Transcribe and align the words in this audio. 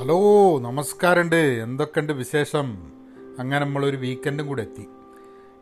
Hello 0.00 0.58
നമസ്കാരമുണ്ട്. 0.60 1.36
എന്തൊക്കെയുണ്ട് 1.36 2.12
വിശേഷം? 2.12 2.92
അങ്ങനെ 3.38 3.64
നമ്മളൊരു 3.64 3.96
വീക്കെൻഡും 3.96 4.46
കൂടെ 4.46 4.62
എത്തി. 4.62 4.86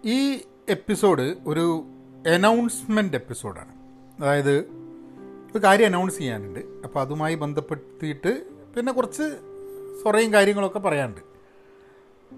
ഈ 0.04 0.40
എപ്പിസോഡ് 0.68 1.34
ഒരു 1.46 1.84
അനൗൺസ്മെന്റ് 2.34 3.16
എപ്പിസോഡാണ് 3.16 3.72
അതായത് 4.22 4.58
ഒരു 5.54 5.58
കാര്യം 5.58 5.86
അനൗൺസ് 5.86 6.18
ചെയ്യാനുണ്ട്. 6.18 6.60
അപ്പോൾ 6.84 7.00
അതുമായി 7.00 7.34
ബന്ധപ്പെടുത്തിയിട്ട് 7.34 8.46
പിന്നെ 8.76 8.92
കുറച്ച് 8.92 9.22
സൊറയും 10.04 10.32
കാര്യങ്ങളൊക്കെ 10.32 10.78
പറയാനുണ്ട്. 10.78 11.20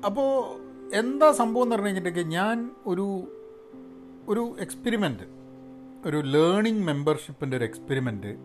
അപ്പോൾ 0.07 0.45
എന്താ 0.95 1.33
സംഭവം 1.33 1.63
എന്ന് 1.63 1.75
പറഞ്ഞു 1.75 1.89
കഴിഞ്ഞിട്ടുണ്ടെങ്കിൽ 1.89 2.33
ഞാൻ 2.33 2.71
ഒരു 2.87 3.23
ഒരു 4.29 4.57
എക്സ്പെരിമെന്റ് 4.61 5.23
ഒരു 6.09 6.17
ലേണിംഗ് 6.17 6.87
മെമ്പർഷിപ്പിന്റെ 6.87 7.57
ഒരു 7.57 7.65
എക്സ്പെരിമെന്റ് 7.65 8.37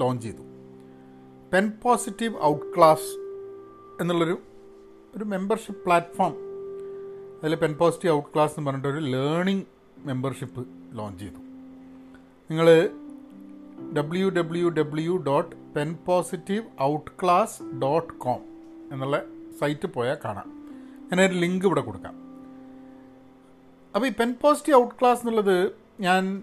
ലോഞ്ച് 0.00 0.24
ചെയ്തു. 0.24 0.49
പെൻ 1.52 1.72
പോസിറ്റീവ് 1.82 2.34
ഔട്ട് 2.42 2.76
ക്ലാസ് 2.76 3.08
എന്നുള്ളൊരു 4.00 4.38
ഒരു 5.14 5.24
മെമ്പർഷിപ്പ് 5.24 5.84
പ്ലാറ്റ്ഫോം 5.84 6.34
അതിൽ 7.38 7.54
പെൻ 7.54 7.74
പോസിറ്റീവ് 7.74 8.14
ഔട്ട് 8.14 8.28
ക്ലാസ് 8.34 8.54
എന്ന് 8.58 8.70
പറഞ്ഞിട്ട് 8.70 8.88
ഒരു 8.88 8.98
ലേണിംഗ് 8.98 9.64
മെമ്പർഷിപ്പ് 9.98 10.66
ലോഞ്ച് 10.92 11.20
ചെയ്തു. 11.20 11.40
നിങ്ങൾ 12.50 12.90
W 13.96 14.28
W 14.28 14.68
W 14.68 15.16
dot 15.16 15.56
pen 15.76 15.98
positive 16.06 16.64
out 16.80 17.10
class 17.22 17.62
dot 17.62 18.14
com 18.14 18.40
എന്നുള്ള 18.92 19.22
സൈറ്റ് 19.60 19.88
പോയാൽ 19.88 20.18
കാണാം. 20.24 20.48
ഞാനൊരു 21.10 21.32
ലിങ്ക് 21.32 21.66
ഇവിടെ 21.66 21.80
കൊടുക്കാം. 21.80 22.14
അപ്പോൾ 23.94 24.06
ഈ 24.06 24.10
പെൻ 24.10 24.34
പോസിറ്റീവ് 24.42 24.76
ഔട്ട് 24.76 24.94
ക്ലാസ് 25.00 25.20
എന്നുള്ളത് 25.20 25.72
ഞാൻ 26.00 26.42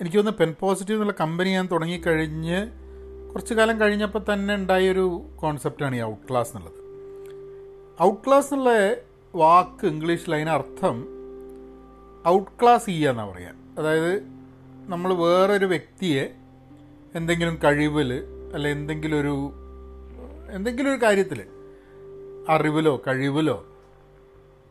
എനിക്ക് 0.00 0.16
തോന്നുന്നു 0.16 0.38
പെൻ 0.40 0.54
പോസിറ്റീവ് 0.60 0.96
എന്നുള്ള 0.96 1.12
കമ്പനി 1.20 1.50
ഞാൻ 1.50 1.68
തുടങ്ങിക്കഴിഞ്ഞ് 1.72 2.83
കുറച്ച് 3.34 3.54
കാലം 3.54 3.80
കഴിഞ്ഞപ്പോൾ 3.80 4.32
തന്നെ 4.32 4.54
ഉണ്ടായൊരു 4.54 5.22
കോൺസെപ്റ്റാണ് 5.36 5.96
ഈ 5.96 6.02
ഔട്ട് 6.02 6.28
ക്ലാസ് 6.30 6.56
എന്നുള്ളത്. 6.56 6.80
ഔട്ട് 8.02 8.26
ക്ലാസ് 8.26 8.54
എന്നുള്ള 8.54 8.96
വാക്ക് 9.34 9.86
ഇംഗ്ലീഷിൽ 9.86 10.34
അതിനർത്ഥം 10.34 11.08
ഔട്ട് 12.26 12.50
ക്ലാസ് 12.62 12.86
ചെയ്യുക 12.86 13.10
എന്നാണ് 13.10 13.32
പറയുക. 13.32 13.54
അതായത് 13.78 14.22
നമ്മൾ 14.86 15.14
വേറൊരു 15.14 15.66
വ്യക്തിയെ 15.66 16.34
എന്തെങ്കിലും 17.14 17.58
കഴിവിൽ 17.64 18.12
അല്ല 18.54 18.68
എന്തെങ്കിലും 18.68 19.20
ഒരു 19.20 19.52
എന്തെങ്കിലും 20.50 20.94
ഒരു 20.94 21.02
കാര്യത്തിൽ 21.02 21.44
അറിവിലോ 22.48 23.02
കഴിവിലോ 23.06 23.66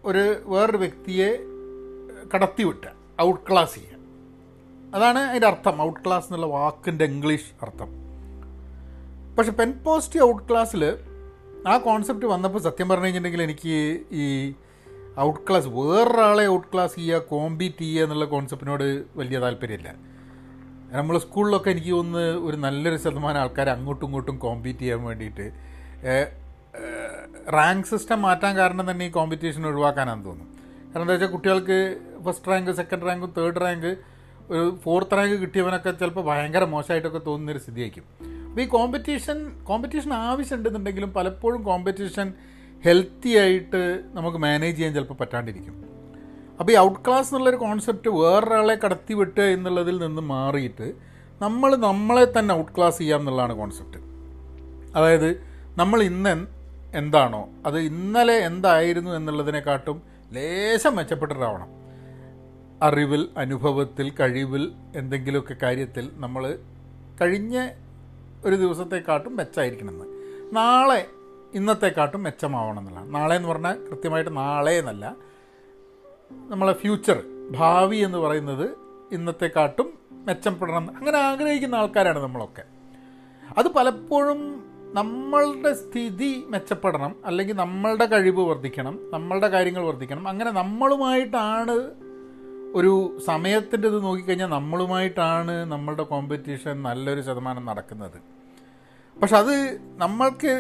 ഒരു 0.06 0.36
വേറൊരു 0.46 0.78
വ്യക്തിയെ 0.78 1.40
കടത്തിവിട്ട 2.36 2.86
ഔട്ട് 3.22 3.52
ക്ലാസ് 3.52 3.76
ചെയ്യുക. 3.76 4.00
അതാണ് 4.96 5.20
അതിന്റെ 5.20 5.48
അർത്ഥം. 5.48 5.82
ഔട്ട് 5.82 6.00
ക്ലാസ് 6.06 6.26
എന്നുള്ള 6.26 6.46
വാക്കിന്റെ 6.46 7.06
ഇംഗ്ലീഷ് 7.06 7.52
അർത്ഥം. 7.62 8.03
പക്ഷെ 9.38 9.52
പെൻ 9.60 9.70
പോസിറ്റീവ് 9.86 10.26
ഔട്ട് 10.30 10.44
ക്ലാസ്സിൽ 10.50 10.84
ആ 11.72 11.74
കോൺസെപ്റ്റ് 11.88 12.26
വന്നപ്പോൾ 12.34 12.62
സത്യം 12.68 12.88
പറഞ്ഞു 12.90 13.06
കഴിഞ്ഞിട്ടുണ്ടെങ്കിൽ 13.06 13.44
എനിക്ക് 13.48 13.76
ഈ 14.24 14.26
ഔട്ട് 15.26 15.42
ക്ലാസ് 15.48 15.68
വേറൊരാളെ 15.78 16.46
ഔട്ട് 16.56 16.68
ക്ലാസ് 16.74 16.96
ചെയ്യുക 16.96 17.22
കോമ്പീറ്റ് 17.34 17.84
ചെയ്യുക 17.86 18.06
എന്നുള്ള 18.06 18.26
കോൺസെപ്റ്റിനോട് 18.34 18.88
വലിയ 19.20 19.38
താല്പര്യമില്ല. 19.46 19.90
നമ്മൾ 20.98 21.16
സ്കൂളിലൊക്കെ 21.26 21.70
എനിക്ക് 21.76 21.94
ഒന്ന് 22.02 22.24
ഒരു 22.48 22.58
നല്ലൊരു 22.66 22.98
ശതമാനം 23.06 23.40
ആൾക്കാർ 23.44 23.70
അങ്ങോട്ടും 23.76 24.06
ഇങ്ങോട്ടും 24.08 24.38
കോമ്പീറ്റ് 24.46 24.80
ചെയ്യാൻ 24.80 25.02
വേണ്ടിയിട്ട് 25.10 25.46
റാങ്ക് 27.58 27.88
സിസ്റ്റം 27.92 28.20
മാറ്റാൻ 28.28 28.54
കാരണം 28.62 28.86
തന്നെ 28.92 29.06
ഈ 29.10 29.12
കോമ്പറ്റീഷൻ 29.18 29.62
ഒഴിവാക്കാനാണെന്ന് 29.70 30.26
തോന്നുന്നു. 30.30 30.52
കാരണം 30.90 31.04
എന്താ 31.06 31.14
വെച്ചാൽ 31.14 31.32
കുട്ടികൾക്ക് 31.36 31.78
first 32.26 32.52
rank 32.52 32.72
second 32.82 33.08
rank 33.10 33.28
third 33.38 33.62
rank 33.66 33.92
ഒരു 34.52 34.64
ഫോർത്ത് 34.84 35.18
റാങ്ക് 35.18 35.36
കിട്ടിയവനൊക്കെ 35.44 35.92
ചിലപ്പോൾ 36.04 36.26
ഭയങ്കര 36.30 36.64
മോശമായിട്ടൊക്കെ 36.76 37.22
തോന്നുന്നൊരു 37.30 37.62
സ്ഥിതിയായിരിക്കും. 37.66 38.06
ഈ 38.60 38.66
കോമ്പറ്റീഷൻ 38.66 39.38
കോമ്പറ്റീഷൻ 39.64 40.14
ആവശ്യമുണ്ടെന്നുണ്ടെങ്കിലും 40.14 41.14
പലപ്പോഴും 41.14 41.64
കോമ്പറ്റീഷൻ 41.64 42.34
ഹെൽത്തി 42.84 43.30
ആയിട്ട് 43.38 43.82
നമുക്ക് 44.14 44.38
മാനേജ് 44.38 44.76
ചെയ്യാൻ 44.76 44.94
ചിലപ്പോൾ 44.94 45.14
പറ്റാണ്ടിരിക്കും. 45.14 45.76
അപ്പോൾ 46.60 46.72
ഈ 46.72 46.76
ഔട്ട് 46.78 47.00
ക്ലാസ് 47.08 47.30
എന്നുള്ളൊരു 47.30 47.58
കോൺസെപ്റ്റ് 47.58 48.10
വേറൊരാളെ 48.10 48.76
കടത്തി 48.76 49.14
വിട്ടുക 49.14 49.44
എന്നുള്ളതിൽ 49.44 49.98
നിന്ന് 49.98 50.22
മാറിയിട്ട് 50.22 50.94
നമ്മൾ 51.42 51.76
നമ്മളെ 51.76 52.26
തന്നെ 52.38 52.54
ഔട്ട് 52.54 52.76
ക്ലാസ് 52.76 53.00
ചെയ്യാം 53.00 53.20
എന്നുള്ളതാണ് 53.20 53.54
കോൺസെപ്റ്റ് 53.54 54.00
അതായത് 54.96 55.30
നമ്മൾ 55.78 56.04
ഇന്ന് 56.04 56.34
എന്താണോ 56.94 57.50
അത് 57.66 57.80
ഇന്നലെ 57.80 58.34
എന്തായിരുന്നു 58.40 59.12
എന്നുള്ളതിനെക്കാട്ടും 59.12 60.02
ലേശം 60.32 60.96
മെച്ചപ്പെട്ടിട്ടാവണം 60.96 61.70
അറിവിൽ 62.84 63.30
അനുഭവത്തിൽ 63.38 64.10
കഴിവിൽ 64.20 64.72
എന്തെങ്കിലുമൊക്കെ 64.96 65.54
കാര്യത്തിൽ 65.64 66.12
നമ്മൾ 66.16 66.58
കഴിഞ്ഞ 67.22 67.56
ഒരു 68.46 68.56
ദിവസത്തെക്കാട്ടും 68.56 69.36
മെച്ചമായിരിക്കണമെന്ന്. 69.36 70.06
നാളെ 70.56 71.08
ഇന്നത്തെക്കാട്ടും 71.54 72.24
മെച്ചമാവണം 72.24 72.80
എന്നുള്ളതാണ് 72.80 73.16
നാളെ 73.16 73.36
എന്ന് 73.36 73.50
പറഞ്ഞാൽ 73.50 73.88
കൃത്യമായിട്ട് 73.90 74.38
നാളെ 74.38 74.72
എന്നല്ല 74.72 75.16
നമ്മളെ 76.32 76.74
ഫ്യൂച്ചർ 76.74 77.24
ഭാവി 77.52 77.98
എന്ന് 77.98 78.18
പറയുന്നത് 78.18 78.70
ഇന്നത്തെക്കാട്ടും 79.12 79.94
മെച്ചപ്പെടണം. 80.12 80.98
അങ്ങനെ 80.98 81.18
ആഗ്രഹിക്കുന്ന 81.18 81.76
ആൾക്കാരാണ് 81.76 82.20
നമ്മളൊക്കെ. 82.20 82.64
അത് 83.58 83.68
പലപ്പോഴും 83.68 84.64
നമ്മളുടെ 84.94 85.74
സ്ഥിതി 85.74 86.44
മെച്ചപ്പെടണം 86.48 87.16
അല്ലെങ്കിൽ 87.26 87.56
നമ്മളുടെ 87.56 88.06
കഴിവ് 88.06 88.42
വർദ്ധിക്കണം 88.42 89.00
നമ്മളുടെ 89.12 89.48
കാര്യങ്ങൾ 89.48 89.84
വർദ്ധിക്കണം. 89.86 90.28
അങ്ങനെ 90.28 90.52
നമ്മളുമായിട്ടാണ് 90.52 91.92
ഒരു 92.76 93.18
സമയത്തിന്റെ 93.26 93.88
ഇത് 93.88 94.04
നോക്കിക്കഴിഞ്ഞാൽ 94.04 94.48
നമ്മളുമായിട്ടാണ് 94.48 95.66
നമ്മളുടെ 95.66 96.04
കോമ്പറ്റീഷൻ 96.04 96.84
നല്ലൊരു 96.84 97.22
ശതമാനം 97.22 97.66
നടക്കുന്നത്. 97.66 98.33
പക്ഷെ 99.22 99.38
അത് 99.38 99.54
നമ്മൾക്ക് 99.96 100.54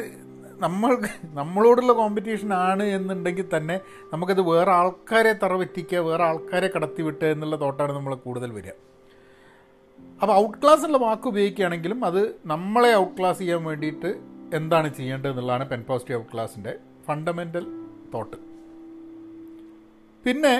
നമ്മൾക്ക് 0.59 1.09
നമ്മളോടുള്ള 1.23 1.93
കോമ്പറ്റീഷൻ 1.93 2.53
ആണ് 2.53 2.83
എന്നുണ്ടെങ്കിൽ 2.83 3.47
തന്നെ 3.57 3.79
നമുക്കത് 4.13 4.41
വേറെ 4.41 4.71
ആൾക്കാരെ 4.71 5.33
തറവെറ്റിക്കുക 5.33 5.99
വേറെ 5.99 6.23
ആൾക്കാരെ 6.23 6.69
കടത്തിവിട്ടുക 6.75 7.27
എന്നുള്ള 7.27 7.55
തോട്ടാണ് 7.55 7.93
നമ്മൾ 7.93 8.15
കൂടുതൽ 8.15 8.51
വരിക. 8.51 8.71
അപ്പോൾ 10.21 10.33
ഔട്ട് 10.33 10.57
ക്ലാസ് 10.61 10.85
എന്നുള്ള 10.85 11.05
വാക്ക് 11.05 11.27
ഉപയോഗിക്കുകയാണെങ്കിലും 11.27 12.05
അത് 12.05 12.35
നമ്മളെ 12.45 12.95
ഔട്ട് 12.95 13.17
ക്ലാസ് 13.19 13.39
ചെയ്യാൻ 13.39 13.63
വേണ്ടിയിട്ട് 13.63 14.11
എന്താണ് 14.55 14.93
ചെയ്യേണ്ടത് 14.93 15.31
എന്നുള്ളതാണ് 15.31 15.69
പെൻ 15.69 15.83
പോസിറ്റീവ് 15.83 16.19
ഔട്ട് 16.19 16.31
ക്ലാസിന്റെ 16.33 16.73
ഫണ്ടമെന്റൽ 17.05 17.65
തോട്ട് 18.13 18.37
പിന്നെ 20.25 20.55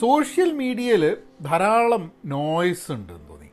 സോഷ്യൽ 0.00 0.52
മീഡിയയിൽ 0.52 1.16
ധാരാളം 1.42 2.12
നോയ്സ് 2.24 2.92
ഉണ്ട് 2.92 3.12
എന്ന് 3.12 3.28
തോന്നി. 3.30 3.50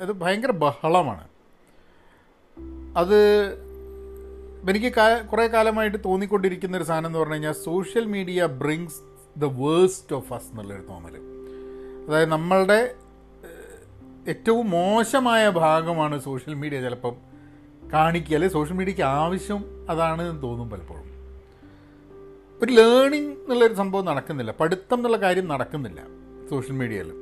അത് 0.00 0.12
ഭയങ്കര 0.12 0.50
ബഹളമാണ്. 0.50 1.24
അത് 2.98 3.18
എനിക്ക് 4.70 4.92
കുറേ 5.30 5.46
കാലമായിട്ട് 5.46 5.98
തോന്നിക്കൊണ്ടിരിക്കുന്ന 6.04 6.76
ഒരു 6.76 6.84
സാധനം 6.84 7.06
എന്ന് 7.06 7.18
പറഞ്ഞു 7.18 7.32
കഴിഞ്ഞാൽ 7.32 7.52
social 7.52 8.06
media 8.06 8.46
brings 8.46 9.00
the 9.40 9.44
worst 9.44 10.16
of 10.16 10.32
us 10.32 10.50
എന്നുള്ളൊരു 10.50 10.82
തോന്നൽ. 10.82 11.16
അതായത് 12.08 12.28
നമ്മളുടെ 12.28 12.94
ഏറ്റവും 14.28 14.70
മോശമായ 14.70 15.48
ഭാഗമാണ് 15.48 16.20
സോഷ്യൽ 16.20 16.54
മീഡിയ 16.54 16.80
ചിലപ്പം 16.80 17.14
കാണിക്കുക. 17.92 18.34
അല്ലെങ്കിൽ 18.34 18.54
സോഷ്യൽ 18.54 18.76
മീഡിയക്ക് 18.76 19.02
ആവശ്യം 19.02 19.86
അതാണ് 19.90 20.22
എന്ന് 20.30 20.42
തോന്നും 20.42 20.70
പലപ്പോഴും. 20.70 21.08
ഒരു 22.62 22.72
ലേണിംഗ് 22.72 23.32
എന്നുള്ളൊരു 23.32 23.74
സംഭവം 23.74 24.04
നടക്കുന്നില്ല. 24.04 24.52
പഠിത്തം 24.60 24.96
എന്നുള്ള 24.96 25.16
കാര്യം 25.16 25.48
നടക്കുന്നില്ല 25.48 26.00
സോഷ്യൽ 26.50 26.76
മീഡിയയിൽ. 26.76 27.12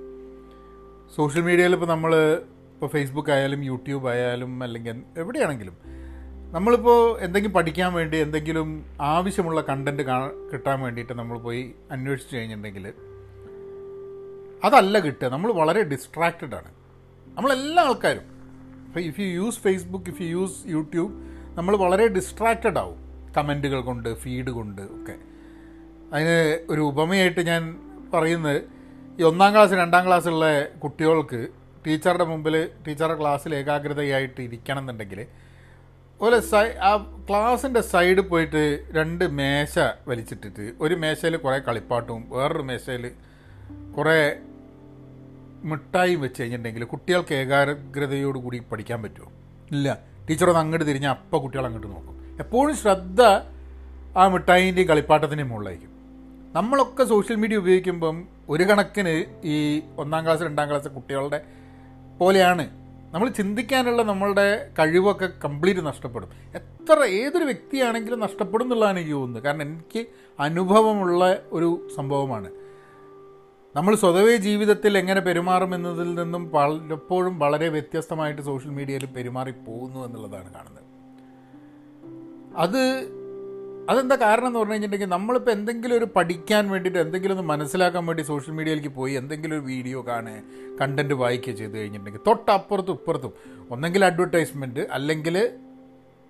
സോഷ്യൽ 1.17 1.43
മീഡിയയിൽ 1.43 1.73
ഇപ്പോൾ 1.73 1.87
നമ്മൾ 1.87 2.43
ഇപ്പോൾ 2.77 2.87
ഫേസ്ബുക്ക് 2.87 3.31
ആയാലും 3.31 3.65
യൂട്യൂബ് 3.65 4.09
ആയാലും 4.09 4.63
അല്ലെങ്കിൽ 4.63 5.03
എവിടെയാണെങ്കിലും 5.19 5.77
നമ്മളിപ്പോൾ 6.53 7.21
എന്തെങ്കിലും 7.21 7.55
പഠിക്കാൻ 7.55 7.93
വേണ്ടി 7.93 8.17
എന്തെങ്കിലും 8.17 8.87
ആവശ്യമുള്ള 9.01 9.61
കണ്ടന്റ് 9.61 10.03
കിട്ടാൻ 10.53 10.81
വേണ്ടിയിട്ട് 10.81 11.13
നമ്മൾ 11.13 11.39
പോയി 11.39 11.75
അന്വേഷിച്ച് 11.91 12.37
കഴിഞ്ഞിട്ടുണ്ടെങ്കിൽ 12.37 12.93
അതല്ല 14.65 14.99
കിട്ടുക. 14.99 15.29
നമ്മൾ 15.29 15.53
വളരെ 15.53 15.83
ഡിസ്ട്രാക്റ്റഡ് 15.83 16.55
ആണ്. 16.55 16.71
നമ്മളെല്ലാ 17.37 17.83
ആൾക്കാരും. 17.83 18.23
ഇപ്പോൾ 18.87 19.01
if 19.01 19.21
you 19.21 19.27
use 19.27 19.59
Facebook 19.59 20.11
if 20.11 20.22
you 20.22 20.27
use 20.27 20.57
YouTube 20.67 21.13
നമ്മൾ 21.55 21.77
വളരെ 21.77 22.07
ഡിസ്ട്രാക്റ്റഡ് 22.09 22.79
ആവും. 22.79 22.99
കമന്റുകൾ 23.39 23.81
കൊണ്ട് 23.81 24.15
ഫീഡ് 24.15 24.51
കൊണ്ട് 24.51 24.83
ഒക്കെ. 24.83 25.15
അതിന് 26.15 26.67
ഒരു 26.71 26.81
ഉപമയായിട്ട് 26.81 27.41
ഞാൻ 27.41 27.77
പറയുന്നത് 28.15 28.63
ഈ 29.21 29.22
ഒന്നാം 29.22 29.53
ക്ലാസ് 29.53 29.72
രണ്ടാം 29.72 30.07
ക്ലാസ്സുള്ള 30.07 30.65
കുട്ടികൾക്ക് 30.65 31.49
ടീച്ചറുടെ 31.86 32.24
മുമ്പിൽ 32.24 32.68
ടീച്ചറുടെ 32.86 33.21
ക്ലാസ്സിൽ 33.21 33.54
ഏകാഗ്രതയായിട്ട് 33.54 34.41
ഇരിക്കണം 34.41 34.78
എന്നുണ്ടെങ്കിൽ 34.78 35.21
അതുപോലെ 35.21 36.41
സൈ 36.41 36.68
ആ 36.83 36.97
ക്ലാസ്സിന്റെ 37.28 37.80
സൈഡിൽ 37.80 38.21
പോയിട്ട് 38.21 38.86
രണ്ട് 38.91 39.30
മേശ 39.30 39.78
വലിച്ചിട്ടിട്ട് 40.09 40.72
ഒരു 40.80 40.94
മേശയിൽ 40.94 41.36
കുറേ 41.36 41.59
കളിപ്പാട്ടും 41.59 42.24
വേറൊരു 42.30 42.62
മേശയിൽ 42.62 43.10
കുറേ 43.97 44.36
മിഠായും 45.65 46.21
വെച്ച് 46.21 46.42
കഴിഞ്ഞിട്ടുണ്ടെങ്കിൽ 46.42 46.84
കുട്ടികൾക്ക് 46.84 47.34
ഏകാഗ്രതയോട് 47.34 48.38
കൂടി 48.38 48.59
പഠിക്കാൻ 48.59 49.03
പറ്റുമോ? 49.03 49.33
ഇല്ല. 49.72 49.98
ടീച്ചറൊന്ന് 50.30 50.60
അങ്ങോട്ട് 50.60 50.86
തിരിഞ്ഞാൽ 50.86 51.10
അപ്പം 51.10 51.42
കുട്ടികൾ 51.42 51.65
അങ്ങോട്ട് 51.65 51.88
നോക്കും. 51.88 52.38
എപ്പോഴും 52.38 52.77
ശ്രദ്ധ 52.77 53.22
ആ 54.16 54.28
മിഠായിന്റെയും 54.28 54.88
കളിപ്പാട്ടത്തിന്റെയും 54.88 55.48
മുകളിലായിരിക്കും. 55.48 55.91
നമ്മളൊക്കെ 56.53 57.04
സോഷ്യൽ 57.04 57.36
മീഡിയ 57.36 57.56
ഉപയോഗിക്കുമ്പം 57.56 58.28
ഒരു 58.48 58.65
കണക്കിന് 58.65 59.24
ഈ 59.44 59.83
ഒന്നാം 59.98 60.24
ക്ലാസ് 60.24 60.42
രണ്ടാം 60.42 60.68
ക്ലാസ് 60.68 60.88
കുട്ടികളുടെ 60.88 61.44
പോലെയാണ്. 62.18 62.71
നമ്മൾ 63.15 63.28
ചിന്തിക്കാനുള്ള 63.28 64.03
നമ്മളുടെ 64.03 64.71
കഴിവൊക്കെ 64.78 65.28
കംപ്ലീറ്റ് 65.45 65.86
നഷ്ടപ്പെടും. 65.86 66.28
എത്ര 66.54 67.04
ഏതൊരു 67.04 67.45
വ്യക്തിയാണെങ്കിലും 67.45 68.21
നഷ്ടപ്പെടും 68.21 68.65
എന്നുള്ളതാണ് 68.65 68.98
എനിക്ക് 68.98 69.15
തോന്നുന്നത്. 69.15 69.42
കാരണം 69.42 69.63
എനിക്ക് 69.63 70.07
അനുഭവമുള്ള 70.41 71.39
ഒരു 71.53 71.89
സംഭവമാണ്. 71.97 72.51
നമ്മൾ 73.77 73.95
സ്വതവേ 73.95 74.36
ജീവിതത്തിൽ 74.36 74.98
എങ്ങനെ 74.98 75.21
പെരുമാറും 75.21 75.74
എന്നതിൽ 75.74 76.15
നിന്നും 76.15 76.51
പലപ്പോഴും 76.51 77.39
വളരെ 77.39 77.68
വ്യത്യസ്തമായിട്ട് 77.68 78.42
സോഷ്യൽ 78.42 78.71
മീഡിയയിൽ 78.71 79.07
പെരുമാറി 79.07 79.51
പോകുന്നു 79.51 80.07
എന്നുള്ളതാണ് 80.07 80.54
കാണുന്നത്. 80.54 80.84
അത് 82.57 83.16
അതെന്താ 83.91 84.16
കാരണം 84.16 84.47
എന്ന് 84.47 84.59
പറഞ്ഞു 84.59 84.72
കഴിഞ്ഞിട്ടുണ്ടെങ്കിൽ 84.72 85.15
നമ്മളിപ്പോൾ 85.15 85.50
എന്തെങ്കിലും 85.50 85.97
ഒരു 85.97 86.06
പഠിക്കാൻ 86.16 86.71
വേണ്ടിയിട്ട് 86.71 86.98
എന്തെങ്കിലും 86.98 87.38
ഒന്ന് 87.38 87.48
മനസ്സിലാക്കാൻ 87.48 88.06
വേണ്ടി 88.06 88.22
സോഷ്യൽ 88.22 88.54
മീഡിയയിലേക്ക് 88.54 88.88
പോയി 88.88 89.12
എന്തെങ്കിലും 89.12 89.56
ഒരു 89.56 89.65
വീഡിയോ 89.65 90.06
കാണുക 90.06 90.42
കണ്ടന്റ് 90.80 91.15
വായിക്കുക 91.15 91.53
ചെയ്ത് 91.53 91.78
കഴിഞ്ഞിട്ടുണ്ടെങ്കിൽ 91.78 92.21
തൊട്ടപ്പുറത്തും 92.27 92.92
ഇപ്പുറത്തും 92.92 93.33
ഒന്നെങ്കിൽ 93.71 94.04
അഡ്വർടൈസ്മെന്റ് 94.04 94.80
അല്ലെങ്കിൽ 94.80 95.50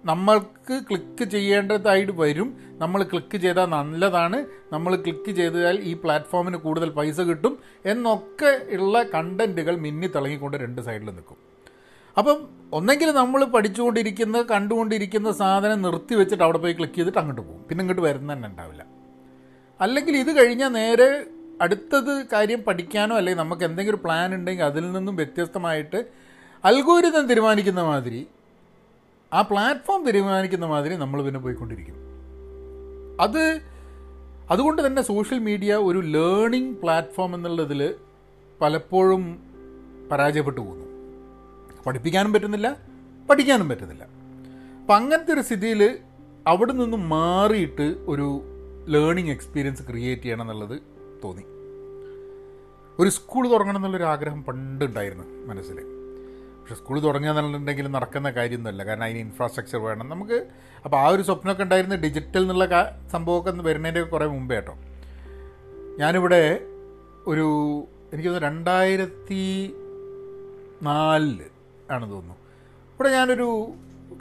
നമ്മൾക്ക് 0.05 0.83
ക്ലിക്ക് 0.91 1.25
ചെയ്യേണ്ടതായിട്ട് 1.25 2.13
വരും. 2.13 2.57
നമ്മൾ 2.79 3.03
ക്ലിക്ക് 3.03 3.37
ചെയ്താൽ 3.37 3.67
നല്ലതാണ്. 3.67 4.47
നമ്മൾ 4.73 4.97
ക്ലിക്ക് 4.97 5.31
ചെയ്താൽ 5.31 5.81
ഈ 5.81 5.95
പ്ലാറ്റ്ഫോമിന് 5.95 6.57
കൂടുതൽ 6.57 6.91
പൈസ 6.91 7.21
കിട്ടും. 7.21 7.59
എന്നൊക്കെ 7.87 8.67
ഉള്ള 8.77 9.03
കണ്ടന്റുകൾ 9.03 9.77
മിന്നി 9.77 10.07
തിളങ്ങിക്കൊണ്ട് 10.07 10.57
രണ്ട് 10.57 10.83
സൈഡിൽ 10.83 11.05
നിൽക്കും. 11.05 11.56
അപ്പം 12.19 12.49
ഒന്നെങ്കിൽ 12.73 13.09
നമ്മൾ 13.11 13.45
പഠിച്ചുകൊണ്ടിരിക്കുന്ന 13.45 14.43
കണ്ടുകൊണ്ടിരിക്കുന്ന 14.43 15.33
സാധനം 15.33 15.83
നിർത്തി 15.83 16.15
വെച്ചിട്ട് 16.15 16.45
അവിടെ 16.45 16.59
പോയി 16.59 16.73
ക്ലിക്ക് 16.73 16.95
ചെയ്തിട്ട് 16.95 17.19
അങ്ങോട്ട് 17.19 17.41
പോകും. 17.41 17.65
പിന്നെ 17.69 17.83
ഇങ്ങോട്ട് 17.83 18.03
വരുന്ന 18.03 18.33
തന്നെ 18.33 18.49
ഉണ്ടാവില്ല. 18.49 18.87
അല്ലെങ്കിൽ 19.81 20.17
ഇത് 20.17 20.31
കഴിഞ്ഞാൽ 20.37 20.69
നേരെ 20.69 21.27
അടുത്തത് 21.61 22.27
കാര്യം 22.33 22.63
പഠിക്കാനോ 22.63 23.17
അല്ലെങ്കിൽ 23.17 23.43
നമുക്ക് 23.43 23.63
എന്തെങ്കിലും 23.63 24.01
പ്ലാൻ 24.05 24.35
ഉണ്ടെങ്കിൽ 24.35 24.65
അതിൽ 24.65 24.93
നിന്നും 24.93 25.17
വ്യത്യസ്തമായിട്ട് 25.17 26.05
അൽഗോരിതം 26.65 27.27
തീരുമാനിക്കുന്ന 27.27 27.83
മാതിരി 27.83 28.27
ആ 29.33 29.43
പ്ലാറ്റ്ഫോം 29.43 30.05
തീരുമാനിക്കുന്ന 30.07 30.67
മാതിരി 30.67 30.95
നമ്മൾ 30.95 31.23
പിന്നെ 31.23 31.41
പോയിക്കൊണ്ടിരിക്കും. 31.41 31.97
അത് 33.21 33.61
അതുകൊണ്ട് 34.51 34.87
തന്നെ 34.87 35.03
സോഷ്യൽ 35.03 35.39
മീഡിയ 35.39 35.75
ഒരു 35.75 35.99
ലേണിംഗ് 35.99 36.77
പ്ലാറ്റ്ഫോം 36.77 37.35
എന്നുള്ളതിൽ 37.35 37.95
പലപ്പോഴും 38.61 39.23
പരാജയപ്പെട്ടു 40.13 40.61
പോകുന്നു. 40.61 40.86
പഠിപ്പിക്കാനും 41.87 42.33
പറ്റുന്നില്ല 42.33 42.77
പഠിക്കാനും 43.31 43.69
പറ്റുന്നില്ല. 43.69 44.05
അപ്പം 44.81 44.97
അങ്ങനത്തെ 44.97 45.35
ഒരു 45.35 45.41
സ്ഥിതിയിൽ 45.41 45.99
അവിടെ 46.47 46.73
നിന്നും 46.73 47.09
മാറിയിട്ട് 47.09 47.97
ഒരു 48.07 48.43
ലേണിംഗ് 48.89 49.31
എക്സ്പീരിയൻസ് 49.31 49.83
ക്രിയേറ്റ് 49.83 50.23
ചെയ്യണം 50.23 50.43
എന്നുള്ളത് 50.43 50.81
തോന്നി. 51.25 51.43
ഒരു 52.99 53.09
സ്കൂൾ 53.09 53.51
തുടങ്ങണം 53.51 53.79
എന്നുള്ളൊരു 53.79 54.05
ആഗ്രഹം 54.05 54.45
പണ്ടുണ്ടായിരുന്നു 54.45 55.47
മനസ്സിൽ. 55.47 55.75
പക്ഷേ 56.61 56.75
സ്കൂൾ 56.75 57.03
തുടങ്ങുക 57.03 57.39
എന്നുണ്ടെങ്കിൽ 57.39 57.87
നടക്കുന്ന 57.87 58.31
കാര്യമൊന്നുമല്ല. 58.31 58.85
കാരണം 58.85 59.05
അതിന് 59.05 59.19
ഇൻഫ്രാസ്ട്രക്ചർ 59.19 59.79
വേണം. 59.79 60.09
നമുക്ക് 60.09 60.47
അപ്പോൾ 60.85 60.97
ആ 60.97 61.09
ഒരു 61.09 61.23
സ്വപ്നമൊക്കെ 61.23 61.63
ഉണ്ടായിരുന്ന 61.63 61.95
ഡിജിറ്റൽ 61.95 62.39
എന്നുള്ള 62.39 62.99
സംഭവമൊക്കെ 63.13 63.63
വരുന്നതിന്റെ 63.63 64.03
കുറേ 64.03 64.27
മുമ്പേ 64.27 64.55
കേട്ടോ. 64.55 64.75
ഞാനിവിടെ 65.99 66.61
ഒരു 67.27 67.45
എനിക്ക് 68.13 68.29
തോന്നുന്നു 68.29 68.49
രണ്ടായിരത്തി 68.49 69.75
നാലിൽ 70.83 71.56
ആണെന്ന് 71.91 72.15
തോന്നുന്നു. 72.15 72.37
ഇവിടെ 72.95 73.11
ഞാനൊരു 73.11 73.49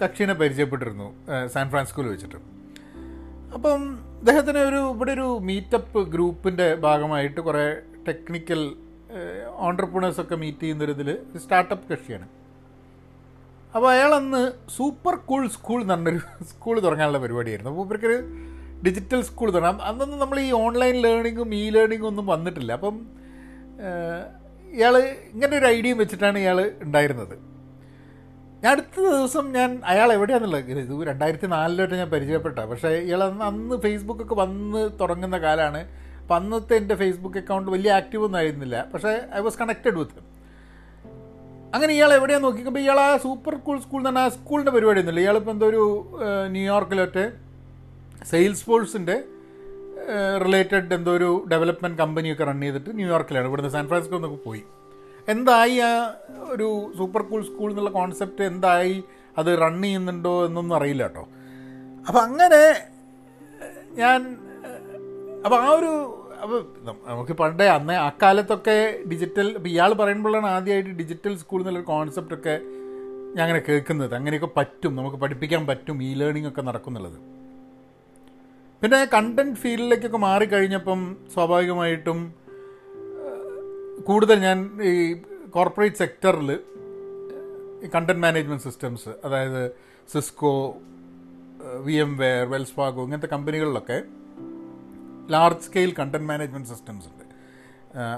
കക്ഷീനെ 0.03 0.33
പരിചയപ്പെട്ടിരുന്നു 0.33 1.07
സാൻ 1.47 1.69
ഫ്രാൻസിസ്കോയിൽ 1.69 2.07
വെച്ചിട്ട്. 2.07 2.39
അപ്പം 3.53 3.81
അദ്ദേഹത്തിന് 4.19 4.57
ഒരു 4.57 4.81
ഇവിടെ 4.93 5.11
ഒരു 5.11 5.27
മീറ്റപ്പ് 5.41 5.99
ഗ്രൂപ്പിന്റെ 6.11 6.75
ഭാഗമായിട്ട് 6.75 7.41
കുറേ 7.41 7.65
ടെക്നിക്കൽ 8.07 8.75
ഓണ്ടർപ്രണേഴ്സൊക്കെ 9.65 10.35
മീറ്റ് 10.35 10.59
ചെയ്യുന്നൊരിതിൽ 10.59 11.09
സ്റ്റാർട്ടപ്പ് 11.43 11.93
കക്ഷിയാണ്. 11.93 12.27
അപ്പോൾ 13.75 13.91
അയാളന്ന് 13.91 14.41
സൂപ്പർ 14.75 15.15
കൂൾ 15.15 15.47
സ്കൂൾ 15.47 15.81
എന്ന് 15.81 15.93
പറഞ്ഞൊരു 15.93 16.21
സ്കൂൾ 16.43 16.79
തുടങ്ങാനുള്ള 16.79 17.17
പരിപാടിയായിരുന്നു. 17.17 17.71
അപ്പോൾ 17.71 17.85
ഇവർക്കൊരു 17.85 18.19
ഡിജിറ്റൽ 18.85 19.21
സ്കൂൾ 19.21 19.49
തുടങ്ങാം. 19.53 19.81
അന്നൊന്നും 19.81 20.19
നമ്മൾ 20.19 20.39
ഈ 20.39 20.51
ഓൺലൈൻ 20.51 20.95
ലേണിങ്ങും 20.95 21.55
ഇ 21.55 21.69
ലേണിങ്ങും 21.69 22.07
ഒന്നും 22.07 22.27
വന്നിട്ടില്ല. 22.27 22.73
അപ്പം 22.73 22.95
ഇയാൾ 24.73 24.97
ഇങ്ങനെ 25.33 25.57
ഒരു 25.57 25.65
ഐഡിയയും 25.65 25.97
വെച്ചിട്ടാണ് 25.97 26.37
ഇയാൾ 26.39 26.71
ഉണ്ടായിരുന്നത്. 26.81 27.54
ഞാൻ 28.65 28.71
അടുത്ത 28.73 28.99
ദിവസം 29.15 29.45
ഞാൻ 29.55 29.71
അയാൾ 29.85 30.09
എവിടെയാണെന്നുള്ളത് 30.13 30.69
ഇത് 30.83 31.07
രണ്ടായിരത്തി 31.07 31.47
നാലിലോട്ട് 31.47 31.95
ഞാൻ 31.95 32.07
പരിചയപ്പെട്ട. 32.09 32.59
പക്ഷേ 32.59 32.91
ഇയാൾ 33.07 33.21
അന്ന് 33.23 33.75
ഫേസ്ബുക്കൊക്കെ 33.81 34.35
വന്ന് 34.35 34.81
തുടങ്ങുന്ന 35.01 35.37
കാലമാണ് 35.37 35.81
അപ്പം 36.21 36.35
അന്നത്തെ 36.35 36.75
എന്റെ 36.81 36.95
ഫേസ്ബുക്ക് 37.01 37.37
അക്കൗണ്ട് 37.37 37.69
വലിയ 37.71 37.91
ആക്റ്റീവ് 37.91 38.23
ഒന്നും 38.23 38.39
ആയിരുന്നില്ല. 38.39 38.77
പക്ഷേ 38.93 39.11
ഐ 39.35 39.41
വാസ് 39.47 39.59
കണക്റ്റഡ് 39.59 39.97
വിത്ത് 39.97 40.23
അങ്ങനെ 41.75 41.93
ഇയാൾ 41.93 42.13
എവിടെയാണ് 42.13 42.43
നോക്കിക്കുമ്പോൾ 42.43 42.79
ഇയാൾ 42.79 42.99
ആ 42.99 43.17
സൂപ്പർ 43.17 43.55
കൂൾ 43.55 43.77
സ്കൂൾ 43.81 43.99
എന്ന് 43.99 44.09
പറഞ്ഞാൽ 44.09 44.25
ആ 44.25 44.29
സ്കൂളിന്റെ 44.29 44.71
പരിപാടി 44.71 44.99
ഒന്നുമില്ല. 44.99 45.23
ഇയാളിപ്പോൾ 45.25 45.51
എന്തോ 45.51 45.67
ഒരു 45.67 45.83
ന്യൂയോർക്കിലൊക്കെ 46.55 47.25
സെയിൽസ് 48.31 48.65
ഫോഴ്സിന്റെ 48.65 49.17
റിലേറ്റഡ് 50.45 50.93
എന്തോ 50.93 51.11
ഒരു 51.11 51.29
ഡെവലപ്മെന്റ് 51.51 51.97
കമ്പനിയൊക്കെ 51.97 52.43
റൺ 52.43 52.61
ചെയ്തിട്ട് 52.61 52.91
ന്യൂയോർക്കിലാണ് 52.95 53.47
ഇവിടുന്ന് 53.47 53.71
സാൻ 53.71 53.85
എന്നൊക്കെ 54.15 54.39
പോയി. 54.45 54.63
എന്തായി 55.27 55.77
ആ 55.79 55.91
ഒരു 56.53 56.67
സൂപ്പർ 56.97 57.21
കൂൾ 57.21 57.41
സ്കൂൾ 57.45 57.69
എന്നുള്ള 57.69 57.89
കോൺസെപ്റ്റ് 57.89 58.43
എന്തായി? 58.43 58.95
അത് 59.37 59.49
റൺ 59.61 59.81
ചെയ്യുന്നുണ്ടോ 59.83 60.45
എന്നൊന്നും 60.45 60.75
അറിയില്ല 60.75 61.03
കേട്ടോ. 61.07 61.23
അപ്പം 62.07 62.21
അങ്ങനെ 62.27 62.61
ഞാൻ 64.01 64.19
അപ്പം 65.45 65.57
ആ 65.63 65.69
ഒരു 65.79 65.91
അപ്പോൾ 66.43 66.59
നമുക്ക് 67.09 67.33
പണ്ടേ 67.33 67.67
അന്ന് 67.67 67.93
അക്കാലത്തൊക്കെ 67.93 68.77
ഡിജിറ്റൽ 69.11 69.47
ഇപ്പോൾ 69.57 69.69
ഇയാൾ 69.69 69.91
പറയുമ്പോഴാണ് 69.93 70.47
ആദ്യമായിട്ട് 70.47 70.89
ഡിജിറ്റൽ 71.01 71.33
സ്കൂൾ 71.37 71.59
എന്നുള്ളൊരു 71.61 71.87
കോൺസെപ്റ്റൊക്കെ 71.91 72.55
ഞാൻ 73.35 73.43
അങ്ങനെ 73.45 73.61
കേൾക്കുന്നത്. 73.67 74.15
അങ്ങനെയൊക്കെ 74.15 74.49
പറ്റും 74.57 74.95
നമുക്ക് 74.95 75.17
പഠിപ്പിക്കാൻ 75.23 75.63
പറ്റും 75.67 76.03
ഇ 76.03 76.13
ലേണിംഗ് 76.19 76.49
ഒക്കെ 76.51 76.61
നടക്കുന്നുള്ളത്. 76.61 77.17
പിന്നെ 78.81 78.99
കണ്ടന്റ് 79.13 79.59
ഫീൽഡിലേക്കൊക്കെ 79.61 80.17
മാറിക്കഴിഞ്ഞപ്പം 80.17 81.01
സ്വാഭാവികമായിട്ടും 81.33 82.19
കൂടുതൽ 84.03 84.39
ഞാൻ 84.39 84.81
ഈ 84.83 85.13
കോർപ്പറേറ്റ് 85.49 85.95
സെക്ടറിൽ 85.95 86.59
കണ്ടന്റ് 87.95 88.21
മാനേജ്മെന്റ് 88.21 88.63
സിസ്റ്റംസ് 88.63 89.09
അതായത് 89.25 89.71
Cisco 90.11 90.75
V 91.81 91.93
M 91.93 92.17
wear 92.17 92.47
Wells Fargo 92.47 93.03
ഇങ്ങനത്തെ 93.03 93.27
കമ്പനികളിലൊക്കെ 93.27 94.03
large 95.31 95.61
scale 95.61 95.93
content 95.99 96.27
management 96.27 96.67
systems 96.67 97.07
ഉണ്ട്. 97.07 97.23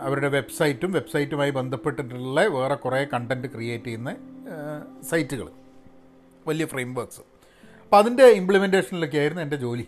അവരുടെ 0.01 0.27
വെബ്സൈറ്റും 0.27 0.91
വെബ്സൈറ്റുമായി 0.91 1.51
ബന്ധപ്പെട്ടിട്ടുള്ള 1.51 2.41
വേറെ 2.41 2.75
കുറേ 2.75 3.06
കണ്ടന്റ് 3.13 3.47
ക്രിയേറ്റ് 3.47 3.85
ചെയ്യുന്ന 3.85 4.15
സൈറ്റുകൾ 5.01 5.50
വലിയ 6.48 6.65
ഫ്രെയിം 6.65 6.96
വർക്ക്സ് 6.96 7.19
അപ്പോൾ 7.84 7.98
അതിന്റെ 7.98 8.24
ഇംപ്ലിമെന്റേഷനിലൊക്കെ 8.24 9.17
ആയിരുന്നു 9.17 9.41
എന്റെ 9.41 9.57
ജോലി. 9.57 9.88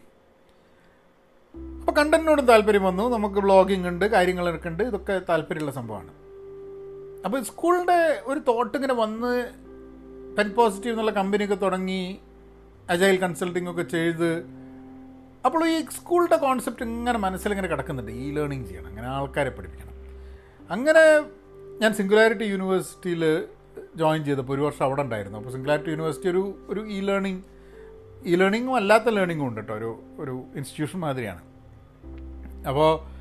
അപ്പോൾ 1.89 2.01
കണ്ടന്റിനോടും 2.01 2.45
താല്പര്യം 2.45 2.83
വന്നു. 2.83 3.09
നമുക്ക് 3.09 3.35
ബ്ലോഗിംഗ് 3.35 3.87
ഉണ്ട് 3.87 4.05
കാര്യങ്ങളൊക്കെ 4.05 4.69
ഉണ്ട്. 4.69 4.83
ഇതൊക്കെ 4.83 5.21
താല്പര്യമുള്ള 5.29 5.71
സംഭവമാണ്. 5.71 6.11
അപ്പോൾ 7.25 7.43
സ്കൂളിന്റെ 7.43 8.21
ഒരു 8.25 8.39
തോട്ട് 8.39 8.77
ഇങ്ങനെ 8.77 8.93
വന്ന് 8.93 9.49
പെൻ 10.37 10.49
പോസിറ്റീവ് 10.49 10.93
എന്നുള്ള 10.93 11.11
കമ്പനിയൊക്കെ 11.11 11.55
തുടങ്ങി 11.55 12.17
അജൈൽ 12.89 13.17
കൺസൾട്ടിംഗ് 13.17 13.69
ഒക്കെ 13.69 13.81
ചെയ്ത് 13.81 14.45
അപ്പോൾ 15.45 15.69
ഈ 15.69 15.85
സ്കൂളിന്റെ 15.85 16.35
കോൺസെപ്റ്റ് 16.35 16.83
ഇങ്ങനെ 16.83 17.19
മനസ്സിലിങ്ങനെ 17.19 17.67
കിടക്കുന്നുണ്ട്. 17.67 18.11
ഈ 18.11 18.31
ലേണിംഗ് 18.31 18.67
ചെയ്യണം. 18.67 18.87
അങ്ങനെ 18.87 19.07
ആൾക്കാരെ 19.07 19.49
പഠിപ്പിക്കണം. 19.49 19.93
അങ്ങനെ 20.71 21.03
ഞാൻ 21.81 21.93
സിംഗുലാരിറ്റി 21.93 22.43
യൂണിവേഴ്സിറ്റിയിൽ 22.43 23.43
ജോയിൻ 23.95 24.25
ചെയ്തപ്പോൾ 24.25 24.53
ഒരു 24.53 24.61
വർഷം 24.61 24.85
അവിടെ 24.85 25.01
ഉണ്ടായിരുന്നു. 25.01 25.37
അപ്പോൾ 25.37 25.51
സിംഗുലാരിറ്റി 25.51 25.89
യൂണിവേഴ്സിറ്റി 25.89 26.29
ഒരു 26.29 26.55
ഒരു 26.69 26.79
ഇ 26.87 27.01
ലേണിംഗ് 27.01 27.43
ഇ 28.25 28.35
ലേണിങ്ങും 28.35 28.75
അല്ലാത്ത 28.75 29.09
ലേണിങ്ങും 29.09 29.47
ഉണ്ട് 29.47 29.61
കേട്ടോ. 29.61 29.75
ഒരു 29.75 29.99
ഒരു 30.19 30.31
ഇൻസ്റ്റിറ്റ്യൂഷൻ 30.31 30.99
മാതിരിയാണ്. 30.99 31.48
അപ്പോൾ 32.67 33.19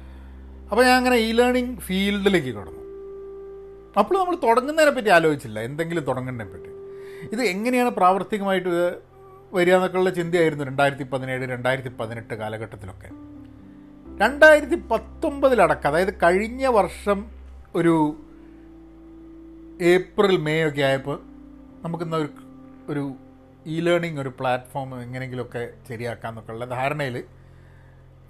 അപ്പോൾ 0.70 0.84
ഞാൻ 0.84 0.96
അങ്ങനെ 0.96 1.16
ഇ 1.16 1.32
ലേണിംഗ് 1.32 1.78
ഫീൽഡിലേക്ക് 1.78 2.48
കടന്നു. 2.48 2.82
അപ്പോൾ 3.98 4.18
നമ്മൾ 4.18 4.36
തുടങ്ങുന്നതിനെ 4.36 4.90
പറ്റി 4.90 5.08
ആലോചിച്ചില്ല. 5.08 5.60
എന്തെങ്കിലും 5.60 6.04
തുടങ്ങുന്നതിനെ 6.04 6.52
പറ്റി. 6.52 6.68
ഇത് 7.32 7.42
എങ്ങനെയാണ് 7.42 7.90
പ്രാവർത്തികമായിട്ട് 7.90 9.00
വരിക 9.52 9.74
എന്നൊക്കെയുള്ള 9.74 10.10
ചിന്തയായിരുന്നു 10.10 10.64
രണ്ടായിരത്തി 10.64 11.02
പതിനേഴ് 11.02 11.48
രണ്ടായിരത്തി 11.48 11.88
പതിനെട്ട് 11.88 12.34
കാലഘട്ടത്തിലൊക്കെ. 12.34 13.08
രണ്ടായിരത്തി 14.20 14.74
പത്തൊമ്പതിലടക്കം 14.74 15.88
അതായത് 15.88 16.14
കഴിഞ്ഞ 16.22 16.66
വർഷം 16.66 17.30
ഒരു 17.74 18.16
ഏപ്രിൽ 19.82 20.36
മെയ് 20.36 20.68
ഒക്കെ 20.68 20.82
ആയപ്പോൾ 20.82 21.20
നമുക്കിന്ന് 21.82 22.16
ഒരു 22.16 22.28
ഒരു 22.88 23.14
ഇ 23.66 23.80
ലേണിംഗ് 23.80 24.20
ഒരു 24.20 24.28
പ്ലാറ്റ്ഫോം 24.28 25.02
എങ്ങനെയെങ്കിലുമൊക്കെ 25.02 25.68
ശരിയാക്കാം 25.88 26.30
എന്നൊക്കെയുള്ള 26.30 26.64
ധാരണയിൽ 26.64 27.24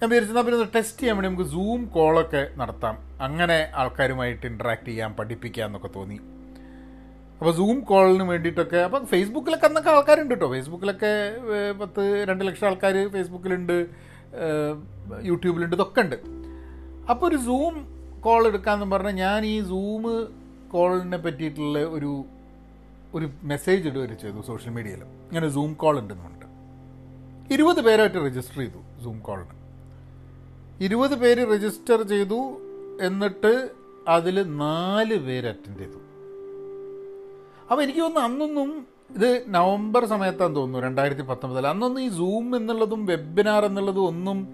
ഞാൻ 0.01 0.09
വിചാരിച്ചെന്നാൽ 0.11 0.45
പിന്നെ 0.47 0.67
ടെസ്റ്റ് 0.75 1.01
ചെയ്യാൻ 1.01 1.17
വേണ്ടി 1.17 1.29
നമുക്ക് 1.29 1.51
സൂം 1.51 1.81
കോളൊക്കെ 1.95 2.43
നടത്താം. 2.57 2.97
അങ്ങനെ 3.21 3.57
ആൾക്കാരുമായിട്ട് 3.75 4.45
ഇൻട്രാക്ട് 4.47 4.87
ചെയ്യാം 4.89 5.17
പഠിപ്പിക്കാം 5.17 5.67
എന്നൊക്കെ 5.67 5.91
തോന്നി. 5.97 6.19
അപ്പോൾ 7.39 7.53
സൂം 7.53 7.81
കോളിന് 7.81 8.23
വേണ്ടിയിട്ടൊക്കെ 8.23 8.77
അപ്പം 8.77 9.07
ഫേസ്ബുക്കിലൊക്കെ 9.07 9.67
അന്നൊക്കെ 9.67 9.91
ആൾക്കാരുണ്ട് 9.91 10.35
കേട്ടോ 10.35 10.49
ഫേസ്ബുക്കിലൊക്കെ 10.53 11.13
പത്ത് 11.81 12.05
രണ്ട് 12.29 12.45
ലക്ഷം 12.49 12.67
ആൾക്കാർ 12.67 13.09
ഫേസ്ബുക്കിലുണ്ട് 13.17 13.87
യൂട്യൂബിലുണ്ട് 15.23 15.77
ഇതൊക്കെ 15.77 16.01
ഉണ്ട്. 16.01 16.17
അപ്പോൾ 17.11 17.27
ഒരു 17.27 17.37
സൂം 17.37 17.75
കോൾ 18.21 18.47
എടുക്കാമെന്ന് 18.47 18.97
പറഞ്ഞാൽ 18.97 19.19
ഞാൻ 19.25 19.45
ഈ 19.45 19.63
സൂം 19.73 20.03
കോളിനെ 20.73 21.17
പറ്റിയിട്ടുള്ള 21.17 21.79
ഒരു 21.99 22.25
ഒരു 23.15 23.27
മെസ്സേജ് 23.43 23.89
ഇടുകയൊരു 23.89 24.15
ചെയ്തു 24.15 24.41
സോഷ്യൽ 24.47 24.73
മീഡിയയിൽ 24.73 25.03
ഇങ്ങനെ 25.03 25.49
സൂം 25.49 25.73
കോൾ 25.73 25.95
ഉണ്ടെന്ന് 26.01 26.25
പറഞ്ഞിട്ട്. 26.25 26.49
ഇരുപത് 27.55 27.81
പേരായിട്ട് 27.85 28.19
രജിസ്റ്റർ 28.19 28.61
ചെയ്തു 28.65 28.83
സൂം 29.05 29.19
കോളിന് 29.19 29.58
ഇരുപത് 30.81 31.15
പേര് 31.15 31.55
രജിസ്റ്റർ 31.55 32.03
ചെയ്തു 32.03 32.61
എന്നിട്ട് 33.01 33.69
അതിൽ 34.09 34.43
നാല് 34.57 35.17
പേര് 35.17 35.47
അറ്റൻഡ് 35.47 35.79
ചെയ്തു. 35.79 35.99
അപ്പോൾ 37.71 37.83
എനിക്ക് 37.83 38.01
തോന്നുന്നു 38.01 38.21
അന്നൊന്നും 38.21 38.87
ഇത് 39.11 39.45
നവംബർ 39.49 40.05
സമയത്താന്ന് 40.05 40.57
തോന്നുന്നു 40.57 40.87
രണ്ടായിരത്തി 40.87 41.23
പത്തൊമ്പതിൽ 41.23 41.67
അന്നൊന്നും 41.67 42.03
ഈ 42.03 42.09
സൂം 42.09 42.57
എന്നുള്ളതും 42.57 43.07
വെബിനാർ 43.07 43.65
എന്നുള്ളതും 43.65 44.07
ഒന്നും 44.07 44.49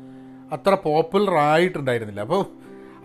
അത്ര 0.53 0.75
പോപ്പുലർ 0.75 1.35
ആയിട്ടുണ്ടായിരുന്നില്ല. 1.35 2.21
അപ്പോൾ 2.21 2.45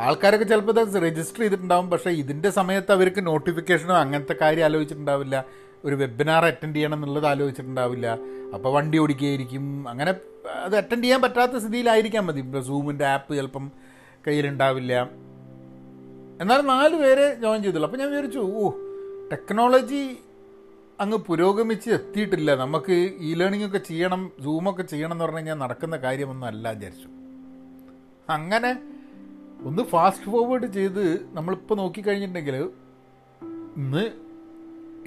ആൾക്കാരൊക്കെ 0.02 0.46
ചിലപ്പോൾ 0.46 0.80
ഇത് 0.80 1.04
രജിസ്റ്റർ 1.04 1.42
ചെയ്തിട്ടുണ്ടാവും 1.42 1.90
പക്ഷേ 1.90 2.10
ഇതിന്റെ 2.10 2.50
സമയത്ത് 2.50 2.92
അവർക്ക് 2.92 3.28
നോട്ടിഫിക്കേഷനോ 3.28 3.96
അങ്ങനത്തെ 3.96 4.36
കാര്യം 4.42 4.66
ആലോചിച്ചിട്ടുണ്ടാവില്ല. 4.66 5.46
ഒരു 5.86 5.96
വെബിനാർ 5.96 6.46
അറ്റൻഡ് 6.46 6.76
ചെയ്യണം 6.76 6.96
എന്നുള്ളത് 6.96 7.28
ആലോചിച്ചിട്ടുണ്ടാവില്ല. 7.28 8.18
അപ്പോൾ 8.54 8.74
വണ്ടി 8.74 8.98
ഓടിക്കുകയായിരിക്കും 8.98 9.90
അങ്ങനെ 9.90 10.14
അത് 10.56 10.76
അറ്റൻഡ് 10.76 11.04
ചെയ്യാൻ 11.04 11.22
പറ്റാത്ത 11.22 11.52
സ്ഥിതിയിലായിരിക്കാൻ 11.52 12.26
മതി. 12.26 12.40
ഇപ്പോൾ 12.40 12.62
സൂമിന്റെ 12.62 13.06
ആപ്പ് 13.06 13.36
ചിലപ്പം 13.36 13.72
കയ്യിലുണ്ടാവില്ല. 14.28 15.10
എന്നാലും 16.42 16.68
നാല് 16.68 16.96
പേരെ 16.96 17.34
ജോയിൻ 17.34 17.64
ചെയ്തുള്ളൂ. 17.64 17.88
അപ്പോൾ 17.88 18.02
ഞാൻ 18.02 18.10
വിചാരിച്ചു 18.10 18.40
ഓ 18.40 18.70
ടെക്നോളജി 19.32 20.18
അങ്ങ് 21.02 21.18
പുരോഗമിച്ച് 21.18 21.90
എത്തിയിട്ടില്ല. 21.90 22.56
നമുക്ക് 22.56 22.92
ഇ 23.20 23.34
ലേണിംഗ് 23.34 23.66
ഒക്കെ 23.66 23.78
ചെയ്യണം 23.78 24.32
സൂമൊക്കെ 24.44 24.84
ചെയ്യണം 24.84 25.12
എന്ന് 25.12 25.24
പറഞ്ഞു 25.24 25.38
കഴിഞ്ഞാൽ 25.38 25.56
നടക്കുന്ന 25.56 25.98
കാര്യമൊന്നും 25.98 26.48
അല്ല 26.48 26.72
വിചാരിച്ചു. 26.72 27.08
അങ്ങനെ 28.30 28.80
ഒന്ന് 29.64 29.84
ഫാസ്റ്റ് 29.84 30.26
ഫോർവേഡ് 30.26 30.74
ചെയ്ത് 30.74 31.30
നമ്മളിപ്പോൾ 31.34 31.76
നോക്കിക്കഴിഞ്ഞിട്ടുണ്ടെങ്കിൽ 31.76 32.70
ഇന്ന് 33.78 34.12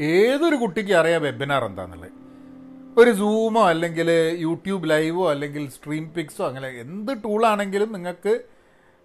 ഏതൊരു 0.02 0.56
കുട്ടിക്ക് 0.56 0.92
അറിയാം 0.92 1.22
വെബിനാർ 1.22 1.64
എന്താണെന്നുള്ളത് 1.64 2.21
ഒരു 3.00 3.12
സൂമോ 3.20 3.62
അല്ലെങ്കിൽ 3.72 4.08
യൂട്യൂബ് 4.44 4.90
ലൈവോ 4.90 5.24
അല്ലെങ്കിൽ 5.30 5.62
സ്ട്രീം 5.76 6.04
പിക്സോ 6.16 6.42
അങ്ങനെ 6.48 6.68
എന്ത് 6.84 7.12
ടൂളാണെങ്കിലും 7.24 7.92
നിങ്ങൾക്ക് 7.92 8.32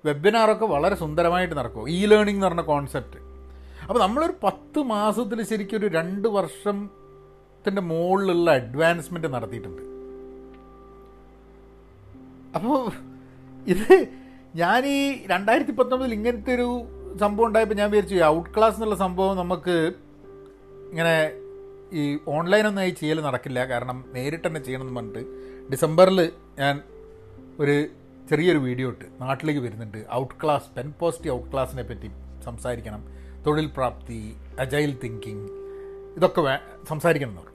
വെബിനാറൊക്കെ 0.03 0.65
വളരെ 0.65 0.95
സുന്ദരമായിട്ട് 0.95 1.55
നടക്കും. 1.59 1.87
ഇ 1.95 1.99
ലേണിംഗ് 2.05 2.37
എന്ന് 2.37 2.47
പറഞ്ഞ 2.47 2.61
കോൺസെപ്റ്റ് 2.61 3.19
അപ്പോൾ 3.87 3.99
നമ്മളൊരു 3.99 4.35
പത്ത് 4.43 4.79
മാസത്തിൽ 4.93 5.39
ശരിക്കും 5.43 5.77
ഒരു 5.77 5.87
രണ്ട് 5.97 6.27
വർഷത്തിന്റെ 6.27 7.81
മുകളിലുള്ള 7.91 8.49
അഡ്വാൻസ്മെന്റ് 8.59 9.29
നടത്തിയിട്ടുണ്ട്. 9.35 9.81
അപ്പോൾ 12.55 12.77
ഇത് 13.73 13.89
ഞാൻ 14.55 14.81
ഈ 14.97 14.99
രണ്ടായിരത്തി 15.33 15.73
പത്തൊമ്പതിൽ 15.79 16.13
ഇങ്ങനത്തെ 16.13 16.53
ഒരു 16.55 16.69
സംഭവം 17.23 17.47
ഉണ്ടായപ്പോൾ 17.47 17.75
ഞാൻ 17.75 17.89
വിചാരിച്ചു 17.91 18.23
ഔട്ട് 18.35 18.49
ക്ലാസ് 18.55 18.75
എന്നുള്ള 18.75 18.95
സംഭവം 18.95 19.35
നമുക്ക് 19.37 19.75
ഇങ്ങനെ 20.91 21.17
ഈ 21.93 22.19
ഓൺലൈനൊന്നും 22.27 22.81
ആയി 22.81 22.91
ചെയ്യൽ 22.91 23.21
നടക്കില്ല. 23.21 23.59
കാരണം 23.65 24.05
നേരിട്ട് 24.13 24.47
തന്നെ 24.47 24.59
ചെയ്യണമെന്ന് 24.59 24.99
പറഞ്ഞിട്ട് 24.99 25.23
ഡിസംബറിൽ 25.71 26.31
ഞാൻ 26.59 26.81
ഒരു 27.59 27.75
ചെറിയൊരു 28.29 28.59
വീഡിയോ 28.59 28.89
ഇട്ട് 28.89 29.05
നാട്ടിലേക്ക് 29.21 29.59
വരുന്നുണ്ട്. 29.59 29.99
Out 30.11 30.33
Class 30.43 30.69
Pen 30.77 30.93
Positive 30.99 31.35
Out 31.35 31.51
ക്ലാസ്സിനെ 31.53 31.83
പറ്റി 31.83 32.09
സംസാരിക്കണം. 32.45 33.03
തൊഴിൽ 33.45 33.67
പ്രാപ്തി 33.77 34.35
അജൈൽ 34.59 34.97
തിങ്കിങ് 35.03 35.47
ഇതൊക്കെ 36.17 36.41
വേ 36.41 36.55
സംസാരിക്കണം 36.89 37.31
എന്ന് 37.31 37.53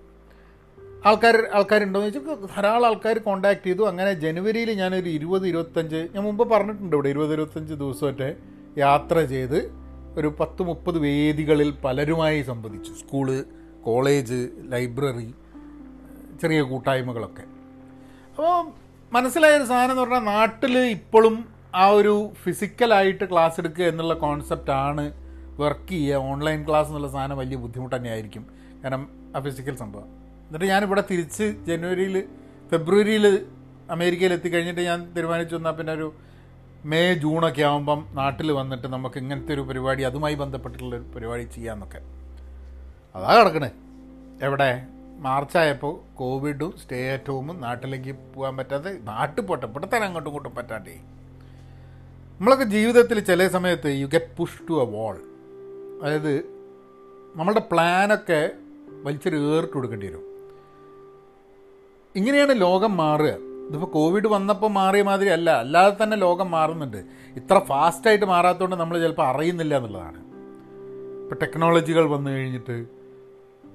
ആൾക്കാർ 1.09 1.37
ആൾക്കാരുണ്ടോയെന്ന് 1.53 2.19
വെച്ചാൽ 2.19 2.49
ധാരാളം 2.55 2.87
ആൾക്കാർ 2.89 3.19
കോൺടാക്ട് 3.19 3.65
ചെയ്തു. 3.65 3.83
അങ്ങനെ 3.83 4.13
ജനുവരിയിൽ 4.13 4.71
ഞാനൊരു 4.71 5.09
ഇരുപത് 5.09 5.47
ഇരുപത്തഞ്ച് 5.47 6.09
ഞാൻ 6.15 6.25
മുമ്പ് 6.25 6.45
പറഞ്ഞിട്ടുണ്ട് 6.51 6.95
ഇവിടെ 6.97 7.09
ഇരുപത് 7.09 7.33
ഇരുപത്തഞ്ച് 7.33 7.75
ദിവസമൊക്കെ 7.75 8.37
യാത്ര 8.79 9.25
ചെയ്ത് 9.25 9.59
ഒരു 10.19 10.29
പത്ത് 10.41 10.63
മുപ്പത് 10.63 10.99
വേദികളിൽ 10.99 11.71
പലരുമായി 11.85 12.43
സംബന്ധിച്ചു 12.43 12.93
സ്കൂൾ 12.93 13.45
കോളേജ് 13.87 14.39
ലൈബ്രറി 14.73 15.35
ചെറിയ 16.43 16.61
കൂട്ടായ്മകളൊക്കെ. 16.63 17.45
അപ്പോൾ 18.31 18.53
മനസ്സിലായ 19.13 19.57
ഒരു 19.57 19.65
സാധനം 19.65 19.91
എന്ന് 19.91 20.03
പറഞ്ഞാൽ 20.03 20.25
നാട്ടിൽ 20.35 20.79
ഇപ്പോഴും 20.79 21.35
ആ 21.75 21.85
ഒരു 21.99 22.15
ഫിസിക്കലായിട്ട് 22.43 23.25
ക്ലാസ് 23.33 23.61
എടുക്കുക 23.61 23.85
എന്നുള്ള 23.85 24.15
കോൺസെപ്റ്റാണ് 24.15 25.05
വർക്ക് 25.61 25.89
ചെയ്യുക. 25.89 26.17
ഓൺലൈൻ 26.33 26.61
ക്ലാസ് 26.69 26.89
എന്നുള്ള 26.89 27.09
സാധനം 27.09 27.37
വലിയ 27.37 27.57
ബുദ്ധിമുട്ട് 27.57 27.97
തന്നെയായിരിക്കും. 27.97 28.45
കാരണം 28.85 29.03
ആ 29.37 29.41
ഫിസിക്കൽ 29.41 29.77
സംഭവം. 29.77 30.09
എന്നിട്ട് 30.47 30.67
ഞാനിവിടെ 30.67 31.03
തിരിച്ച് 31.11 31.47
ജനുവരിയിൽ 31.69 32.17
ഫെബ്രുവരിയിൽ 32.71 33.27
അമേരിക്കയിൽ 33.91 34.33
എത്തിക്കഴിഞ്ഞിട്ട് 34.33 34.81
ഞാൻ 34.81 34.99
തീരുമാനിച്ചു 35.17 35.55
വന്നാൽ 35.57 35.73
പിന്നെ 35.73 35.93
ഒരു 35.93 36.09
മെയ് 36.85 37.15
ജൂണൊക്കെ 37.15 37.63
ആകുമ്പം 37.63 38.01
നാട്ടിൽ 38.13 38.53
വന്നിട്ട് 38.53 38.87
നമുക്ക് 38.87 39.19
ഇങ്ങനത്തെ 39.19 39.53
ഒരു 39.55 39.61
പരിപാടി 39.61 40.03
അതുമായി 40.03 40.35
ബന്ധപ്പെട്ടിട്ടുള്ള 40.35 40.95
ഒരു 40.97 41.07
പരിപാടി 41.15 41.45
ചെയ്യാമെന്നൊക്കെ 41.45 42.01
അതാ 43.15 43.41
കിടക്കണേ. 43.41 43.71
എവിടെ? 44.43 44.87
മാർച്ചായപ്പോൾ 45.19 46.17
കോവിഡും 46.17 46.75
സ്റ്റേ 46.85 47.13
അറ്റ് 47.13 47.31
ഹോമും 47.31 47.61
നാട്ടിലേക്ക് 47.61 48.17
പോകാൻ 48.35 48.57
പറ്റാതെ 48.57 48.99
നാട്ടിൽ 49.03 49.43
പോട്ടെ. 49.43 49.67
ഇവിടെ 49.67 49.87
തന്നെ 49.87 50.07
അങ്ങോട്ടും 50.07 50.31
ഇങ്ങോട്ടും 50.31 50.55
പറ്റാണ്ടേ. 50.55 51.01
നമ്മളൊക്കെ 52.39 52.65
ജീവിതത്തിൽ 52.65 53.21
ചില 53.21 53.49
സമയത്ത് 53.49 53.87
you 53.87 54.07
get 54.07 54.37
push 54.37 54.69
to 54.69 54.73
a 54.83 54.85
wall 54.85 55.19
അതായത് 56.03 56.39
നമ്മളുടെ 57.37 57.63
പ്ലാനൊക്കെ 57.73 58.51
വലിച്ചൊരു 59.03 59.57
ഏറിട്ട് 59.57 59.73
കൊടുക്കേണ്ടി 59.73 60.07
വരും. 60.07 60.23
ഇങ്ങനെയാണ് 62.17 62.61
ലോകം 62.61 62.97
മാറുക. 62.97 63.29
ഇതിപ്പോൾ 63.69 63.87
കോവിഡ് 63.87 64.29
വന്നപ്പോൾ 64.29 64.71
മാറിയ 64.71 65.03
മാതിരി 65.03 65.29
അല്ല. 65.29 65.51
അല്ലാതെ 65.51 66.05
തന്നെ 66.05 66.17
ലോകം 66.17 66.51
മാറുന്നുണ്ട്. 66.51 67.05
ഇത്ര 67.37 67.59
ഫാസ്റ്റായിട്ട് 67.59 68.25
മാറാത്തതുകൊണ്ട് 68.25 68.77
നമ്മൾ 68.77 68.99
ചിലപ്പോൾ 68.99 69.27
അറിയുന്നില്ല 69.27 69.77
എന്നുള്ളതാണ്. 69.77 70.19
ഇപ്പോൾ 71.23 71.35
ടെക്നോളജികൾ 71.35 72.07
വന്നു 72.07 72.31
കഴിഞ്ഞിട്ട് 72.31 73.02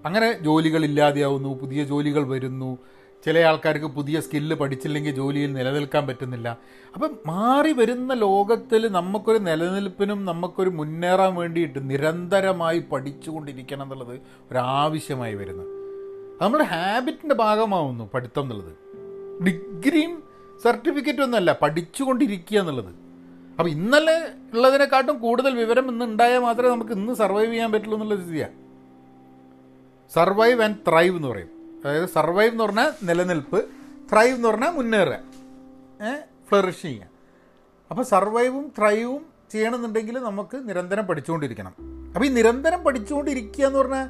അങ്ങനെ 0.07 0.33
ജോലികൾ 0.33 0.85
ഇല്ലാതെയാവുന്നു 0.85 1.59
പുതിയ 1.59 1.83
ജോലികൾ 1.83 2.27
വരുന്നു. 2.27 2.77
ചില 3.25 3.39
ആൾക്കാർക്ക് 3.39 3.85
പുതിയ 3.85 4.19
സ്കില്ല് 4.21 4.55
പഠിച്ചില്ലെങ്കിൽ 4.55 5.15
ജോലിയിൽ 5.15 5.53
നിലനിൽക്കാൻ 5.53 6.07
പറ്റുന്നില്ല. 6.07 6.57
അപ്പം 6.93 7.17
മാറി 7.25 7.71
വരുന്ന 7.71 8.13
ലോകത്തിൽ 8.13 8.87
നമുക്കൊരു 8.91 9.37
നിലനിൽപ്പിനും 9.37 10.25
നമുക്കൊരു 10.25 10.69
മുന്നേറാൻ 10.69 11.35
വേണ്ടിയിട്ട് 11.35 11.89
നിരന്തരമായി 11.89 12.79
പഠിച്ചുകൊണ്ടിരിക്കണം 12.79 13.83
എന്നുള്ളത് 13.83 14.19
ഒരാവശ്യമായി 14.51 15.35
വരുന്നു 15.35 15.63
നമ്മുടെ 16.41 16.63
ഹാബിറ്റിന്റെ 16.63 17.35
ഭാഗമാവുന്നു 17.35 18.09
പഠിത്തം 18.13 18.41
എന്നുള്ളത്. 18.41 18.73
ഡിഗ്രിയും 19.43 20.23
സർട്ടിഫിക്കറ്റും 20.63 21.23
ഒന്നുമല്ല 21.23 21.59
പഠിച്ചുകൊണ്ടിരിക്കുക 21.61 22.59
എന്നുള്ളത്. 22.59 22.95
അപ്പോൾ 23.59 23.69
ഇന്നലെ 23.69 24.27
ഉള്ളതിനെക്കാട്ടും 24.53 25.19
കൂടുതൽ 25.19 25.55
വിവരം 25.55 25.91
ഇന്ന് 25.91 26.05
ഉണ്ടായാൽ 26.05 26.39
മാത്രമേ 26.39 26.69
നമുക്ക് 26.69 26.91
ഇന്ന് 26.91 27.13
സർവൈവ് 27.13 27.51
ചെയ്യാൻ 27.51 27.71
പറ്റുള്ളൂ 27.71 28.01
എന്നുള്ള 28.01 28.15
സ്ഥിതിയാണ്. 28.15 28.66
സർവൈവ് 30.13 30.63
ആൻഡ് 30.63 30.75
ത്രൈവ് 30.87 31.15
എന്ന് 31.15 31.27
പറയും. 31.27 31.47
അതായത് 31.85 32.09
സർവൈവ് 32.09 32.51
എന്ന് 32.51 32.63
പറഞ്ഞാൽ 32.63 32.91
നിലനിൽപ്പ് 33.03 33.65
ത്രൈവ് 34.11 34.35
എന്ന് 34.35 34.47
പറഞ്ഞാൽ 34.47 34.69
മുന്നേറുക. 34.69 35.19
ഫ്ലറിഷ് 36.49 36.81
ചെയ്യുക. 36.81 37.05
അപ്പോൾ 37.91 38.03
സർവൈവും 38.03 38.71
ത്രൈവും 38.79 39.25
ചെയ്യണമെന്നുണ്ടെങ്കിൽ 39.51 40.19
നമുക്ക് 40.19 40.69
നിരന്തരം 40.69 41.05
പഠിച്ചുകൊണ്ടിരിക്കണം. 41.05 41.73
അപ്പോൾ 42.15 42.25
ഈ 42.25 42.29
നിരന്തരം 42.29 42.83
പഠിച്ചുകൊണ്ടിരിക്കുക 42.83 43.65
എന്ന് 43.65 43.79
പറഞ്ഞാൽ 43.79 44.09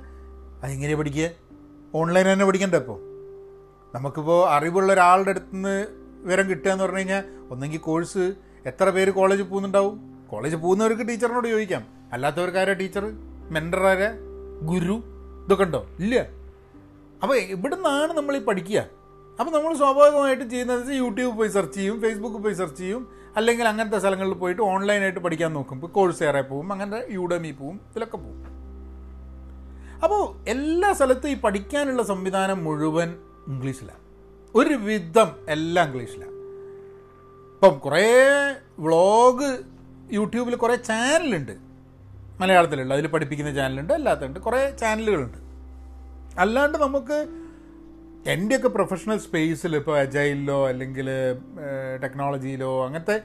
അതെങ്ങനെയാണ് 0.64 1.00
പഠിക്കുക? 1.00 1.30
ഓൺലൈൻ 1.96 2.34
തന്നെ 2.34 2.46
പഠിക്കണ്ടേ 2.46 2.78
ഇപ്പോൾ 2.78 3.00
നമുക്കിപ്പോൾ 3.96 4.50
അറിവുള്ള 4.50 4.94
ഒരാളുടെ 4.94 5.30
അടുത്ത് 5.30 5.56
നിന്ന് 5.56 5.88
വിവരം 6.22 6.50
കിട്ടുക 6.50 6.72
എന്ന് 6.72 6.84
പറഞ്ഞു 6.84 6.98
കഴിഞ്ഞാൽ 6.98 7.24
ഒന്നെങ്കിൽ 7.52 7.78
കോഴ്സ് 7.78 8.34
എത്ര 8.66 8.90
പേര് 8.90 9.12
കോളേജിൽ 9.12 9.44
പോകുന്നുണ്ടാവും? 9.44 10.26
കോളേജിൽ 10.32 10.58
പോകുന്നവർക്ക് 10.58 11.08
ടീച്ചറിനോട് 11.08 11.48
ചോദിക്കാം. 11.48 11.88
അല്ലാത്തവർക്കാരാ 12.14 12.74
ടീച്ചർ 12.74 13.12
മെന്ററാരാ 13.50 14.14
ഗുരു? 14.62 15.17
ഇതൊക്കെ 15.48 15.66
ഉണ്ടോ 15.68 15.82
ഇല്ല. 16.04 16.16
അപ്പോൾ 17.24 17.36
ഇവിടുന്നാണ് 17.56 18.12
നമ്മൾ 18.18 18.34
ഈ 18.40 18.42
പഠിക്കുക 18.50 18.80
അപ്പോൾ 19.40 19.52
നമ്മൾ 19.56 19.72
സ്വാഭാവികമായിട്ടും 19.82 20.48
ചെയ്യുന്നത് 20.54 20.90
യൂട്യൂബ് 21.02 21.34
പോയി 21.40 21.52
സെർച്ച് 21.56 21.78
ചെയ്യും 21.80 21.98
ഫേസ്ബുക്ക് 22.04 22.40
പോയി 22.46 22.56
സെർച്ച് 22.62 22.82
ചെയ്യും 22.84 23.02
അല്ലെങ്കിൽ 23.38 23.66
അങ്ങനത്തെ 23.72 24.00
സ്ഥലങ്ങളിൽ 24.04 24.36
പോയിട്ട് 24.42 24.62
ഓൺലൈനായിട്ട് 24.62 25.22
പഠിക്കാൻ 25.26 25.52
നോക്കും. 25.58 25.76
ഇപ്പോൾ 25.80 25.92
കോഴ്സ് 25.98 26.24
ഏറെ 26.28 26.42
പോവും 26.52 26.72
അങ്ങനെ 26.76 27.00
യൂഡമി 27.18 27.52
പോവും 27.60 27.76
ഇതിലൊക്കെ 27.92 28.18
പോവും. 28.18 28.40
അപ്പോൾ 30.04 30.24
എല്ലാ 30.54 30.90
സ്ഥലത്തും 30.94 31.30
ഈ 31.30 31.38
പഠിക്കാനുള്ള 31.46 32.04
സംവിധാനം 32.12 32.60
മുഴുവൻ 32.64 33.12
ഇംഗ്ലീഷിലാണ് 33.52 34.04
ഒരു 34.56 34.76
വിധം 34.88 35.30
എല്ലാം 35.56 35.86
ഇംഗ്ലീഷിലാണ് 35.88 36.36
ഇപ്പം 37.54 37.76
കുറേ 37.86 38.04
വ്ളോഗ് 38.86 39.48
യൂട്യൂബിൽ 40.18 40.56
കുറേ 40.56 40.76
ചാനലുണ്ട് 40.90 41.56
മലയാളത്തിലുള്ള 42.40 42.94
അതിൽ 42.94 43.08
പഠിപ്പിക്കുന്ന 43.08 43.54
ചാനലുണ്ട് 43.54 43.94
അല്ലാത്തതുണ്ട്. 43.94 44.40
കുറേ 44.40 44.78
ചാനലുകളുണ്ട് 44.82 45.38
അല്ലാണ്ട് 46.40 46.78
നമുക്ക് 46.78 47.28
എന്റെയൊക്കെ 48.30 48.68
പ്രൊഫഷണൽ 48.68 49.18
സ്പേസിൽ 49.18 49.76
ഇപ്പോൾ 49.76 50.00
അജൈലിലോ 50.00 50.68
അല്ലെങ്കിൽ 50.68 51.10
ടെക്നോളജിയിലോ 52.04 52.86
അങ്ങനത്തെ 52.86 53.22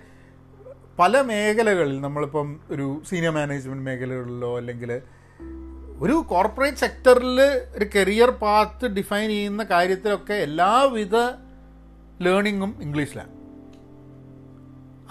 പല 0.99 1.21
മേഖലകളിൽ 1.21 2.01
നമ്മളിപ്പം 2.01 2.61
ഒരു 2.71 3.03
സീനിയർ 3.09 3.33
മാനേജ്മെന്റ് 3.33 3.85
മേഖലകളിലോ 3.85 4.57
അല്ലെങ്കിൽ 4.57 5.01
ഒരു 6.01 6.13
കോർപ്പറേറ്റ് 6.13 6.79
സെക്ടറിൽ 6.79 7.41
ഒരു 7.77 7.87
കരിയർ 7.97 8.31
പാത്ത് 8.31 8.87
ഡിഫൈൻ 8.87 9.29
ചെയ്യുന്ന 9.29 9.65
കാര്യത്തിലൊക്കെ 9.65 10.35
എല്ലാവിധ 10.35 11.17
ലേണിങ്ങും 12.23 12.83
ഇംഗ്ലീഷിലാണ് 12.83 13.33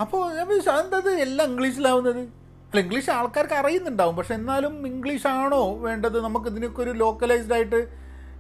അപ്പോൾ 0.02 0.34
ഞാൻ 0.34 0.52
എന്തത് 0.80 1.10
എല്ലാം 1.10 1.50
ഇംഗ്ലീഷിലാവുന്നത് 1.50 2.41
അല്ല 2.72 2.82
ഇംഗ്ലീഷ് 2.84 3.10
ആൾക്കാർക്ക് 3.10 3.54
അറിയുന്നുണ്ടാവും. 3.54 4.16
പക്ഷെ 4.16 4.34
എന്നാലും 4.34 4.88
ഇംഗ്ലീഷ് 4.88 5.28
ആണോ 5.28 5.78
വേണ്ടത്? 5.78 6.24
നമുക്ക് 6.24 6.46
ഇതിനൊക്കെ 6.46 6.82
ഒരു 6.82 6.90
ലോക്കലൈസ്ഡ് 6.90 7.54
ആയിട്ട് 7.54 7.80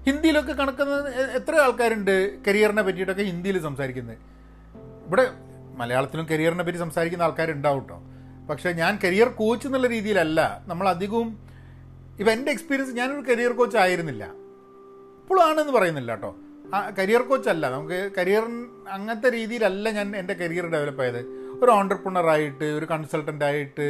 ഹിന്ദിയിലൊക്കെ 0.08 0.54
കണക്കുന്ന 0.54 0.94
എത്ര 1.40 1.56
ആൾക്കാരുണ്ട് 1.56 2.14
കരിയറിനെ 2.46 2.82
പറ്റിയിട്ടൊക്കെ 2.82 3.24
ഹിന്ദിയിൽ 3.24 3.62
സംസാരിക്കുന്നത്? 3.62 4.18
ഇവിടെ 5.08 5.26
മലയാളത്തിലും 5.76 6.26
കരിയറിനെ 6.26 6.64
പറ്റി 6.64 6.78
സംസാരിക്കുന്ന 6.78 7.24
ആൾക്കാരുണ്ടാവും 7.24 7.82
കേട്ടോ 7.82 7.98
പക്ഷേ 8.50 8.72
ഞാൻ 8.72 9.00
കരിയർ 9.04 9.28
കോച്ച് 9.28 9.68
എന്നുള്ള 9.68 9.88
രീതിയിലല്ല. 9.88 10.62
നമ്മൾ 10.68 10.90
അധികവും 10.90 11.28
ഇപ്പം 12.20 12.32
എന്റെ 12.32 12.52
എക്സ്പീരിയൻസ് 12.52 12.96
ഞാനൊരു 12.96 13.32
കരിയർ 13.32 13.52
കോച്ച് 13.52 13.78
ആയിരുന്നില്ല. 13.78 14.24
ഇപ്പോഴാണെന്ന് 15.22 15.74
പറയുന്നില്ല 15.74 16.12
കേട്ടോ 16.12 16.36
ആ 16.76 16.90
കരിയർ 17.00 17.22
കോച്ച് 17.22 17.50
അല്ല. 17.50 17.70
നമുക്ക് 17.70 18.12
കരിയർ 18.18 18.44
അങ്ങനത്തെ 18.90 19.30
രീതിയിലല്ല 19.32 19.90
ഞാൻ 19.90 20.16
എന്റെ 20.16 20.34
കരിയർ 20.34 20.66
ഡെവലപ്പ് 20.68 21.02
ആയത്. 21.02 21.22
ഒരു 21.64 21.72
ഓണ്ടർപ്രണറായിട്ട് 21.72 22.64
ഒരു 22.64 22.86
കൺസൾട്ടന്റ് 22.86 23.46
ആയിട്ട് 23.46 23.88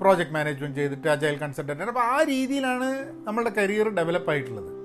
പ്രോജക്റ്റ് 0.00 0.34
മാനേജ്മെന്റ് 0.34 0.76
ചെയ്തിട്ട് 0.76 1.08
അജൈൽ 1.08 1.36
കൺസൾട്ടന്റ് 1.36 1.82
അപ്പോൾ 1.82 2.00
ആ 2.00 2.22
രീതിയിലാണ് 2.22 3.12
നമ്മളുടെ 3.26 3.50
കരിയർ 3.50 3.88
ഡെവലപ്പ് 3.88 4.30
ആയിട്ടുള്ളത്. 4.30 4.80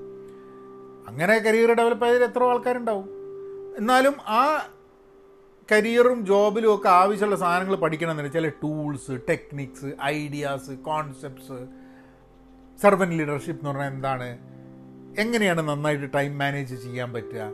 അങ്ങനെ 1.07 1.37
കരിയർ 1.37 1.73
ഡെവലപ്പ് 1.73 2.05
ആയതിൽ 2.05 2.23
എത്ര 2.23 2.43
ആൾക്കാരുണ്ടാവും. 2.43 3.09
എന്നാലും 3.77 4.15
ആ 4.21 4.69
കരിയറും 5.71 6.25
ജോബിലും 6.25 6.75
ഒക്കെ 6.75 6.89
ആവശ്യമുള്ള 6.89 7.35
സാധനങ്ങൾ 7.35 7.75
പഠിക്കണമെന്ന് 7.75 8.31
ചില 8.31 8.49
tools 8.49 9.19
techniques 9.29 10.03
ideas 10.03 10.71
concepts 10.71 11.67
servant 12.81 13.09
leadership 13.09 13.61
എന്ന് 13.61 13.69
പറഞ്ഞാൽ 13.69 13.87
എന്താണ്? 13.87 14.37
എങ്ങനെയാണ് 15.19 15.61
നന്നായിട്ട് 15.61 16.13
ടൈം 16.15 16.37
മാനേജ് 16.37 16.75
ചെയ്യാൻ 16.75 17.13
പറ്റുക? 17.13 17.51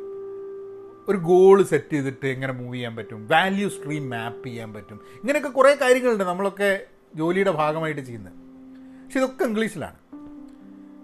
ഒരു 1.10 1.17
ഗോൾ 1.17 1.63
സെറ്റ് 1.63 1.93
ചെയ്തിട്ട് 1.93 2.27
എങ്ങനെ 2.27 2.53
മൂവ് 2.53 2.75
ചെയ്യാൻ 2.75 2.95
പറ്റും? 2.95 3.27
വാല്യൂ 3.27 3.69
സ്ട്രീം 3.69 4.10
മാപ്പ് 4.10 4.48
ചെയ്യാൻ 4.48 4.74
പറ്റും? 4.74 5.00
ഇങ്ങനെയൊക്കെ 5.15 5.50
കുറേ 5.50 5.75
കാര്യങ്ങളുണ്ട് 5.75 6.24
നമ്മളൊക്കെ 6.24 6.86
ജോലിയുടെ 7.15 7.51
ഭാഗമായിട്ട് 7.51 8.01
ചെയ്യുന്നത്. 8.01 8.34
പക്ഷെ 9.06 9.20
ഇതൊക്കെ 9.20 9.44
ഇംഗ്ലീഷിലാണ്. 9.44 9.96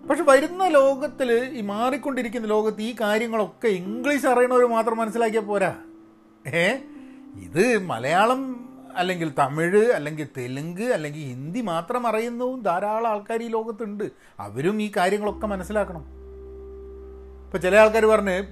പക്ഷെ 0.10 0.24
വരുന്ന 0.24 0.68
ലോകത്തിൽ 0.68 1.32
ഈ 1.32 1.62
മാറിക്കൊണ്ടിരിക്കുന്ന 1.62 2.48
ലോകത്ത് 2.48 2.82
ഈ 2.82 2.96
കാര്യങ്ങളൊക്കെ 3.02 3.68
ഇംഗ്ലീഷ് 3.68 4.26
അറിയണവർ 4.26 4.66
മാത്രം 4.66 4.98
മനസ്സിലാക്കിയാൽ 4.98 5.44
പോരാ. 5.44 5.76
ഏ? 6.48 6.78
ഇത് 7.36 7.78
മലയാളം 7.78 8.70
അല്ലെങ്കിൽ 8.96 9.32
തമിഴ് 9.40 9.92
അല്ലെങ്കിൽ 9.92 10.28
തെലുങ്ക് 10.38 10.82
അല്ലെങ്കിൽ 10.82 11.20
ഹിന്ദി 11.20 11.62
മാത്രം 11.62 12.08
അറിയുന്നതും 12.08 12.62
ധാരാളം 12.62 13.08
ആൾക്കാർ 13.08 13.44
ഈ 13.44 13.48
ലോകത്തുണ്ട്. 13.48 14.04
അവരും 14.40 14.82
ഈ 14.82 14.92
കാര്യങ്ങളൊക്കെ 14.98 15.48
മനസ്സിലാക്കണം. 15.48 16.06
ഇപ്പോൾ 17.46 17.58
ചില 17.58 17.76
ആൾക്കാർ 17.76 18.06
പറഞ്ഞ് 18.06 18.44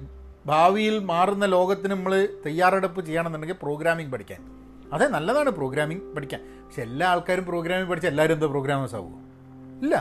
ഭാവിയിൽ 0.46 1.00
മാറുന്ന 1.00 1.46
ലോകത്തിന് 1.46 1.92
നമ്മൾ 1.92 2.28
തയ്യാറെടുപ്പ് 2.46 3.06
ചെയ്യണമെന്നുണ്ടെങ്കിൽ 3.06 3.56
പ്രോഗ്രാമിംഗ് 3.62 4.12
പഠിക്കാൻ. 4.12 4.65
അതെ 4.94 5.08
നല്ലതാണ് 5.08 5.50
പ്രോഗ്രാമിംഗ് 5.50 6.16
പഠിക്കാൻ. 6.16 6.42
പക്ഷെ 6.66 6.82
എല്ലാ 6.82 7.08
ആൾക്കാരും 7.08 7.46
പ്രോഗ്രാമിംഗ് 7.46 7.90
പഠിച്ച 7.90 8.08
എല്ലാവരും 8.08 8.34
എന്താ 8.34 8.48
പ്രോഗ്രാമേഴ്സ് 8.48 8.96
ആവുമോ 8.96 9.20
ഇല്ല. 9.82 9.96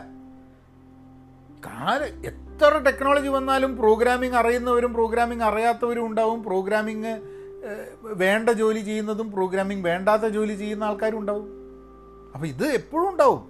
കാല 1.67 2.03
എത്ര 2.31 2.79
ടെക്നോളജി 2.79 3.29
വന്നാലും 3.29 3.77
പ്രോഗ്രാമിംഗ് 3.77 4.37
അറിയുന്നവരും 4.37 4.93
പ്രോഗ്രാമിംഗ് 4.93 5.45
അറിയാത്തവരും 5.45 6.07
ഉണ്ടാവും. 6.07 6.43
പ്രോഗ്രാമിംഗ് 6.43 7.21
വേണ്ട 8.03 8.51
ജോലി 8.51 8.81
ചെയ്യുന്നതും 8.81 9.33
പ്രോഗ്രാമിംഗ് 9.33 9.85
വേണ്ടാത്ത 9.85 10.23
ജോലി 10.23 10.55
ചെയ്യുന്ന 10.55 10.85
ആൾക്കാരും 10.85 11.19
ഉണ്ടാവും. 11.19 11.47
അപ്പോൾ 12.35 12.47
ഇത് 12.47 12.67
എപ്പോഴും 12.67 13.11
ഉണ്ടാവും. 13.11 13.43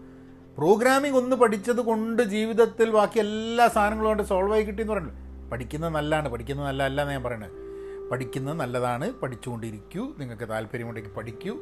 പ്രോഗ്രാമിംഗ് 0.58 1.16
ഒന്ന് 1.16 1.36
പഠിച്ചത് 1.36 1.76
കൊണ്ട് 1.76 2.22
ജീവിതത്തിൽ 2.22 2.90
ബാക്കി 2.90 3.18
എല്ലാ 3.18 3.68
സാധനങ്ങളും 3.68 4.08
കൊണ്ട് 4.08 4.22
സോൾവ് 4.22 4.52
ആയി 4.52 4.62
കിട്ടിയെന്ന് 4.62 4.92
പറയുന്നത്. 4.92 5.18
പഠിക്കുന്നത് 5.52 5.94
നല്ലതാണ് 5.94 6.28
പഠിക്കുന്നത് 6.28 6.66
നല്ല 6.66 6.82
അല്ല 6.82 7.08
ഞാൻ 7.10 7.22
പറയുന്നത് 7.22 7.63
പഠിക്കുന്നത് 8.10 8.58
നല്ലതാണ്. 8.58 9.10
പഠിച്ചുകൊണ്ടിരിക്കൂ. 9.10 10.14
നിങ്ങൾക്ക് 10.18 10.48
താല്പര്യമുണ്ടെങ്കിൽ 10.48 11.10
പഠിക്കൂ. 11.10 11.58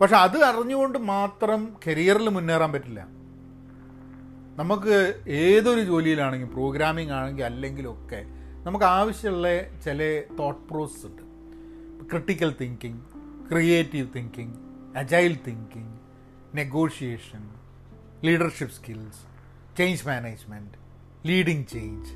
പക്ഷെ 0.00 0.16
അത് 0.16 0.44
അറിഞ്ഞുകൊണ്ട് 0.44 0.98
മാത്രം 0.98 1.76
കരിയറിൽ 1.86 2.28
മുന്നേറാൻ 2.28 2.72
പറ്റില്ല. 2.72 3.06
നമുക്ക് 4.56 5.22
ഏതൊരു 5.28 5.80
ജോലിയിലാണെങ്കിലും 5.80 6.52
പ്രോഗ്രാമിംഗ് 6.52 7.12
ആണെങ്കിൽ 7.12 7.44
അല്ലെങ്കിലൊക്കെ 7.44 8.24
നമുക്ക് 8.64 8.84
ആവശ്യമുള്ള 8.84 9.80
ചില 9.80 10.22
തോട്ട് 10.38 10.68
പ്രോസസ് 10.68 11.06
ഉണ്ട്. 11.06 11.22
Critical 12.10 12.54
thinking 12.60 13.00
creative 13.50 14.08
thinking 14.16 14.54
agile 14.96 15.38
thinking 15.46 15.98
negotiation 16.54 17.50
leadership 18.24 18.74
skills 18.74 19.36
change 19.78 20.06
management 20.06 20.72
leading 21.28 21.66
change 21.66 22.12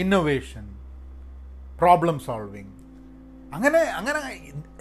innovation 0.00 0.79
problem 1.80 2.18
solving 2.18 2.72
അങ്ങനെ 3.54 3.78
അങ്ങനെ 3.78 4.18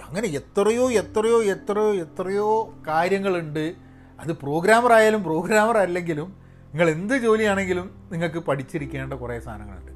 അങ്ങനെ 0.04 0.28
എത്രയോ 0.28 0.92
എത്രയോ 0.92 1.44
എത്രയോ 1.44 1.94
എത്രയോ 1.94 2.74
കാര്യങ്ങളുണ്ട്. 2.88 3.76
അത് 4.20 4.34
പ്രോഗ്രാമർ 4.34 4.94
ആയാലും 4.94 5.24
പ്രോഗ്രാമർ 5.24 5.78
അല്ലെങ്കിലും 5.78 6.38
നിങ്ങൾ 6.64 6.90
എന്ത് 6.90 7.14
ജോലിയാണെങ്കിലും 7.14 8.10
നിങ്ങൾക്ക് 8.12 8.40
പഠിച്ചിരിക്കേണ്ട 8.40 9.14
കുറേ 9.14 9.40
സാധനങ്ങളുണ്ട്. 9.40 9.92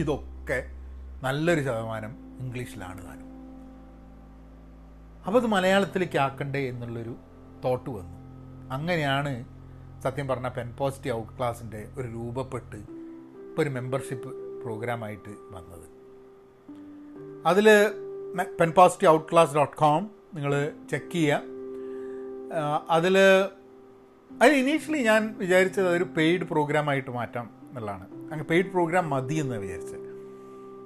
ഇതൊക്കെ 0.00 0.70
നല്ലൊരു 1.22 1.60
ശതമാനം 1.60 2.38
ഇംഗ്ലീഷിലാണ് 2.40 3.06
താനും. 3.06 3.28
അപ്പോൾ 5.26 5.38
അത് 5.38 5.46
മലയാളത്തിലേക്ക് 5.46 6.18
ആക്കണ്ടേ 6.18 6.68
എന്നുള്ളൊരു 6.68 7.16
തോട്ട് 7.64 7.90
വന്നു. 7.90 8.16
അങ്ങനെയാണ് 8.72 9.44
സത്യം 10.02 10.28
പറഞ്ഞ 10.28 10.48
പെൻ 10.48 10.74
പോസിറ്റീവ് 10.78 11.16
ഔട്ട് 11.16 11.32
ക്ലാസിന്റെ 11.38 11.88
ഒരു 11.98 12.08
രൂപപ്പെട്ട് 12.08 12.76
ഇപ്പോൾ 12.76 13.62
ഒരു 13.62 13.70
മെമ്പർഷിപ്പ് 13.70 14.43
പ്രോഗ്രാമായിട്ട് 14.64 15.30
വന്നത്. 15.50 15.86
അതിൽ 17.46 17.68
Pen 18.60 18.70
Positive 18.70 19.12
Out 19.12 19.32
Class 19.32 19.54
dot 19.54 19.76
com 19.76 20.10
നിങ്ങൾ 20.34 20.72
ചെക്ക് 20.90 21.12
ചെയ്യുക 21.12 21.42
അതിൽ 22.90 23.18
അത് 24.42 24.52
ഇനീഷ്യലി 24.52 24.98
ഞാൻ 24.98 25.34
വിചാരിച്ചത് 25.38 25.88
ഒരു 25.88 26.04
പെയ്ഡ് 26.16 26.42
പ്രോഗ്രാമായിട്ട് 26.42 27.10
മാറ്റാം 27.10 27.50
എന്നുള്ളതാണ്. 27.68 28.06
അങ്ങനെ 28.14 28.44
പെയ്ഡ് 28.44 28.66
പ്രോഗ്രാം 28.66 29.10
മതി 29.10 29.34
എന്ന് 29.34 29.56
വിചാരിച്ചത്. 29.56 30.08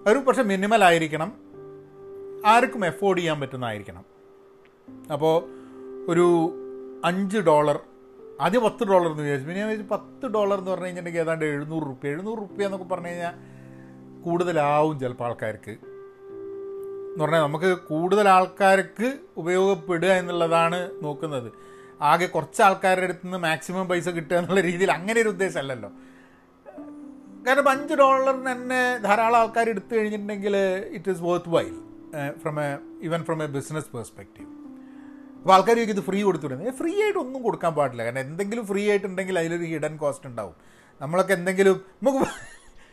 ഒരു 0.09 0.19
പക്ഷേ 0.19 0.43
മിനിമൽ 0.43 0.85
ആയിരിക്കണം. 0.85 1.33
ആർക്കും 2.47 2.87
എഫോർഡ് 2.87 3.19
ചെയ്യാൻ 3.19 3.41
പറ്റുന്നതായിരിക്കണം. 3.41 4.05
അപ്പോൾ 5.13 5.45
ഒരു 6.11 6.27
അഞ്ച് 7.05 7.39
ഡോളർ 7.39 7.79
ആദ്യം 8.41 8.63
പത്ത് 8.63 8.85
ഡോളർ 8.85 9.11
എന്ന് 9.11 9.23
വിചാരിച്ചു. 9.23 9.47
പിന്നെ 9.47 9.61
ഞാൻ 9.61 9.69
വിചാരിച്ചു 9.69 9.95
പത്ത് 9.95 10.27
ഡോളർ 10.33 10.59
എന്ന് 10.59 10.71
പറഞ്ഞു 10.71 10.85
കഴിഞ്ഞിട്ടുണ്ടെങ്കിൽ 10.85 11.21
ഏതാണ്ട് 11.21 11.45
എഴുന്നൂറ് 11.45 11.83
റുപ്യ 11.83 12.09
എഴുന്നൂറ് 12.09 12.39
റുപ്യ 12.39 12.65
എന്നൊക്കെ 12.65 12.89
പറഞ്ഞു 12.89 13.09
കഴിഞ്ഞാൽ 13.09 13.58
കൂടുതലാവും 14.25 15.01
ചിലപ്പോൾ 15.01 15.25
ആൾക്കാർക്ക്. 15.25 15.71
എന്ന് 15.71 17.25
പറഞ്ഞാൽ 17.25 17.43
നമുക്ക് 17.43 17.79
കൂടുതൽ 17.79 18.29
ആൾക്കാർക്ക് 18.29 19.19
ഉപയോഗപ്പെടുക 19.37 20.09
എന്നുള്ളതാണ് 20.09 20.91
നോക്കുന്നത്. 21.03 21.53
ആകെ 22.01 22.27
കുറച്ച് 22.27 22.63
ആൾക്കാരുടെ 22.63 23.05
അടുത്ത് 23.05 23.25
നിന്ന് 23.25 23.39
മാക്സിമം 23.39 23.89
പൈസ 23.89 24.09
കിട്ടുക 24.09 24.37
എന്നുള്ള 24.37 24.61
രീതിയിൽ 24.61 24.93
അങ്ങനെ 24.93 25.21
ഒരു 25.21 25.29
ഉദ്ദേശമല്ലല്ലോ. 25.29 25.91
കാരണം 27.47 27.69
അഞ്ച് 27.69 27.95
ഡോളറിന് 27.95 28.53
തന്നെ 28.53 28.99
ധാരാളം 28.99 29.39
ആൾക്കാർ 29.39 29.69
എടുത്തു 29.69 29.97
കഴിഞ്ഞിട്ടുണ്ടെങ്കിൽ 29.97 30.57
it 30.91 31.11
is 31.11 31.23
worthwhile 31.49 31.75
from 32.43 32.57
a 32.61 32.69
even 33.03 33.25
from 33.25 33.43
a 33.43 33.47
business 33.47 33.89
perspective 33.97 34.49
അപ്പോൾ 35.39 35.55
ആൾക്കാർ 35.55 35.79
ഇത് 35.81 36.01
ഫ്രീ 36.01 36.23
കൊടുത്തുവിടുന്നത്? 36.23 36.75
ഫ്രീ 36.75 37.03
ആയിട്ട് 37.03 37.19
ഒന്നും 37.19 37.43
കൊടുക്കാൻ 37.43 37.75
പാടില്ല. 37.75 38.05
കാരണം 38.05 38.19
എന്തെങ്കിലും 38.19 38.67
ഫ്രീ 38.67 38.89
ആയിട്ടുണ്ടെങ്കിൽ 38.89 39.39
അതിലൊരു 39.39 39.65
ഹിഡൻ 39.65 39.97
കോസ്റ്റ് 39.97 40.27
ഉണ്ടാവും. 40.27 40.55
നമ്മളൊക്കെ 41.01 41.35
എന്തെങ്കിലും 41.35 41.81
നമുക്ക് 42.03 42.27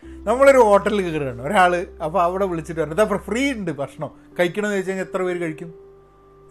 നമ്മളൊരു 0.06 0.58
ഹോട്ടലിൽ 0.58 1.02
കയറുകയാണ്. 1.02 1.42
ഒരാൾ 1.42 1.88
അപ്പോൾ 2.06 2.24
അവിടെ 2.24 2.46
വിളിച്ചിട്ട് 2.46 2.82
പറഞ്ഞു 2.82 2.96
ഇതാ 2.96 3.18
ഫ്രീ 3.18 3.52
ഉണ്ട് 3.52 3.72
ഭക്ഷണം. 3.72 4.12
കഴിക്കണമെന്ന് 4.40 4.76
ചോദിച്ചു 4.76 4.92
കഴിഞ്ഞാൽ 4.92 5.06
എത്ര 5.06 5.22
പേര് 5.22 5.42
കഴിക്കും? 5.42 5.74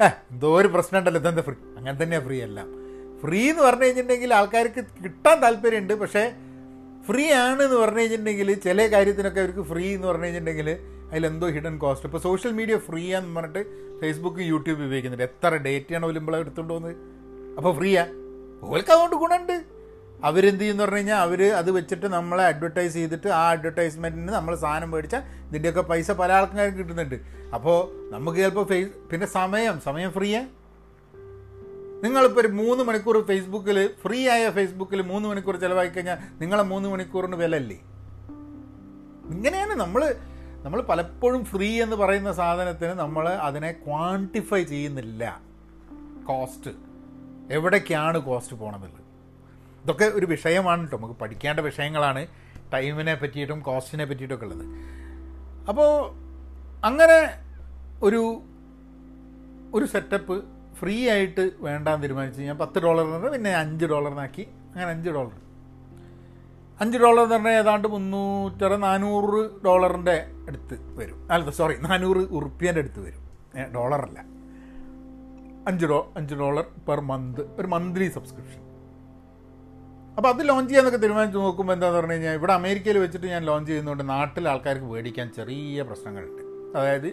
ഏ 0.03 0.07
എന്തോ 0.07 0.61
ഒരു 0.61 0.69
പ്രശ്നം 0.69 0.99
ഉണ്ടല്ലോ. 0.99 1.21
ഇതെന്താ 1.21 1.43
ഫ്രീ? 1.43 1.55
അങ്ങനെ 1.77 2.03
തന്നെയാണ് 2.03 2.25
ഫ്രീ 2.25 2.43
എല്ലാം 2.43 2.85
ഫ്രീ 3.21 3.51
എന്ന് 3.51 3.63
പറഞ്ഞു 3.63 3.85
കഴിഞ്ഞിട്ടുണ്ടെങ്കിൽ 3.85 4.35
ആൾക്കാർക്ക് 4.35 4.85
കിട്ടാൻ 5.05 5.41
താല്പര്യമുണ്ട്. 5.41 5.95
പക്ഷേ 5.95 6.33
ഫ്രീ 7.09 7.33
ആണ് 7.33 7.63
എന്ന് 7.63 7.77
പറഞ്ഞു 7.77 7.99
കഴിഞ്ഞിട്ടുണ്ടെങ്കിൽ 7.99 8.55
ചില 8.55 8.87
കാര്യത്തിനൊക്കെ 8.87 9.41
അവർക്ക് 9.41 9.63
ഫ്രീ 9.63 9.95
എന്ന് 9.95 10.09
പറഞ്ഞു 10.09 10.25
കഴിഞ്ഞിട്ടുണ്ടെങ്കിൽ 10.25 10.77
അതിലെന്തോ 11.11 11.49
ഹിഡൻ 11.49 11.79
കോസ്റ്റ് 11.79 12.07
ഇപ്പോൾ 12.07 12.19
സോഷ്യൽ 12.19 12.53
മീഡിയ 12.53 12.77
ഫ്രീ 12.77 13.15
ആണെന്ന് 13.15 13.41
പറഞ്ഞിട്ട് 13.41 13.85
ഫേസ്ബുക്ക് 14.01 14.39
യൂട്യൂബ് 14.39 14.83
ഉപയോഗിക്കുന്നുണ്ട്. 14.83 15.23
എത്ര 15.23 15.57
ഡേറ്റയാണ് 15.57 16.07
ഒലിമ്പളെ 16.07 16.39
എടുത്തുകൊണ്ട് 16.39 16.73
പോകുന്നത്? 16.73 16.97
അപ്പോൾ 17.57 17.77
ഫ്രീയാ. 17.77 18.07
ഓൽക്ക് 18.63 18.91
അതുകൊണ്ട് 18.91 19.17
ഗുണമുണ്ട്. 19.17 19.65
അവരെന്ത് 20.25 20.61
ചെയ്യുന്ന 20.61 20.83
പറഞ്ഞു 20.83 20.97
കഴിഞ്ഞാൽ 20.97 21.19
അവർ 21.27 21.41
അത് 21.61 21.71
വെച്ചിട്ട് 21.71 22.07
നമ്മളെ 22.07 22.45
അഡ്വർടൈസ് 22.45 22.95
ചെയ്തിട്ട് 22.95 23.29
ആ 23.29 23.51
അഡ്വർടൈസ്മെന്റിന് 23.51 24.29
നമ്മൾ 24.29 24.55
സാധനം 24.57 24.91
മേടിച്ചാൽ 24.91 25.23
ഇതിന്റെയൊക്കെ 25.49 25.81
പൈസ 25.81 26.11
പല 26.11 26.33
ആൾക്കാർക്ക് 26.33 26.79
കിട്ടുന്നുണ്ട്. 26.79 27.17
അപ്പോൾ 27.55 27.79
നമുക്ക് 28.13 28.39
ചിലപ്പോൾ 28.39 28.67
ഫേസ് 28.67 28.93
പിന്നെ 29.13 29.27
സമയം 29.27 29.81
സമയം 29.81 30.13
ഫ്രീയാ 30.13 30.43
നിങ്ങളിപ്പോൾ 32.05 32.41
ഒരു 32.41 32.49
മൂന്ന് 32.49 32.85
മണിക്കൂർ 32.85 33.17
ഫേസ്ബുക്കിൽ 33.27 33.79
ഫ്രീ 34.03 34.29
ആയ 34.29 34.51
ഫേസ്ബുക്കിൽ 34.51 35.03
മൂന്ന് 35.03 35.29
മണിക്കൂർ 35.29 35.57
ചിലവാക്കി 35.57 35.95
കഴിഞ്ഞാൽ 35.95 36.19
നിങ്ങളെ 36.41 36.63
മൂന്ന് 36.63 36.89
മണിക്കൂറിന് 36.89 37.37
വില 37.37 37.57
അല്ലേ 37.57 37.79
ഇങ്ങനെയാണ് 39.35 39.75
നമ്മൾ 39.75 40.03
നമ്മൾ 40.65 40.81
പലപ്പോഴും 40.83 41.45
ഫ്രീ 41.45 41.83
എന്ന് 41.83 41.97
പറയുന്ന 41.97 42.33
സാധനത്തിന് 42.33 42.91
നമ്മൾ 42.91 43.29
അതിനെ 43.29 43.73
ക്വാണ്ടിഫൈ 43.73 44.63
ചെയ്യുന്നില്ല. 44.63 45.41
കോസ്റ്റ് 46.29 46.71
എവിടേക്കാണ് 47.51 48.19
കോസ്റ്റ് 48.19 48.57
പോകണമെന്നുള്ളത് 48.57 49.04
ഇതൊക്കെ 49.85 50.05
ഒരു 50.05 50.27
വിഷയമാണ് 50.27 50.83
കേട്ടോ. 50.83 50.97
നമുക്ക് 50.97 51.17
പഠിക്കേണ്ട 51.21 51.61
വിഷയങ്ങളാണ് 51.61 52.27
ടൈമിനെ 52.75 53.15
പറ്റിയിട്ടും 53.15 53.61
കോസ്റ്റിനെ 53.61 54.05
പറ്റിയിട്ടൊക്കെ 54.05 54.47
ഉള്ളത്. 54.47 54.65
അപ്പോൾ 55.69 55.91
അങ്ങനെ 56.85 57.19
ഒരു 58.03 58.23
ഒരു 59.75 59.85
സെറ്റപ്പ് 59.85 60.35
ഫ്രീ 60.79 61.09
ആയിട്ട് 61.09 61.51
വേണ്ടാന്ന് 61.61 62.03
തീരുമാനിച്ചു 62.03 62.41
ഞാൻ 62.41 62.59
പത്ത് 62.59 62.79
ഡോളർ 62.79 63.05
എന്ന് 63.17 63.31
പിന്നെ 63.33 63.53
അഞ്ച് 63.55 63.87
ഡോളറിനാക്കി 63.93 64.45
അങ്ങനെ 64.75 64.91
അഞ്ച് 64.91 65.11
ഡോളർ. 65.11 65.35
അഞ്ച് 66.81 66.99
ഡോളർ 66.99 67.23
എന്ന് 67.23 67.35
പറഞ്ഞാൽ 67.35 67.57
ഏതാണ്ട് 67.59 67.89
മുന്നൂറ്ററ 67.89 68.77
നാനൂറ് 68.77 69.65
ഡോളറിന്റെ 69.65 70.17
അടുത്ത് 70.49 70.79
വരും. 70.99 71.29
അല്ല 71.31 71.51
സോറി 71.51 71.75
നാനൂറ് 71.89 72.23
ഉറുപ്പ്യന്റെ 72.39 72.81
അടുത്ത് 72.81 73.01
വരും. 73.07 73.23
ഡോളറല്ല. 73.75 74.19
അഞ്ച് 75.69 75.87
ഡോ 75.87 76.13
അഞ്ച് 76.17 76.35
ഡോളർ 76.35 76.65
പെർ 76.89 77.01
മന്ത് 77.01 77.41
ഒരു 77.59 77.67
മന്ത്ലി 77.67 78.09
സബ്സ്ക്രിപ്ഷൻ. 78.09 78.64
അപ്പോൾ 80.17 80.29
അത് 80.29 80.49
ലോഞ്ച് 80.49 80.71
ചെയ്യാന്നൊക്കെ 80.71 80.99
തീരുമാനിച്ച് 80.99 81.39
നോക്കുമ്പോൾ 81.39 81.73
എന്താണെന്ന് 81.73 81.99
പറഞ്ഞു 81.99 82.13
കഴിഞ്ഞാൽ 82.13 82.35
ഇവിടെ 82.35 82.53
അമേരിക്കയിൽ 82.53 82.99
വെച്ചിട്ട് 82.99 83.27
ഞാൻ 83.27 83.45
ലോഞ്ച് 83.45 83.69
ചെയ്യുന്നതുകൊണ്ട് 83.71 84.09
നാട്ടിലെ 84.09 84.51
ആൾക്കാർക്ക് 84.51 84.85
മേടിക്കാൻ 84.85 85.33
ചെറിയ 85.37 85.83
പ്രശ്നങ്ങളുണ്ട്. 85.83 86.43
അതായത് 86.79 87.09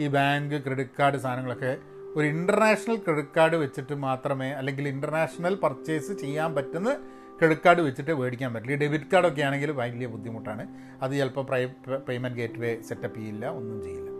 ഈ 0.00 0.06
ബാങ്ക് 0.06 0.54
ക്രെഡിറ്റ് 0.64 0.96
കാർഡ് 0.98 1.16
സാധനങ്ങളൊക്കെ 1.16 1.76
ഒരു 2.16 2.26
ഇന്റർനാഷണൽ 2.26 2.96
ക്രെഡിറ്റ് 2.96 3.34
കാർഡ് 3.36 3.56
വെച്ചിട്ട് 3.56 3.94
മാത്രമേ 3.94 4.48
അല്ലെങ്കിൽ 4.50 4.88
ഇന്റർനാഷണൽ 4.88 5.54
പർച്ചേസ് 5.54 6.12
ചെയ്യാൻ 6.12 6.54
പറ്റുന്ന 6.54 6.90
ക്രെഡിറ്റ് 7.38 7.64
കാർഡ് 7.66 7.80
വെച്ചിട്ട് 7.80 8.12
മേടിക്കാൻ 8.12 8.54
പറ്റില്ല. 8.54 8.74
ഈ 8.74 8.78
ഡെബിറ്റ് 8.78 9.04
കാർഡൊക്കെ 9.12 9.42
ആണെങ്കിൽ 9.42 9.70
വലിയ 9.70 10.06
ബുദ്ധിമുട്ടാണ്. 10.06 10.66
അത് 11.02 11.12
ചിലപ്പോൾ 11.18 11.44
പ്രൈ 11.44 11.66
പേയ്മെന്റ് 12.08 12.38
ഗേറ്റ് 12.38 12.58
വേ 12.58 12.80
സെറ്റപ്പ് 12.88 13.18
ചെയ്യില്ല 13.18 13.46
ഒന്നും 13.48 13.78
ചെയ്യില്ല. 13.84 14.10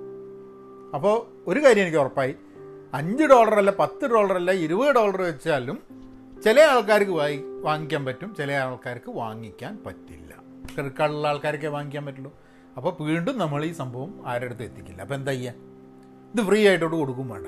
അപ്പോൾ 0.94 1.14
ഒരു 1.50 1.60
കാര്യം 1.64 1.82
എനിക്ക് 1.82 1.98
ഉറപ്പായി. 1.98 2.34
അഞ്ച് 2.94 3.24
ഡോളറല്ല 3.24 3.70
പത്ത് 3.70 4.04
ഡോളറല്ല 4.04 4.50
ഇരുപത് 4.50 4.94
ഡോളർ 4.94 5.22
വെച്ചാലും 5.22 6.01
ചില 6.44 6.60
ആൾക്കാർക്ക് 6.60 7.10
വായി 7.10 7.44
വാങ്ങിക്കാൻ 7.66 8.04
പറ്റും 8.04 8.34
ചില 8.38 8.52
ആൾക്കാർക്ക് 8.52 9.10
വാങ്ങിക്കാൻ 9.10 9.78
പറ്റില്ല. 9.86 10.32
ക്രെഡിറ്റ് 10.70 10.96
കാർഡുള്ള 10.96 11.68
വാങ്ങിക്കാൻ 11.76 12.06
പറ്റുള്ളൂ. 12.06 12.32
അപ്പോൾ 12.76 12.92
വീണ്ടും 13.08 13.38
നമ്മൾ 13.38 13.64
ഈ 13.64 13.72
സംഭവം 13.72 14.26
ആരുടെ 14.26 14.46
അടുത്ത് 14.46 14.62
എത്തിക്കില്ല. 14.62 15.00
അപ്പോൾ 15.02 15.14
എന്താ 15.14 15.32
ചെയ്യുക 15.32 15.54
ഇത് 16.34 16.40
ഫ്രീ 16.48 16.68
ആയിട്ടോട്ട് 16.68 16.96
കൊടുക്കും 16.96 17.28
വേണ്ട. 17.28 17.46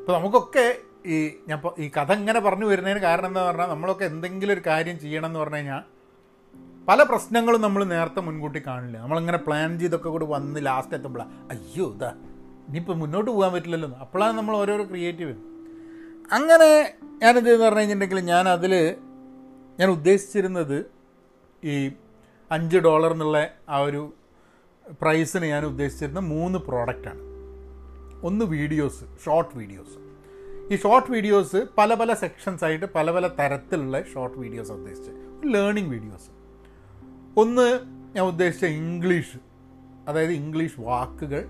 അപ്പോൾ 0.00 0.14
നമുക്കൊക്കെ 0.18 0.66
ഈ 1.06 1.16
ഞാൻ 1.48 1.58
ഈ 1.78 1.90
കഥ 1.98 2.12
ഇങ്ങനെ 2.12 2.40
പറഞ്ഞു 2.40 2.64
വരുന്നതിന് 2.64 3.00
കാരണം 3.00 3.26
എന്താ 3.26 3.42
പറഞ്ഞാൽ 3.48 3.66
നമ്മളൊക്കെ 3.66 4.04
എന്തെങ്കിലും 4.04 4.52
ഒരു 4.52 4.62
കാര്യം 4.66 4.98
ചെയ്യണം 4.98 5.26
എന്ന് 5.26 5.38
പറഞ്ഞു 5.38 5.56
കഴിഞ്ഞാൽ 5.56 5.82
പല 6.88 7.02
പ്രശ്നങ്ങളും 7.02 7.60
നമ്മൾ 7.60 7.84
നേരത്തെ 7.84 8.20
മുൻകൂട്ടി 8.20 8.62
കാണില്ല. 8.66 8.98
നമ്മളിങ്ങനെ 8.98 9.38
പ്ലാൻ 9.38 9.78
ചെയ്തൊക്കെ 9.78 10.08
കൂടി 10.08 10.24
വന്ന് 10.24 10.60
ലാസ്റ്റ് 10.66 10.94
എത്തുമ്പോഴാണ് 10.94 11.32
അയ്യോ 11.50 11.86
ഇതാ 11.94 12.12
ഇനിയിപ്പോൾ 12.68 12.96
മുന്നോട്ട് 13.04 13.30
പോകാൻ 13.30 13.52
പറ്റില്ലല്ലോ. 13.52 13.90
അപ്പോഴാണ് 14.04 14.38
നമ്മൾ 14.38 14.56
ഓരോരോ 14.56 14.84
ക്രിയേറ്റീവ് 14.84 15.34
അങ്ങനെ 16.32 16.68
ഞാനെന്ത് 17.22 17.48
ചെയ്തെന്ന് 17.48 17.66
പറഞ്ഞു 17.66 17.80
കഴിഞ്ഞിട്ടുണ്ടെങ്കിൽ 17.80 18.18
ഞാൻ 18.24 18.46
ഞാൻ 19.78 19.90
ഉദ്ദേശിച്ചിരുന്നത് 19.90 20.78
ഈ 21.62 21.74
അഞ്ച് 22.50 22.78
ഡോളർ 22.78 23.12
എന്നുള്ള 23.12 23.38
ആ 23.68 23.78
ഒരു 23.78 24.14
പ്രൈസിന് 25.00 25.46
ഞാൻ 25.46 25.64
ഉദ്ദേശിച്ചിരുന്ന 25.64 26.20
മൂന്ന് 26.20 26.58
പ്രോഡക്റ്റാണ് 26.58 27.22
ഒന്ന് 28.22 28.44
വീഡിയോസ് 28.44 29.04
ഷോർട്ട് 29.24 29.54
വീഡിയോസ് 29.58 29.96
ഈ 30.72 30.76
ഷോർട്ട് 30.76 31.10
വീഡിയോസ് 31.10 31.66
പല 31.78 31.94
പല 31.94 32.14
സെക്ഷൻസ് 32.14 32.64
ആയിട്ട് 32.64 32.86
പല 32.86 33.10
പല 33.10 33.26
തരത്തിലുള്ള 33.28 34.02
ഷോർട്ട് 34.02 34.38
വീഡിയോസ് 34.38 34.72
ഉദ്ദേശിച്ച് 34.72 35.12
ലേണിംഗ് 35.52 35.90
വീഡിയോസ് 35.90 36.30
ഒന്ന് 37.36 37.66
ഞാൻ 38.16 38.24
ഉദ്ദേശിച്ച 38.26 38.64
ഇംഗ്ലീഷ് 38.64 39.38
അതായത് 40.08 40.32
ഇംഗ്ലീഷ് 40.32 40.80
വാക്കുകൾ. 40.80 41.42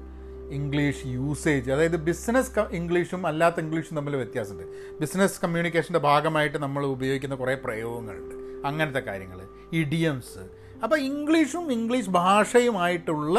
ഇംഗ്ലീഷ് 0.58 1.02
യൂസേജ് 1.16 1.70
അതായത് 1.74 1.96
ബിസിനസ് 2.08 2.52
ഇംഗ്ലീഷും 2.78 3.22
അല്ലാത്ത 3.30 3.60
ഇംഗ്ലീഷും 3.64 3.96
തമ്മിൽ 3.98 4.16
വ്യത്യാസമുണ്ട്. 4.16 4.66
ബിസിനസ് 5.00 5.40
കമ്മ്യൂണിക്കേഷന്റെ 5.44 6.02
ഭാഗമായിട്ട് 6.08 6.58
നമ്മൾ 6.64 6.82
ഉപയോഗിക്കുന്ന 6.94 7.34
കുറേ 7.42 7.54
പ്രയോഗങ്ങളുണ്ട്. 7.64 8.34
അങ്ങനത്തെ 8.68 9.02
കാര്യങ്ങൾ 9.08 9.40
ഇഡിയംസ് 9.82 10.42
അപ്പോൾ 10.82 10.98
ഇംഗ്ലീഷും 11.10 11.72
ഇംഗ്ലീഷ് 11.72 12.10
ഭാഷയുമായിട്ടുള്ള 12.10 13.38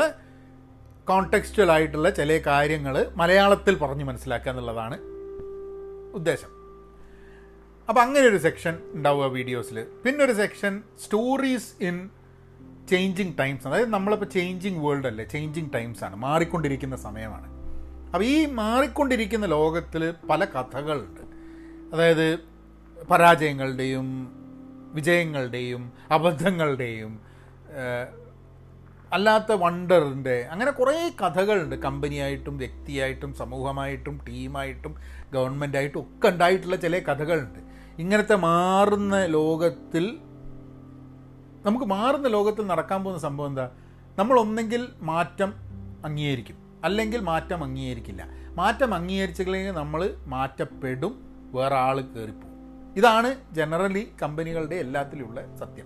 കോണ്ടെക്സ്റ്റുവൽ 1.09 1.71
ആയിട്ടുള്ള 1.71 2.09
ചില 2.09 2.37
കാര്യങ്ങൾ 2.47 2.95
മലയാളത്തിൽ 3.21 3.75
പറഞ്ഞ് 3.83 4.05
മനസ്സിലാക്കുക 4.09 4.51
എന്നുള്ളതാണ് 4.51 4.97
ഉദ്ദേശം. 6.19 6.51
അപ്പോൾ 7.89 8.01
അങ്ങനെ 8.01 8.25
ഒരു 8.27 8.37
സെക്ഷൻ 8.37 8.75
ഉണ്ടാവുക 8.97 9.25
വീഡിയോസിൽ 9.37 9.77
പിന്നൊരു 10.03 10.33
section 10.33 10.73
stories 11.05 11.71
in 11.83 11.95
changing 12.89 13.33
times 13.39 13.67
അതായത് 13.67 13.89
നമ്മളിപ്പോൾ 13.89 14.25
ചേഞ്ചിങ് 14.25 14.85
വേൾഡ് 14.85 15.07
അല്ലേ? 15.07 15.25
ചേഞ്ചിങ് 15.25 15.69
ടൈംസ് 15.73 16.03
ആണ്. 16.03 16.15
മാറിക്കൊണ്ടിരിക്കുന്ന 16.15 16.95
സമയമാണ്. 16.95 17.47
അപ്പോൾ 18.13 18.25
ഈ 18.25 18.45
മാറിക്കൊണ്ടിരിക്കുന്ന 18.45 19.45
ലോകത്തിൽ 19.45 20.13
പല 20.29 20.45
കഥകളുണ്ട്. 20.45 21.21
അതായത് 21.93 22.39
പരാജയങ്ങളുടെയും 23.11 24.07
വിജയങ്ങളുടെയും 24.93 25.93
അബദ്ധങ്ങളുടെയും 26.11 27.19
അല്ലാത്ത 29.13 29.51
വണ്ടറിന്റെ 29.51 30.47
അങ്ങനെ 30.51 30.71
കുറേ 30.71 31.11
കഥകളുണ്ട്. 31.21 31.75
കമ്പനിയായിട്ടും 31.75 32.57
വ്യക്തിയായിട്ടും 32.57 33.33
സമൂഹമായിട്ടും 33.33 34.25
ടീമായിട്ടും 34.27 34.95
ഗവൺമെന്റായിട്ടും 35.33 35.99
ഒക്കെ 35.99 36.27
ഉണ്ടായിട്ടുള്ള 36.27 36.75
ചില 36.75 36.99
കഥകളുണ്ട്. 36.99 37.59
ഇങ്ങനത്തെ 38.01 38.35
മാറുന്ന 38.35 39.25
ലോകത്തിൽ 39.25 40.17
നമുക്ക് 41.65 41.85
മാറുന്ന 41.85 42.27
ലോകത്തിൽ 42.27 42.67
നടക്കാൻ 42.67 43.03
പോകുന്ന 43.03 43.21
സംഭവം 43.21 43.47
എന്താ? 43.47 43.69
നമ്മൾ 44.17 44.39
ഒന്നെങ്കിൽ 44.39 44.87
മാറ്റം 44.99 45.53
അംഗീകരിക്കും. 46.05 46.81
അല്ലെങ്കിൽ 46.83 47.21
മാറ്റം 47.21 47.63
അംഗീകരിക്കില്ല. 47.63 48.27
മാറ്റം 48.55 48.93
അംഗീകരിച്ചില്ലെങ്കിൽ 48.93 49.71
നമ്മൾ 49.71 50.15
മാറ്റപ്പെടും. 50.25 51.33
വേറെ 51.53 51.75
ആൾ 51.75 52.01
കയറിപ്പോവും 52.01 52.53
ഇതാണ് 52.97 53.35
ജനറലി 53.51 54.11
കമ്പനികളുടെ 54.21 54.75
എല്ലാത്തിലുള്ള 54.75 55.55
സത്യം. 55.55 55.85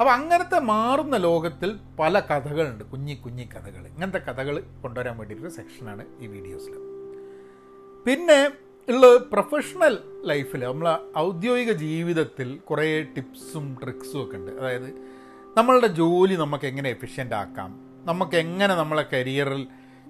അപ്പോൾ 0.00 0.10
അങ്ങനത്തെ 0.10 0.58
മാറുന്ന 0.58 1.16
ലോകത്തിൽ 1.16 1.78
പല 2.00 2.20
കഥകളുണ്ട്. 2.20 2.84
കുഞ്ഞി 2.84 3.14
കുഞ്ഞി 3.14 3.42
കഥകൾ. 3.42 3.86
ഇങ്ങനത്തെ 3.86 4.18
കഥകൾ 4.18 4.60
കൊണ്ടുവരാൻ 4.60 5.18
വേണ്ടിയിട്ടൊരു 5.18 5.52
സെക്ഷനാണ് 5.52 6.06
ഈ 6.20 6.26
വീഡിയോസിൽ 6.26 6.72
പിന്നെ 8.06 8.61
ഉള്ള 8.88 9.16
പ്രൊഫഷണൽ 9.16 9.98
ലൈഫിൽ 10.24 10.64
നമ്മൾ 10.64 11.00
ഔദ്യോഗിക 11.18 11.72
ജീവിതത്തിൽ 11.72 12.58
കുറേ 12.58 13.02
ടിപ്സും 13.02 13.76
ട്രിക്സും 13.82 14.22
ഒക്കെ 14.22 14.36
ഉണ്ട്. 14.36 14.50
അതായത് 14.52 14.94
നമ്മളുടെ 15.56 15.86
ജോലി 15.86 16.34
നമുക്ക് 16.34 16.66
എങ്ങനെ 16.66 16.90
എഫിഷ്യന്റ് 16.90 17.34
ആക്കാം? 17.34 17.80
നമുക്ക് 18.04 18.36
എങ്ങനെ 18.36 18.74
നമ്മളെ 18.74 19.06
കരിയറിൽ 19.12 19.66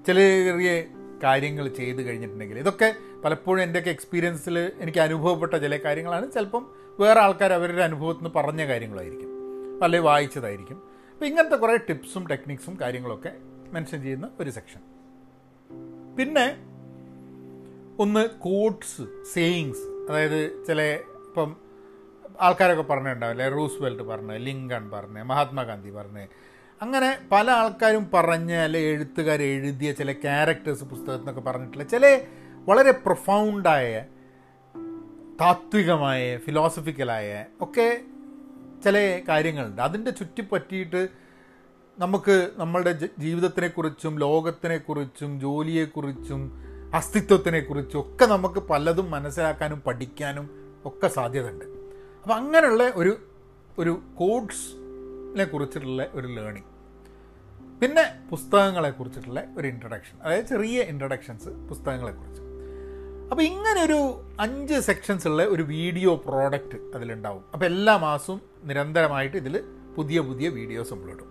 ചില 0.07 0.45
ചെറിയ 0.45 0.85
കാര്യങ്ങൾ 1.23 1.69
ചെയ്ത് 1.69 2.03
കഴിഞ്ഞിട്ടുണ്ടെങ്കിൽ 2.03 2.59
ഇതൊക്കെ 2.59 2.95
പലപ്പോഴും 3.25 3.63
എന്റെയൊക്കെ 3.63 3.91
എക്സ്പീരിയൻസിൽ 3.91 4.73
എനിക്ക് 4.81 4.99
അനുഭവപ്പെട്ട 4.99 5.55
ചില 5.55 5.77
കാര്യങ്ങളാണ്. 5.77 6.33
ചിലപ്പം 6.33 6.67
വേറെ 7.01 7.21
ആൾക്കാർ 7.21 7.53
അവരുടെ 7.53 7.83
അനുഭവത്തിൽ 7.83 8.25
നിന്ന് 8.25 8.39
പറഞ്ഞ 8.39 8.67
കാര്യങ്ങളായിരിക്കും. 8.67 9.29
അല്ലെങ്കിൽ 9.85 10.09
വായിച്ചതായിരിക്കും. 10.09 10.83
അപ്പോൾ 11.13 11.25
ഇങ്ങനത്തെ 11.25 11.57
കുറേ 11.57 11.77
ടിപ്സും 11.77 12.27
ടെക്നിക്സും 12.27 12.79
കാര്യങ്ങളൊക്കെ 12.81 13.33
മെൻഷൻ 13.73 14.03
ചെയ്യുന്ന 14.03 14.29
ഒരു 14.41 14.51
സെക്ഷൻ 14.51 14.81
പിന്നെ 16.17 16.72
ഒന്ന് 18.03 18.29
കോട്ട്സ് 18.29 19.03
സേയിങ്സ് 19.35 20.11
അതായത് 20.11 20.65
ചില 20.67 20.83
ഇപ്പം 21.27 21.57
ആൾക്കാരൊക്കെ 22.41 22.83
പറഞ്ഞിട്ടുണ്ടാവില്ലേ 22.83 23.49
റൂസ്വെൽറ്റ് 23.49 24.03
പറഞ്ഞ് 24.03 24.39
ലിങ്കൺ 24.39 24.91
പറഞ്ഞ് 24.91 25.23
മഹാത്മാഗാന്ധി 25.23 25.91
പറഞ്ഞ്. 25.91 26.27
അങ്ങനെ 26.83 27.19
പല 27.33 27.51
ആൾക്കാരും 27.51 28.11
പറഞ്ഞ 28.15 28.53
അല്ലെ 28.53 28.81
എഴുത്തുകാർ 28.81 29.43
എഴുതിയ 29.43 29.93
ചില 29.93 30.13
ക്യാരക്ടേഴ്സ് 30.13 30.85
പുസ്തകത്തിൽ 30.85 31.17
നിന്നൊക്കെ 31.17 31.41
പറഞ്ഞിട്ടുള്ള 31.41 31.85
ചില 31.85 32.21
വളരെ 32.69 32.91
പ്രൊഫൗണ്ടായ 32.91 34.05
താത്വികമായ 35.41 36.39
ഫിലോസഫിക്കലായ 36.39 37.45
ഒക്കെ 37.61 38.01
ചില 38.85 39.21
കാര്യങ്ങളുണ്ട്. 39.29 39.83
അതിന്റെ 39.83 40.11
ചുറ്റിപ്പറ്റിയിട്ട് 40.11 41.09
നമുക്ക് 41.99 42.51
നമ്മളുടെ 42.57 43.09
ജീവിതത്തിനെക്കുറിച്ചും 43.19 44.19
ലോകത്തിനെക്കുറിച്ചും 44.19 45.41
ജോലിയെക്കുറിച്ചും 45.41 46.72
അസ്തിത്വത്തിനെക്കുറിച്ചും 46.99 48.01
ഒക്കെ 48.01 48.25
നമുക്ക് 48.27 48.61
പലതും 48.71 49.11
മനസ്സിലാക്കാനും 49.11 49.83
പഠിക്കാനും 49.87 50.47
ഒക്കെ 50.85 51.09
സാധ്യതയുണ്ട്. 51.09 51.65
അപ്പം 52.23 52.35
അങ്ങനെയുള്ള 52.35 52.93
ഒരു 52.95 53.13
ഒരു 53.79 53.93
കോഡ്സിനെ 54.21 55.45
കുറിച്ചിട്ടുള്ള 55.45 56.07
ഒരു 56.15 56.27
ലേണിംഗ് 56.27 56.71
പിന്നെ 57.81 58.05
പുസ്തകങ്ങളെ 58.31 58.91
കുറിച്ചിട്ടുള്ള 58.91 59.41
ഒരു 59.57 59.67
ഇൻട്രഡക്ഷൻ 59.69 60.17
അതായത് 60.25 60.47
ചെറിയ 60.47 60.81
ഇൻട്രഡക്ഷൻസ് 60.83 61.49
പുസ്തകങ്ങളെക്കുറിച്ച്. 61.71 62.43
അപ്പോൾ 63.31 63.43
ഇങ്ങനെ 63.43 63.81
ഒരു 63.85 63.99
അഞ്ച് 64.41 64.81
സെക്ഷൻസ് 64.81 65.27
ഉള്ള 65.29 65.43
ഒരു 65.45 65.63
വീഡിയോ 65.63 66.15
പ്രോഡക്റ്റ് 66.27 66.79
അതിലുണ്ടാവും. 66.95 67.43
അപ്പോൾ 67.55 67.67
എല്ലാ 67.73 67.97
മാസവും 67.97 68.41
നിരന്തരമായിട്ട് 68.65 69.37
ഇതിൽ 69.37 69.55
പുതിയ 69.97 70.21
പുതിയ 70.21 70.49
വീഡിയോസ് 70.49 70.93
നമ്മളിടും 70.93 71.29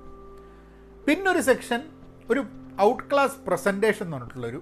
പിന്നൊരു 1.08 1.42
സെക്ഷൻ 1.52 1.82
ഒരു 2.30 2.42
ഔട്ട് 2.82 3.04
ക്ലാസ് 3.12 3.38
പ്രസന്റേഷൻ 3.48 4.06
എന്ന് 4.06 4.18
പറഞ്ഞിട്ടുള്ളൊരു 4.18 4.62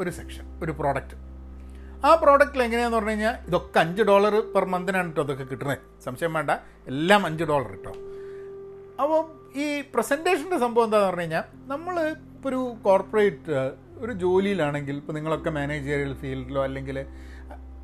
ഒരു 0.00 0.10
സെക്ഷൻ 0.10 0.44
ഒരു 0.62 0.72
പ്രോഡക്റ്റ് 0.72 1.16
ആ 2.04 2.14
പ്രോഡക്റ്റിൽ 2.14 2.62
എങ്ങനെയാന്ന് 2.62 2.96
പറഞ്ഞു 2.96 3.10
കഴിഞ്ഞാൽ 3.10 3.36
ഇതൊക്കെ 3.48 3.78
അഞ്ച് 3.78 4.02
ഡോളർ 4.02 4.34
പെർ 4.54 4.64
മന്തിനാണ് 4.64 5.08
കേട്ടോ 5.08 5.22
അതൊക്കെ 5.22 5.44
കിട്ടുന്നത് 5.44 5.80
സംശയം 6.04 6.32
വേണ്ട 6.32 6.52
എല്ലാം 6.86 7.26
അഞ്ച് 7.26 7.44
ഡോളർ 7.44 7.70
കേട്ടോ 7.70 7.92
അപ്പോൾ 9.00 9.20
ഈ 9.56 9.66
പ്രസന്റേഷന്റെ 9.94 10.58
സംഭവം 10.58 10.84
എന്താണെന്ന് 10.84 11.08
പറഞ്ഞു 11.08 11.20
കഴിഞ്ഞാൽ 11.20 11.44
നമ്മൾ 11.66 11.94
ഇപ്പോൾ 12.34 12.48
ഒരു 12.48 12.60
കോർപ്പറേറ്റ് 12.82 13.56
ഒരു 13.98 14.12
ജോലിയിലാണെങ്കിൽ 14.12 14.96
ഇപ്പോൾ 14.96 15.12
നിങ്ങളൊക്കെ 15.12 15.50
മാനേജറിയൽ 15.50 16.12
ഫീൽഡിലോ 16.14 16.60
അല്ലെങ്കിൽ 16.62 16.98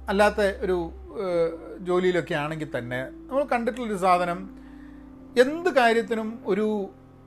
അല്ലാത്ത 0.08 0.40
ഒരു 0.60 0.76
ജോലിയിലൊക്കെ 1.80 2.34
ആണെങ്കിൽ 2.34 2.70
തന്നെ 2.76 3.00
നമ്മൾ 3.26 3.44
കണ്ടിട്ടുള്ളൊരു 3.44 3.98
സാധനം 3.98 4.40
എന്ത് 5.36 5.70
കാര്യത്തിനും 5.70 6.28
ഒരു 6.46 6.66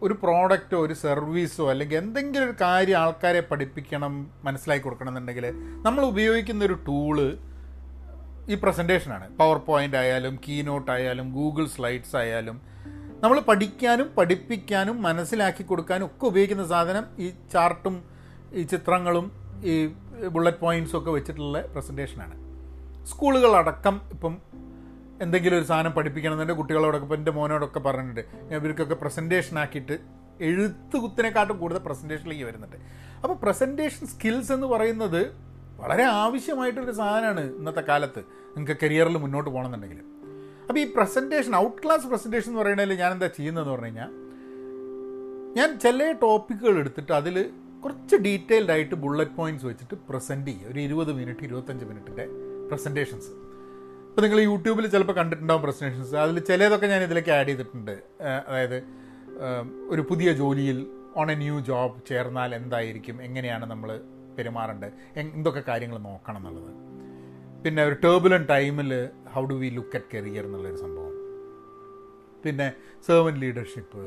ഒരു 0.02 0.14
പ്രോഡക്റ്റോ 0.14 0.78
ഒരു 0.80 0.94
സർവീസോ 0.94 1.66
അല്ലെങ്കിൽ 1.70 1.98
എന്തെങ്കിലും 1.98 2.46
ഒരു 2.46 2.56
കാര്യം 2.62 2.98
ആൾക്കാരെ 2.98 3.42
പഠിപ്പിക്കണം 3.42 4.14
മനസ്സിലാക്കി 4.44 4.84
കൊടുക്കണം 4.84 5.12
എന്നുണ്ടെങ്കിൽ 5.12 5.46
നമ്മൾ 5.86 6.02
ഉപയോഗിക്കുന്ന 6.06 6.64
ഒരു 6.66 6.78
ടൂൾ 6.88 7.20
ഈ 8.48 8.58
പ്രസന്റേഷനാണ് 8.64 9.26
പവർ 9.40 9.58
പോയിന്റ് 9.58 9.98
ആയാലും 9.98 10.36
കീനോട്ട് 10.48 10.92
ആയാലും 10.92 11.28
ഗൂഗിൾ 11.34 11.66
സ്ലൈഡ്സ് 11.68 12.16
ആയാലും 12.16 12.58
നമ്മൾ 13.24 13.38
പഠിക്കാനും 13.40 14.08
പഠിപ്പിക്കാനും 14.18 14.98
മനസ്സിലാക്കി 15.02 15.64
കൊടുക്കാനും 15.64 16.06
ഒക്കെ 16.06 16.26
ഉപയോഗിക്കുന്ന 16.28 16.66
സാധനം 16.68 17.06
ഈ 17.18 17.30
ചാർട്ടും 17.52 17.96
ഈ 18.54 18.64
ചിത്രങ്ങളും 18.64 19.26
ഈ 19.64 19.76
ബുള്ളറ്റ് 20.28 20.62
പോയിന്റ്സും 20.62 20.98
ഒക്കെ 21.00 21.12
വെച്ചിട്ടുള്ള 21.12 21.60
പ്രസന്റേഷനാണ് 21.74 22.36
സ്കൂളുകളടക്കം 23.10 24.02
ഇപ്പം 24.12 24.34
എന്തെങ്കിലും 25.22 25.58
ഒരു 25.58 25.66
സാധനം 25.66 25.92
പഠിപ്പിക്കണം 25.92 26.42
എന്റെ 26.42 26.54
കുട്ടികളോടൊക്കെ 26.54 27.16
എന്റെ 27.16 27.32
മോനോടൊക്കെ 27.32 27.80
പറഞ്ഞിട്ടുണ്ട്. 27.80 28.24
ഞാൻ 28.50 28.62
ഇവർക്കൊക്കെ 28.62 28.96
പ്രസന്റേഷൻ 28.96 29.60
ആക്കിയിട്ട് 29.60 30.00
എഴുത്ത് 30.40 30.98
കുത്തിനെക്കാട്ടും 30.98 31.58
കൂടുതൽ 31.58 31.80
പ്രസന്റേഷനിലേക്ക് 31.80 32.44
വരുന്നുണ്ട്. 32.44 32.76
അപ്പോൾ 33.24 33.34
പ്രസന്റേഷൻ 33.34 34.08
സ്കിൽസ് 34.08 34.52
എന്ന് 34.52 34.68
പറയുന്നത് 34.68 35.36
വളരെ 35.80 36.04
ആവശ്യമായിട്ടൊരു 36.04 36.92
സാധനമാണ് 36.92 37.58
ഇന്നത്തെ 37.58 37.82
കാലത്ത് 37.82 38.20
നിങ്ങൾക്ക് 38.56 38.82
കരിയറിൽ 38.84 39.18
മുന്നോട്ട് 39.18 39.50
പോകണമെന്നുണ്ടെങ്കിൽ. 39.50 40.00
അപ്പോൾ 40.68 40.80
ഈ 40.80 40.84
പ്രസന്റേഷൻ 40.84 41.56
ഔട്ട് 41.56 41.84
ക്ലാസ് 41.84 42.08
പ്രസന്റേഷൻ 42.08 42.50
എന്ന് 42.50 42.62
പറയുന്നതിൽ 42.62 42.94
ഞാൻ 42.94 43.12
എന്താ 43.12 43.28
ചെയ്യുന്നതെന്ന് 43.28 43.74
പറഞ്ഞു 43.74 43.86
കഴിഞ്ഞാൽ 43.86 44.12
ഞാൻ 45.58 45.80
ചില 45.80 46.12
ടോപ്പിക്കുകൾ 46.12 46.80
എടുത്തിട്ട് 46.80 47.12
അതിൽ 47.12 47.52
കുറച്ച് 47.84 48.16
ഡീറ്റെയിൽഡ് 48.16 48.72
ആയിട്ട് 48.72 48.96
ബുള്ളറ്റ് 48.96 49.32
പോയിന്റ്സ് 49.32 49.66
വെച്ചിട്ട് 49.66 49.96
പ്രസന്റ് 50.10 50.48
ചെയ്യുക. 50.48 50.72
ഒരു 50.72 50.80
ഇരുപത് 50.80 51.14
മിനിറ്റ് 51.14 51.44
ഇരുപത്തഞ്ച് 51.44 51.86
മിനിറ്റിന്റെ 51.86 52.26
പ്രസന്റേഷൻസ് 52.68 53.47
ഇപ്പോൾ 54.18 54.26
നിങ്ങൾ 54.26 54.40
യൂട്യൂബിൽ 54.50 54.86
ചിലപ്പോൾ 54.94 55.16
കണ്ടിട്ടുണ്ടാവും 55.18 55.62
പ്രസന്റേഷൻസ് 55.64 56.16
അതിൽ 56.22 56.38
ചിലതൊക്കെ 56.48 56.88
ഞാൻ 56.92 57.02
ഇതിലേക്ക് 57.08 57.32
ആഡ് 57.34 57.50
ചെയ്തിട്ടുണ്ട്. 57.50 57.92
അതായത് 58.48 58.78
ഒരു 59.94 60.02
പുതിയ 60.10 60.30
ജോലിയിൽ 60.40 60.78
ഓൺ 61.22 61.32
എ 61.34 61.36
ന്യൂ 61.42 61.58
ജോബ് 61.68 62.00
ചേർന്നാൽ 62.10 62.56
എന്തായിരിക്കും 62.60 63.18
എങ്ങനെയാണ് 63.28 63.66
നമ്മൾ 63.72 63.90
പെരുമാറേണ്ടത് 64.38 64.96
എന്തൊക്കെ 65.24 65.62
കാര്യങ്ങൾ 65.68 65.98
നോക്കണം 66.08 66.42
എന്നുള്ളത്. 66.50 66.72
പിന്നെ 67.64 67.84
ഒരു 67.90 67.98
ടേബുലൻ 68.06 68.46
ടൈമിൽ 68.54 68.92
how 69.34 69.44
do 69.52 69.58
we 69.64 69.70
look 69.78 69.96
at 70.00 70.10
career 70.16 70.46
എന്നുള്ളൊരു 70.50 70.80
സംഭവം. 70.86 71.14
പിന്നെ 72.46 72.68
സെർവൻ 73.08 73.38
ലീഡർഷിപ്പ് 73.44 74.06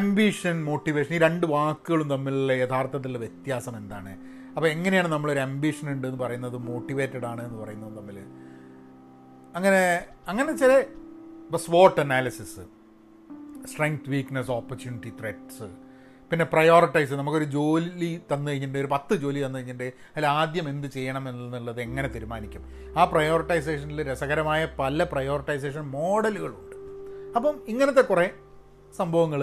അംബീഷൻ 0.00 0.58
മോട്ടിവേഷൻ 0.70 1.14
ഈ 1.14 1.20
രണ്ട് 1.28 1.46
വാക്കുകളും 1.56 2.08
തമ്മിലുള്ള 2.14 2.52
യഥാർത്ഥത്തിലുള്ള 2.64 3.20
വ്യത്യാസം 3.26 3.76
എന്താണ്? 3.82 4.14
അപ്പോൾ 4.56 4.68
എങ്ങനെയാണ് 4.76 5.10
നമ്മളൊരു 5.14 5.42
അംബീഷൻ 5.48 5.86
ഉണ്ട് 5.94 6.08
എന്ന് 6.10 6.20
പറയുന്നത് 6.24 6.58
മോട്ടിവേറ്റഡ് 6.70 7.28
ആണ് 7.32 7.44
എന്ന് 7.50 7.60
പറയുന്നതും 7.62 7.96
തമ്മിൽ 8.00 8.18
അങ്ങനെ 9.54 9.82
അങ്ങനെ 10.28 10.52
ചില 10.56 10.72
സ്വോട്ട് 11.58 12.00
analysis 12.00 12.62
strength 13.68 14.10
weakness 14.10 14.50
opportunity 14.50 15.12
threats 15.20 15.66
പിന്നെ 16.30 16.44
പ്രയോറിറ്റൈസ് 16.44 17.12
നമുക്കൊരു 17.12 17.44
ജോലി 17.44 18.22
തന്നു 18.32 18.50
കഴിഞ്ഞിട്ട് 18.50 18.78
ഒരു 18.78 18.86
പത്ത് 18.86 19.14
ജോലി 19.14 19.46
തന്നു 19.46 19.58
കഴിഞ്ഞിട്ട് 19.58 19.86
അതിൽ 20.16 20.26
ആദ്യം 20.26 20.68
എന്ത് 20.68 20.86
ചെയ്യണം 20.86 21.28
എന്നുള്ളത് 21.28 21.80
എങ്ങനെ 21.80 22.08
തീരുമാനിക്കും? 22.08 22.62
ആ 22.98 23.04
പ്രയോറിറ്റൈസേഷനിൽ 23.04 24.12
രസകരമായ 24.12 24.68
പല 24.78 25.02
പ്രയോറിറ്റൈസേഷൻ 25.04 25.80
മോഡലുകളുണ്ട് 25.90 26.76
അപ്പം 27.36 27.60
ഇങ്ങനത്തെ 27.68 28.00
കുറേ 28.02 28.26
സംഭവങ്ങൾ 28.94 29.40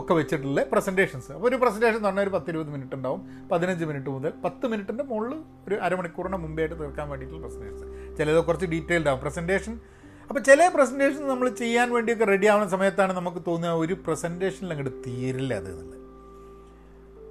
ഒക്കെ 0.00 0.14
വെച്ചിട്ടുള്ള 0.14 0.62
പ്രസന്റേഷൻസ് 0.72 1.32
അപ്പോൾ 1.32 1.48
ഒരു 1.48 1.56
പ്രസന്റേഷൻ 1.56 1.96
എന്ന് 1.96 2.08
പറഞ്ഞാൽ 2.08 2.22
ഒരു 2.22 2.30
പത്തിരുപത് 2.30 2.70
മിനിറ്റ് 2.74 2.94
ഉണ്ടാവും. 2.94 3.20
പതിനഞ്ച് 3.52 3.84
മിനിറ്റ് 3.84 4.10
മുതൽ 4.10 4.32
പത്ത് 4.44 4.66
മിനിറ്റിന്റെ 4.66 5.04
മുകളിൽ 5.04 5.34
ഒരു 5.68 5.74
അരമണിക്കൂറിന് 5.74 6.36
മുമ്പേ 6.36 6.62
ആയിട്ട് 6.62 6.78
തീർക്കാൻ 6.82 7.08
വേണ്ടിയിട്ടുള്ള 7.10 7.42
പ്രസന്റേഷൻസ് 7.46 8.16
ചിലത് 8.18 8.44
കുറച്ച് 8.44 8.66
ഡീറ്റെയിൽഡ് 8.66 9.08
ആവും. 9.08 9.20
പ്രസന്റേഷൻ 9.20 9.80
അപ്പോൾ 10.28 10.40
ചില 10.40 10.68
പ്രസന്റേഷൻ 10.74 11.28
നമ്മൾ 11.28 11.48
ചെയ്യാൻ 11.48 11.88
വേണ്ടിയൊക്കെ 11.94 12.24
റെഡി 12.24 12.46
ആവുന്ന 12.46 12.68
സമയത്താണ് 12.68 13.12
നമുക്ക് 13.12 13.42
തോന്നുക 13.46 13.70
ഒരു 13.70 13.94
പ്രസന്റേഷനിൽ 14.06 14.72
അങ്ങോട്ട് 14.72 14.94
തീരില്ല 15.06 15.54
അത് 15.54 15.68
എന്നുള്ളത്. 15.70 15.98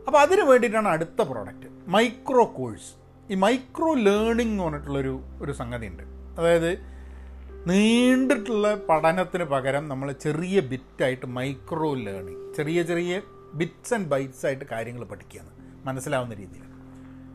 അപ്പോൾ 0.08 0.20
അതിന് 0.20 0.42
വേണ്ടിയിട്ടാണ് 0.42 0.88
അടുത്ത 0.88 1.22
പ്രോഡക്റ്റ് 1.22 1.68
മൈക്രോ 1.88 2.46
കോഴ്സ് 2.58 2.90
ഈ 3.32 3.36
മൈക്രോ 3.36 3.94
ലേണിംഗ് 3.94 4.52
എന്ന് 4.52 4.64
പറഞ്ഞിട്ടുള്ളൊരു 4.64 5.22
ഒരു 5.42 5.52
സംഗതി 5.52 5.88
ഉണ്ട് 5.88 6.04
അതായത് 6.40 6.94
നീണ്ടിട്ടുള്ള 7.67 8.75
പഠനത്തിന് 8.89 9.43
പകരം 9.43 9.88
നമ്മൾ 9.88 10.12
ചെറിയ 10.12 10.60
ബിറ്റായിട്ട് 10.60 11.25
മൈക്രോ 11.25 11.93
ലേണിംഗ് 11.93 12.56
ചെറിയ 12.56 12.82
ചെറിയ 12.82 13.21
ബിറ്റ്സ് 13.54 13.93
ആൻഡ് 13.93 14.08
ബൈറ്റ്സ് 14.08 14.45
ആയിട്ട് 14.45 14.65
കാര്യങ്ങൾ 14.71 15.04
പഠിക്കുകയാണ് 15.06 15.51
മനസ്സിലാവുന്ന 15.86 16.34
രീതിയിൽ. 16.34 16.62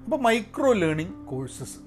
അപ്പോൾ 0.05 0.21
മൈക്രോ 0.21 0.73
ലേണിംഗ് 0.73 1.27
കോഴ്സസ് 1.27 1.79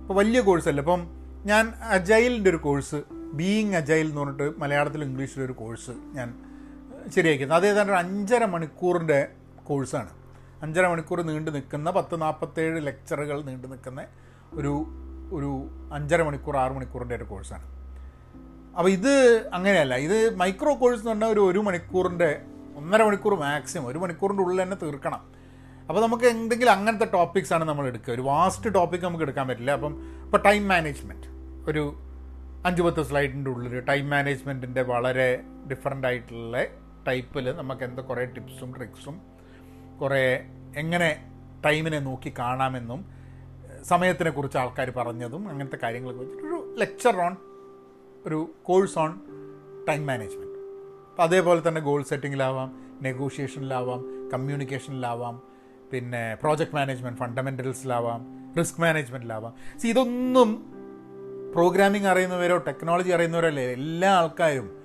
ഇപ്പോൾ 0.00 0.14
വലിയ 0.14 0.40
കോഴ്സല്ല 0.40 0.80
ഇപ്പം 0.80 1.06
ഞാൻ 1.44 1.72
അജൈലിന്റെ 1.90 2.50
ഒരു 2.50 2.56
കോഴ്സ് 2.56 3.02
ബീയിങ് 3.12 3.74
അജൈൽ 3.74 4.06
എന്ന് 4.06 4.20
പറഞ്ഞിട്ട് 4.20 4.60
മലയാളത്തിലും 4.60 5.04
ഇംഗ്ലീഷിലും 5.04 5.44
ഒരു 5.44 5.52
കോഴ്സ് 5.52 5.90
ഞാൻ 5.90 6.28
ശരിയാക്കുന്നത് 7.16 7.56
അത് 7.58 7.66
ഏതാണ്ട് 7.66 7.92
ഒരു 7.92 7.98
അഞ്ചര 7.98 8.44
മണിക്കൂറിന്റെ 8.44 9.28
കോഴ്സാണ് 9.64 10.10
അഞ്ചര 10.62 10.86
മണിക്കൂർ 10.86 11.20
നീണ്ടു 11.20 11.50
നിൽക്കുന്ന 11.50 11.90
പത്ത് 11.90 12.22
നാൽപ്പത്തേഴ് 12.22 12.86
ലെക്ചറുകൾ 12.86 13.42
നീണ്ടു 13.42 13.66
നിൽക്കുന്ന 13.66 14.06
ഒരു 14.54 14.72
ഒരു 15.32 15.70
അഞ്ചര 15.92 16.22
മണിക്കൂർ 16.22 16.56
ആറ് 16.56 16.72
മണിക്കൂറിന്റെ 16.72 17.14
ഒരു 17.14 17.24
കോഴ്സാണ്. 17.24 17.62
അപ്പോൾ 18.76 18.88
ഇത് 18.88 19.48
അങ്ങനെയല്ല. 19.52 19.94
ഇത് 19.94 20.36
മൈക്രോ 20.36 20.74
കോഴ്സ് 20.74 21.00
എന്ന് 21.00 21.10
പറഞ്ഞാൽ 21.10 21.28
ഒരു 21.28 21.40
ഒരു 21.40 21.58
മണിക്കൂറിന്റെ 21.58 22.42
ഒന്നര 22.76 23.02
മണിക്കൂർ 23.02 23.34
മാക്സിമം 23.34 23.86
ഒരു 23.86 23.98
മണിക്കൂറിന്റെ 23.98 24.42
ഉള്ളിൽ 24.42 24.62
തന്നെ 24.62 24.76
തീർക്കണം. 24.82 25.20
അപ്പോൾ 25.88 26.02
നമുക്ക് 26.02 26.24
എന്തെങ്കിലും 26.24 26.72
അങ്ങനത്തെ 26.72 27.04
ടോപ്പിക്സ് 27.12 27.52
ആണ് 27.52 27.64
നമ്മൾ 27.64 27.86
എടുക്കുക. 27.86 28.14
ഒരു 28.14 28.22
വാസ്റ്റ് 28.22 28.74
ടോപ്പിക് 28.74 29.04
നമുക്ക് 29.04 29.24
എടുക്കാൻ 29.24 29.48
പറ്റില്ല. 29.48 29.70
അപ്പം 29.70 30.22
ഇപ്പോൾ 30.24 30.42
ടൈം 30.42 30.68
മാനേജ്മെന്റ് 30.68 31.26
ഒരു 31.70 31.94
അഞ്ച് 32.66 32.82
പത്ത് 32.82 33.02
സ്ലൈഡിന്റെ 33.02 33.50
ഉള്ളിൽ 33.50 33.80
ടൈം 33.80 34.10
മാനേജ്മെന്റിന്റെ 34.10 34.82
വളരെ 34.82 35.40
ഡിഫറെന്റ് 35.70 36.06
ആയിട്ടുള്ള 36.06 36.64
ടൈപ്പിൽ 37.08 37.52
നമുക്ക് 37.56 37.84
എന്താ 37.84 38.02
കുറേ 38.02 38.24
ടിപ്സും 38.24 38.74
ട്രിക്സും 38.74 39.20
കുറേ 40.00 40.44
എങ്ങനെ 40.76 41.30
ടൈമിനെ 41.66 41.98
നോക്കി 41.98 42.34
കാണാമെന്നും 42.38 43.23
സമയത്തിനെ 43.84 44.30
കുറിച്ച് 44.30 44.58
ആൾക്കാർ 44.58 44.90
പറഞ്ഞതും 44.90 45.48
അങ്ങനത്തെ 45.48 45.78
കാര്യങ്ങളൊക്കെ 45.82 46.22
വെച്ചിട്ട് 46.22 46.46
ഒരു 46.46 46.74
ലെക്ചർ 46.78 47.16
ഓൺ 47.16 47.36
ഒരു 48.26 48.50
കോഴ്സ് 48.62 48.98
ഓൺ 48.98 49.20
ടൈം 49.88 50.06
മാനേജ്മെന്റ് 50.06 50.54
അപ്പോൾ 51.10 51.22
അതേപോലെ 51.22 51.68
തന്നെ 51.68 51.80
ഗോൾ 51.80 52.02
സെറ്റിങ്ങിലാവാം 52.02 52.84
നെഗോഷിയേഷനിലാവാം 53.02 54.30
കമ്മ്യൂണിക്കേഷനിലാവാം 54.32 55.42
പിന്നെ 55.92 56.34
പ്രോജക്റ്റ് 56.34 56.74
മാനേജ്മെന്റ് 56.74 57.18
ഫണ്ടമെന്റൽസിലാവാം 57.18 58.26
റിസ്ക് 58.58 58.80
മാനേജ്മെന്റിലാവാം 58.80 59.78
സി 59.78 59.88
ഇതൊന്നും 59.88 60.74
പ്രോഗ്രാമിംഗ് 61.52 62.06
അറിയുന്നവരോ 62.06 62.56
ടെക്നോളജി 62.56 63.10
അറിയുന്നവരോ 63.10 63.48
അല്ലേ? 63.48 63.72
എല്ലാ 63.72 64.14
ആൾക്കാരും. 64.14 64.78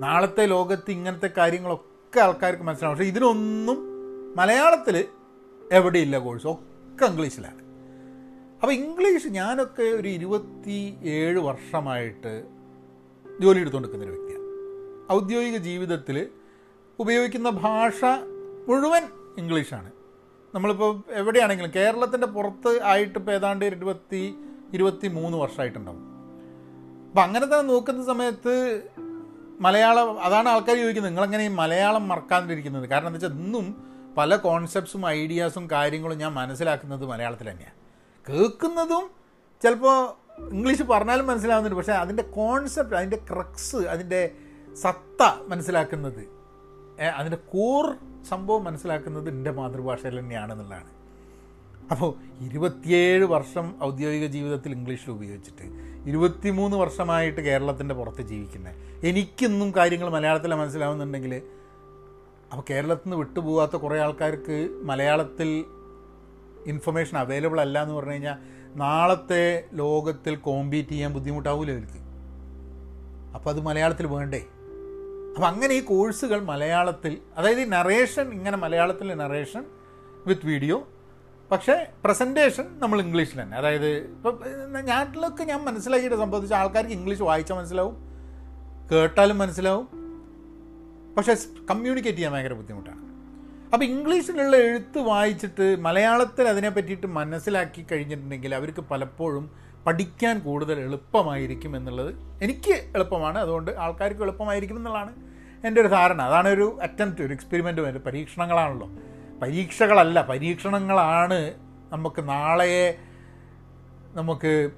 നാളത്തെ 0.00 0.46
ലോകത്ത് 0.46 0.90
ഇങ്ങനത്തെ 0.90 1.30
കാര്യങ്ങളൊക്കെ 1.38 2.20
ആൾക്കാർക്ക് 2.20 2.62
മനസ്സിലാവും. 2.62 2.98
പക്ഷേ 2.98 3.08
ഇതിനൊന്നും 3.08 3.78
മലയാളത്തിൽ 4.36 5.04
എവിടെയില്ല 5.72 6.18
കോഴ്സ് 6.18 6.46
ഒക്കെ 6.46 7.04
ഇംഗ്ലീഷിലാണ് 7.04 7.57
അപ്പോൾ 8.62 8.72
ഇംഗ്ലീഷ് 8.72 9.28
ഞാനൊക്കെ 9.28 9.82
ഒരു 9.82 10.08
ഇരുപത്തി 10.08 10.78
ഏഴ് 11.04 11.38
വർഷമായിട്ട് 11.38 12.32
ജോലി 13.42 13.58
എടുത്തുകൊണ്ടിരിക്കുന്ന 13.58 14.04
ഒരു 14.04 14.14
വ്യക്തിയാണ്. 14.14 14.46
ഔദ്യോഗിക 15.12 15.56
ജീവിതത്തിൽ 15.56 16.28
ഉപയോഗിക്കുന്ന 16.98 17.50
ഭാഷ 17.50 18.00
മുഴുവൻ 18.68 19.04
ഇംഗ്ലീഷാണ്. 19.38 19.90
നമ്മളിപ്പോൾ 20.54 21.02
എവിടെയാണെങ്കിലും 21.12 21.72
കേരളത്തിന്റെ 21.76 22.26
പുറത്ത് 22.26 22.82
ആയിട്ട് 22.82 23.18
ഇപ്പോൾ 23.18 23.32
ഏതാണ്ട് 23.32 23.64
ഇരുപത്തി 23.64 24.34
ഇരുപത്തി 24.72 25.08
മൂന്ന് 25.08 25.38
വർഷമായിട്ടുണ്ടാവും. 25.38 26.04
അപ്പം 27.08 27.22
അങ്ങനെ 27.22 27.46
തന്നെ 27.46 27.72
നോക്കുന്ന 27.72 28.04
സമയത്ത് 28.04 28.54
മലയാളം 29.60 30.22
അതാണ് 30.22 30.48
ആൾക്കാർ 30.48 30.76
ചോദിക്കുന്നത് 30.76 31.10
നിങ്ങളെങ്ങനെ 31.10 31.44
ഈ 31.44 31.48
മലയാളം 31.48 32.08
മറക്കാതിരിക്കുന്നത് 32.08 32.88
കാരണം 32.88 33.08
എന്താ 33.08 33.26
വെച്ചാൽ 33.26 33.40
ഇന്നും 33.44 33.66
പല 34.16 34.36
കോൺസെപ്റ്റ്സും 34.36 35.08
ഐഡിയാസും 35.08 35.70
കാര്യങ്ങളും 35.70 36.18
ഞാൻ 36.18 36.32
മനസ്സിലാക്കുന്നത് 36.32 37.06
മലയാളത്തിൽ 37.06 37.50
തന്നെയാണ് 37.50 37.77
കേൾക്കുന്നതും 38.28 39.10
ചിലപ്പോൾ 39.62 39.96
ഇംഗ്ലീഷ് 40.52 40.82
പറഞ്ഞാലും 40.82 41.26
മനസ്സിലാവുന്നുണ്ട്. 41.26 41.76
പക്ഷേ 41.76 41.92
അതിന്റെ 41.92 42.22
കോൺസെപ്റ്റ് 42.22 42.96
അതിന്റെ 42.96 43.16
ക്രക്സ് 43.16 43.76
അതിന്റെ 43.76 44.30
സത്ത 44.82 45.22
മനസ്സിലാക്കുന്നത് 45.48 46.38
അതിന്റെ 47.16 47.36
കോർ 47.36 47.96
സംഭവം 48.28 48.64
മനസ്സിലാക്കുന്നത് 48.64 49.28
എന്റെ 49.28 49.50
മാതൃഭാഷയിൽ 49.50 50.18
തന്നെയാണെന്നുള്ളതാണ് 50.18 50.90
അപ്പോൾ 51.90 52.14
ഇരുപത്തിയേഴ് 52.40 53.24
വർഷം 53.24 53.74
ഔദ്യോഗിക 53.82 54.26
ജീവിതത്തിൽ 54.26 54.72
ഇംഗ്ലീഷിൽ 54.72 55.10
ഉപയോഗിച്ചിട്ട് 55.10 55.66
ഇരുപത്തിമൂന്ന് 56.08 56.76
വർഷമായിട്ട് 56.76 57.40
കേരളത്തിന്റെ 57.40 57.94
പുറത്ത് 57.94 58.22
ജീവിക്കുന്നത് 58.22 58.74
എനിക്കിന്നും 59.06 59.74
കാര്യങ്ങൾ 59.76 60.08
മലയാളത്തിൽ 60.10 60.54
മനസ്സിലാവുന്നുണ്ടെങ്കിൽ 60.54 61.42
അപ്പോൾ 62.52 62.64
കേരളത്തിൽ 62.70 63.08
നിന്ന് 63.08 63.16
വിട്ടുപോകാത്ത 63.16 63.76
കുറേ 63.76 63.98
ആൾക്കാർക്ക് 63.98 64.68
മലയാളത്തിൽ 64.82 65.64
ഇൻഫർമേഷൻ 66.68 67.18
അവൈലബിൾ 67.18 67.60
അല്ല 67.60 67.82
എന്ന് 67.82 67.94
പറഞ്ഞു 67.94 68.12
കഴിഞ്ഞാൽ 68.12 68.36
നാളത്തെ 68.76 69.64
ലോകത്തിൽ 69.72 70.36
കോമ്പീറ്റ് 70.36 70.88
ചെയ്യാൻ 70.88 71.12
ബുദ്ധിമുട്ടാവില്ല 71.14 71.72
അവർക്ക് 71.72 72.00
അപ്പോൾ 73.34 73.50
അത് 73.50 73.60
മലയാളത്തിൽ 73.60 74.06
വേണ്ടേ? 74.06 74.38
അപ്പം 75.34 75.46
അങ്ങനെ 75.46 75.74
ഈ 75.74 75.80
കോഴ്സുകൾ 75.80 76.40
മലയാളത്തിൽ 76.40 77.18
അതായത് 77.36 77.60
ഈ 77.60 77.64
നറേഷൻ 77.64 78.32
ഇങ്ങനെ 78.32 78.56
മലയാളത്തിൽ 78.56 79.14
നറേഷൻ 79.14 79.64
വിത്ത് 80.26 80.46
വീഡിയോ 80.46 80.88
പക്ഷേ 81.50 81.86
പ്രസന്റേഷൻ 82.04 82.64
നമ്മൾ 82.78 83.00
ഇംഗ്ലീഷിൽ 83.00 83.42
തന്നെ. 83.42 83.56
അതായത് 83.56 83.86
ഇപ്പം 83.86 84.40
നാട്ടിലൊക്കെ 84.86 85.44
ഞാൻ 85.44 85.60
മനസ്സിലാക്കിയിട്ട് 85.64 86.16
സംബന്ധിച്ച് 86.16 86.54
ആൾക്കാർക്ക് 86.54 86.92
ഇംഗ്ലീഷ് 86.92 87.22
വായിച്ചാൽ 87.22 87.56
മനസ്സിലാവും 87.56 87.96
കേട്ടാലും 88.92 89.38
മനസ്സിലാവും. 89.38 89.88
പക്ഷേ 91.16 91.36
കമ്മ്യൂണിക്കേറ്റ് 91.70 92.18
ചെയ്യാൻ 92.18 92.32
ഭയങ്കര 92.32 92.52
ബുദ്ധിമുട്ടാണ്. 92.52 92.97
അപ്പോൾ 93.72 93.84
ഇംഗ്ലീഷിലുള്ള 93.84 94.56
എഴുത്ത് 94.56 94.98
വായിച്ചിട്ട് 94.98 95.64
മലയാളത്തിൽ 95.86 96.44
അതിനെ 96.48 96.68
പറ്റിയിട്ട് 96.68 97.08
മനസ്സിലാക്കി 97.18 97.82
കഴിഞ്ഞിട്ടുണ്ടെങ്കിൽ 97.92 98.52
അവർക്ക് 98.54 98.82
പലപ്പോഴും 98.90 99.44
പഠിക്കാൻ 99.86 100.36
കൂടുതൽ 100.38 100.76
എളുപ്പമായിരിക്കും 100.80 101.76
എന്നുള്ളത് 101.76 102.12
എനിക്ക് 102.44 102.74
എളുപ്പമാണ്. 102.96 103.38
അതുകൊണ്ട് 103.38 103.70
ആൾക്കാർക്ക് 103.84 104.24
എളുപ്പമായിരിക്കും 104.26 104.78
എന്നുള്ളതാണ് 104.80 105.12
എന്റെ 105.66 105.78
ഒരു 105.80 105.88
ധാരണ. 105.88 106.20
അതാണ് 106.22 106.48
ഒരു 106.48 106.66
അറ്റംപ്റ്റ് 106.86 107.22
ഒരു 107.22 107.32
എക്സ്പെരിമെന്റ് 107.32 107.80
ഒരു 107.80 107.98
പരീക്ഷണങ്ങളാണല്ലോ. 107.98 108.88
പരീക്ഷകളല്ല 109.42 110.18
പരീക്ഷണങ്ങളാണ് 110.22 111.38
നമുക്ക് 111.92 112.28
നാളെയെ 112.28 112.86
നമുക്ക് 114.18 114.70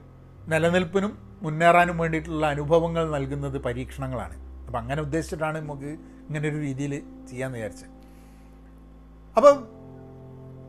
നിലനിൽപ്പിനും 0.53 1.13
മുന്നേറാനും 1.43 1.99
വേണ്ടിയിട്ടുള്ള 1.99 2.47
അനുഭവങ്ങൾ 2.47 3.05
നൽകുന്നത് 3.11 3.59
പരീക്ഷണങ്ങളാണ്. 3.69 4.37
അപ്പം 4.67 4.79
അങ്ങനെ 4.79 5.01
ഉദ്ദേശിച്ചിട്ടാണ് 5.03 5.59
നമുക്ക് 5.59 5.91
ഇങ്ങനെ 6.27 6.45
ഒരു 6.49 6.59
രീതിയിൽ 6.67 6.93
ചെയ്യാമെന്ന് 7.31 7.59
വിചാരിച്ചത്. 7.59 7.90
അപ്പം 9.37 9.57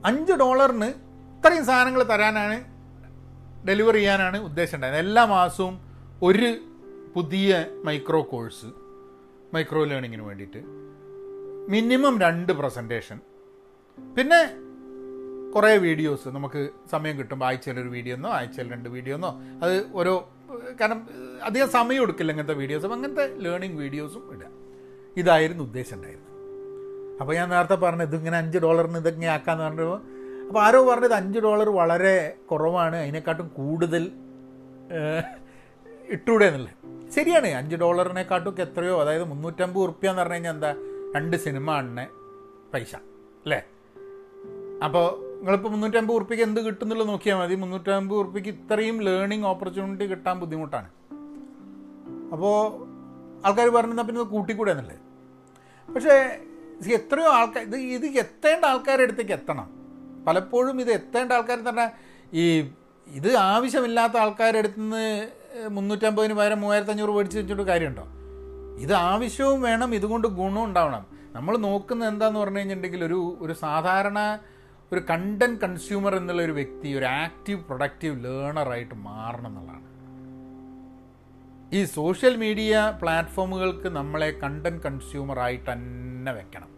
അഞ്ച് 0.10 0.34
ഡോളറിന് 0.42 0.90
ഇത്രയും 1.38 1.66
സാധനങ്ങൾ 1.70 2.02
തരാനാണ് 2.12 2.58
ഡെലിവറി 3.68 4.00
ചെയ്യാനാണ് 4.02 4.38
ഉദ്ദേശം 4.48 4.76
ഉണ്ടായത്. 4.78 5.00
എല്ലാ 5.06 5.24
മാസവും 5.36 5.74
ഒരു 6.28 6.50
പുതിയ 7.16 7.52
മൈക്രോ 7.88 8.22
കോഴ്സ് 8.32 8.70
മൈക്രോ 9.54 9.82
ലേണിങ്ങിന് 9.92 10.26
വേണ്ടിയിട്ട്. 10.30 10.62
മിനിമം 11.74 12.16
രണ്ട് 12.26 12.52
പ്രസന്റേഷൻ 12.60 13.18
പിന്നെ 14.18 14.42
കുറേ 15.56 15.72
വീഡിയോസ് 15.86 16.28
നമുക്ക് 16.36 16.62
സമയം 16.94 17.16
കിട്ടുമ്പോൾ 17.20 17.46
ആഴ്ചയിൽ 17.48 17.78
ഒരു 17.84 17.90
വീഡിയോ 17.96 18.14
എന്നോ 18.18 18.30
ആഴ്ചയിൽ 18.38 18.68
രണ്ട് 18.76 18.90
വീഡിയോ 18.96 19.16
എന്നോ 19.18 19.32
അത് 19.64 19.76
ഓരോ 20.00 20.14
കാരണം 20.80 21.02
അധികം 21.48 21.70
സമയം 21.78 22.02
എടുക്കില്ല 22.06 22.32
ഇങ്ങനത്തെ 22.34 22.58
വീഡിയോസും. 22.62 22.94
അങ്ങനത്തെ 22.96 23.26
ലേണിംഗ് 23.46 23.78
വീഡിയോസും 23.84 24.24
ഇടുക 24.36 24.50
ഇതായിരുന്നു 25.22 25.64
ഉദ്ദേശം 25.70 25.96
ഉണ്ടായിരുന്നത്. 25.98 26.31
അപ്പോൾ 27.22 27.34
ഞാൻ 27.36 27.50
നേരത്തെ 27.50 27.76
പറഞ്ഞു 27.76 28.04
ഇതിങ്ങനെ 28.04 28.38
അഞ്ച് 28.38 28.58
ഡോളറിന് 28.58 28.98
ഇതിങ്ങനെ 28.98 29.32
ആക്കാമെന്ന് 29.32 29.66
പറഞ്ഞപ്പോൾ 29.66 30.00
അപ്പോൾ 30.48 30.62
ആരോ 30.66 30.80
പറഞ്ഞത് 30.90 31.14
അഞ്ച് 31.14 31.40
ഡോളർ 31.40 31.70
വളരെ 31.70 32.38
കുറവാണ് 32.52 32.96
അതിനെക്കാട്ടും 32.96 33.48
കൂടുതൽ 33.48 34.12
ഇട്ടൂടെ 36.16 36.46
എന്നുള്ളത്. 36.46 36.76
ശരിയാണ് 37.16 37.48
അഞ്ച് 37.48 37.76
ഡോളറിനെക്കാട്ടും 37.76 38.62
എത്രയോ 38.62 39.02
അതായത് 39.02 39.24
മുന്നൂറ്റമ്പത് 39.24 39.84
ഉറുപ്പ്യ 39.84 40.10
എന്ന് 40.10 40.22
പറഞ്ഞു 40.22 40.34
കഴിഞ്ഞാൽ 40.34 40.54
എന്താ 40.54 40.72
രണ്ട് 41.16 41.38
സിനിമ 41.38 41.72
ആണ് 41.72 42.06
പൈസ 42.74 42.96
അല്ലേ? 43.46 43.60
അപ്പോൾ 44.86 45.06
നിങ്ങളിപ്പോൾ 45.38 45.70
മുന്നൂറ്റമ്പത് 45.70 46.16
ഉറുപ്പിക്ക് 46.16 46.44
എന്ത് 46.44 46.60
കിട്ടുന്നുള്ളത് 46.66 47.08
നോക്കിയാൽ 47.08 47.38
മതി. 47.38 47.56
മുന്നൂറ്റമ്പത് 47.56 48.18
ഉറുപ്പിക്ക് 48.20 48.48
ഇത്രയും 48.48 49.02
ലേണിംഗ് 49.02 49.46
ഓപ്പർച്യൂണിറ്റി 49.46 50.06
കിട്ടാൻ 50.06 50.40
ബുദ്ധിമുട്ടാണ്. 50.40 50.90
അപ്പോൾ 52.34 52.56
ആൾക്കാർ 53.46 53.70
പറഞ്ഞാൽ 53.70 54.04
പിന്നെ 54.04 54.24
കൂട്ടിക്കൂടെ 54.24 54.72
എന്നുള്ളത്. 54.72 55.00
പക്ഷേ 55.96 56.16
എത്രയോ 56.90 57.32
ആൾക്കാർ 57.32 57.64
ഇത് 57.64 57.76
ഇത് 57.76 58.06
എത്തേണ്ട 58.06 58.66
ആൾക്കാരുടെ 58.66 59.04
അടുത്തേക്ക് 59.04 59.32
എത്തണം. 59.32 59.70
പലപ്പോഴും 60.28 60.82
ഇത് 60.82 60.92
എത്തേണ്ട 60.92 61.32
ആൾക്കാർ 61.32 61.60
തന്നെ 61.70 61.92
ഈ 62.34 62.72
ഇത് 63.08 63.36
ആവശ്യമില്ലാത്ത 63.36 64.18
ആൾക്കാരുടെ 64.18 64.58
അടുത്ത് 64.58 64.80
നിന്ന് 64.80 65.30
മുന്നൂറ്റമ്പതിന് 65.68 66.34
പകരം 66.34 66.62
മൂവായിരത്തഞ്ഞൂറ് 66.62 67.10
മേടിച്ച് 67.10 67.38
വെച്ചിട്ട് 67.38 67.62
കാര്യമുണ്ടോ? 67.62 68.06
ഇത് 68.80 68.94
ആവശ്യവും 68.94 69.62
വേണം 69.62 69.96
ഇതുകൊണ്ട് 69.96 70.28
ഗുണവും 70.28 70.64
ഉണ്ടാവണം. 70.64 71.06
നമ്മൾ 71.32 71.58
നോക്കുന്നത് 71.58 72.10
എന്താന്ന് 72.10 72.40
പറഞ്ഞു 72.40 72.58
കഴിഞ്ഞിട്ടുണ്ടെങ്കിൽ 72.58 73.04
ഒരു 73.04 73.38
ഒരു 73.42 73.54
സാധാരണ 73.54 74.40
ഒരു 74.94 75.02
കണ്ടന്റ് 75.10 75.62
കൺസ്യൂമർ 75.62 76.16
എന്നുള്ള 76.16 76.42
ഒരു 76.42 76.52
വ്യക്തി 76.52 76.94
ഒരു 76.94 77.06
ആക്റ്റീവ് 77.06 77.64
പ്രൊഡക്റ്റീവ് 77.64 78.24
ലേണറായിട്ട് 78.24 78.96
മാറണം 78.96 79.48
എന്നുള്ളതാണ്. 79.48 79.91
ഈ 81.74 81.86
സോഷ്യൽ 81.86 82.36
മീഡിയ 82.36 82.98
പ്ലാറ്റ്ഫോമുകൾക്ക് 83.02 83.90
നമ്മളെ 83.90 84.32
കണ്ടന്റ് 84.44 84.84
കൺസ്യൂമറായിട്ട് 84.84 85.72
തന്നെ 85.72 86.32
വെക്കണം. 86.32 86.72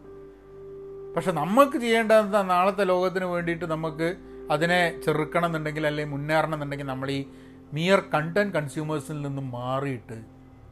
പക്ഷെ 1.15 1.31
നമുക്ക് 1.31 1.77
ചെയ്യേണ്ടത് 1.77 2.49
നാളത്തെ 2.49 2.83
ലോകത്തിന് 2.83 3.25
വേണ്ടിയിട്ട് 3.25 3.65
നമുക്ക് 3.65 4.15
അതിനെ 4.51 5.01
ചെറുക്കണം 5.05 5.45
എന്നുണ്ടെങ്കിൽ 5.45 5.87
അല്ലെങ്കിൽ 5.87 6.13
മുന്നേറണം 6.13 6.53
എന്നുണ്ടെങ്കിൽ 6.53 6.85
നമ്മൾ 6.85 7.11
ഈ 7.11 7.25
മിയർ 7.73 7.99
കണ്ടന്റ് 8.13 8.53
കൺസ്യൂമേഴ്സിൽ 8.53 9.21
നിന്നും 9.21 9.51
മാറിയിട്ട് 9.51 10.17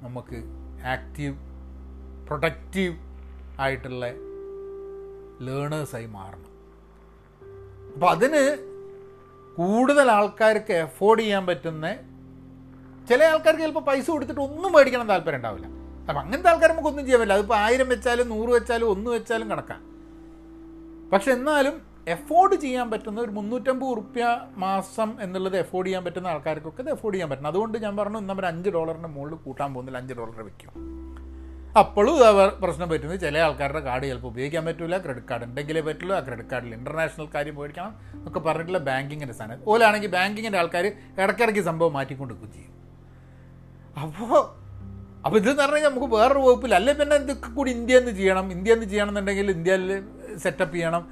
നമുക്ക് 0.01 0.39
ആക്റ്റീവ് 0.85 1.35
പ്രൊഡക്റ്റീവ് 2.27 2.95
ആയിട്ടുള്ള 3.59 4.05
ലേണേഴ്സായി 5.45 6.05
മാറണം. 6.05 6.47
അപ്പോൾ 7.93 8.09
അതിന് 8.09 8.43
കൂടുതൽ 9.57 10.11
ആൾക്കാർക്ക് 10.11 10.73
എഫോർഡ് 10.73 11.19
ചെയ്യാൻ 11.19 11.45
പറ്റുന്ന 11.45 11.87
ചില 13.09 13.23
ആൾക്കാർക്ക് 13.23 13.61
ചിലപ്പോൾ 13.61 13.79
പൈസ 13.79 14.09
കൊടുത്തിട്ട് 14.11 14.41
ഒന്നും 14.41 14.71
മേടിക്കണം 14.71 15.07
താല്പര്യം 15.07 15.35
ഉണ്ടാവില്ല. 15.35 15.67
അപ്പം 16.09 16.19
അങ്ങനത്തെ 16.19 16.49
ആൾക്കാർ 16.49 16.69
നമുക്കൊന്നും 16.71 17.05
ചെയ്യാൻ 17.05 17.19
പറ്റില്ല. 17.19 17.33
അതിപ്പോൾ 17.33 17.55
ആയിരം 17.55 17.89
വെച്ചാലും 17.89 18.29
നൂറ് 18.29 18.49
വെച്ചാലും 18.49 18.89
ഒന്ന് 18.89 19.11
വെച്ചാലും 19.11 19.49
കണക്കാം. 19.49 19.81
പക്ഷെ 21.11 21.31
എന്നാലും 21.31 21.81
എഫോർഡ് 22.07 22.55
ചെയ്യാൻ 22.55 22.91
പറ്റുന്ന 22.91 23.21
ഒരു 23.21 23.31
മുന്നൂറ്റമ്പത് 23.31 23.89
ഉറുപ്യ 23.89 24.41
മാസം 24.57 25.17
എന്നുള്ളത് 25.21 25.57
എഫോർഡ് 25.57 25.87
ചെയ്യാൻ 25.87 26.05
പറ്റുന്ന 26.05 26.27
ആൾക്കാർക്കൊക്കെ 26.27 26.81
ഇത് 26.81 26.89
എഫോർഡ് 26.89 27.15
ചെയ്യാൻ 27.15 27.29
പറ്റണം. 27.29 27.47
അതുകൊണ്ട് 27.47 27.77
ഞാൻ 27.77 27.97
പറഞ്ഞു 27.97 28.19
നമ്മൾ 28.19 28.45
അഞ്ച് 28.45 28.69
ഡോളറിന്റെ 28.69 29.09
മുകളിൽ 29.09 29.35
കൂട്ടാൻ 29.35 29.73
പോകുന്നില്ല. 29.73 29.97
അഞ്ച് 29.97 30.13
ഡോളർ 30.13 30.41
വെക്കും 30.41 30.91
അപ്പോഴും 31.79 32.15
പ്രശ്നം 32.61 32.89
പറ്റുന്നത് 32.89 33.19
ചില 33.19 33.37
ആൾക്കാരുടെ 33.37 33.79
കാർഡ് 33.79 34.03
ചിലപ്പോൾ 34.03 34.27
ഉപയോഗിക്കാൻ 34.27 34.65
പറ്റില്ല 34.65 34.97
ക്രെഡിറ്റ് 34.97 35.27
കാർഡ് 35.27 35.43
ഉണ്ടെങ്കിലേ 35.43 35.81
പറ്റുള്ളൂ. 35.81 36.15
ആ 36.15 36.19
ക്രെഡിറ്റ് 36.19 36.49
കാർഡിൽ 36.49 36.73
ഇന്റർനാഷണൽ 36.75 37.27
കാര്യം 37.35 37.55
മേടിക്കണം 37.55 37.95
എന്നൊക്കെ 38.13 38.39
പറഞ്ഞിട്ടുള്ള 38.39 38.77
ബാങ്കിങ്ങിന്റെ 38.77 39.33
സാധനം. 39.33 39.59
ഓലാണെങ്കിൽ 39.67 40.09
ബാങ്കിങ്ങിന്റെ 40.09 40.59
ആൾക്കാർ 40.59 40.85
ഇടയ്ക്കിടയ്ക്ക് 41.19 41.61
സംഭവം 41.61 41.93
മാറ്റിക്കൊണ്ട് 41.93 42.33
ചെയ്യും. 42.33 42.80
അപ്പോൾ 43.97 44.43
അപ്പോൾ 45.25 45.37
ഇതെന്ന് 45.37 45.61
പറഞ്ഞു 45.61 45.75
കഴിഞ്ഞാൽ 45.75 45.91
നമുക്ക് 45.91 46.15
വേറൊരു 46.15 46.39
വകുപ്പില്ല 46.39 46.75
അല്ലെ 46.75 46.93
പിന്നെ 46.93 47.15
ഇതൊക്കെ 47.15 47.49
കൂടി 47.49 47.71
ഇന്ത്യ 47.71 47.97
എന്ന് 47.97 48.11
ചെയ്യണം 48.11 48.51
ഇന്ത്യ 48.51 48.73
എന്ന് 48.73 48.85
ചെയ്യണമെന്നുണ്ടെങ്കിൽ 48.85 49.51
ഇന്ത്യയിൽ 49.51 50.03
സെറ്റപ്പ് 50.37 50.73
ചെയ്യണം. 50.73 51.03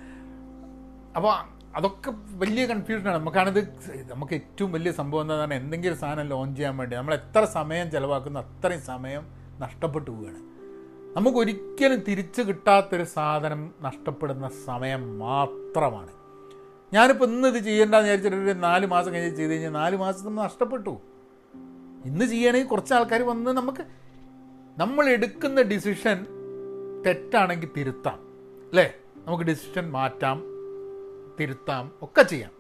അപ്പോൾ 1.15 1.59
അതൊക്കെ 1.75 2.11
വലിയ 2.37 2.65
കൺഫ്യൂഷനാണ് 2.65 3.17
നമുക്കാണിത് 3.17 3.59
നമുക്ക് 4.07 4.33
ഏറ്റവും 4.33 4.71
വലിയ 4.71 4.91
സംഭവം 4.91 5.21
എന്താണെന്ന് 5.21 5.55
എന്തെങ്കിലും 5.55 5.97
സാധനം 5.97 6.27
ലോഞ്ച് 6.27 6.57
ചെയ്യാൻ 6.57 6.77
വേണ്ടി 6.77 6.95
നമ്മൾ 6.95 7.13
എത്ര 7.13 7.45
സമയം 7.45 7.91
ചിലവാക്കുന്ന 7.91 8.39
അത്രയും 8.39 8.81
സമയം 8.81 9.25
നഷ്ടപ്പെട്ടു 9.59 10.11
പോവുകയാണ് 10.11 10.41
നമുക്കൊരിക്കലും 11.17 11.99
തിരിച്ചു 12.07 12.41
കിട്ടാത്തൊരു 12.41 13.03
സാധനം 13.03 13.73
നഷ്ടപ്പെടുന്ന 13.81 14.49
സമയം 14.65 15.19
മാത്രമാണ്. 15.19 16.11
ഞാനിപ്പോൾ 16.93 17.25
ഇന്ന് 17.25 17.47
ഇത് 17.47 17.63
ചെയ്യേണ്ടെന്ന് 17.63 18.07
വിചാരിച്ചിട്ട് 18.07 18.51
ഒരു 18.51 18.59
നാല് 18.59 18.85
മാസം 18.85 19.13
കഴിഞ്ഞ് 19.13 19.35
ചെയ്ത് 19.35 19.51
കഴിഞ്ഞാൽ 19.51 19.71
നാല് 19.71 19.95
മാസത്തിന് 19.95 20.37
നഷ്ടപ്പെട്ടു. 20.37 21.01
ഇന്ന് 22.05 22.25
ചെയ്യണമെങ്കിൽ 22.25 22.67
കുറച്ച് 22.67 22.93
ആൾക്കാർ 22.93 23.21
വന്ന് 23.21 23.51
നമുക്ക് 23.51 23.85
നമ്മൾ 24.77 25.09
എടുക്കുന്ന 25.09 25.61
ഡിസിഷൻ 25.61 26.25
തെറ്റാണെങ്കിൽ 27.05 27.69
തിരുത്താം. 27.77 28.19
അല്ലേ? 28.69 28.93
നമുക്ക് 29.27 29.43
ഡിസിഷൻ 29.43 29.91
മാറ്റാം 29.91 30.43
തിരുത്താം 31.39 31.91
ഒക്കെ 32.01 32.23
ചെയ്യാം. 32.23 32.51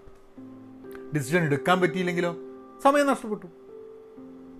ഡിസിഷൻ 1.15 1.43
എടുക്കാൻ 1.43 1.81
പറ്റിയില്ലെങ്കിലോ 1.81 2.35
സമയം 2.83 3.07
നഷ്ടപ്പെട്ടു. 3.07 3.45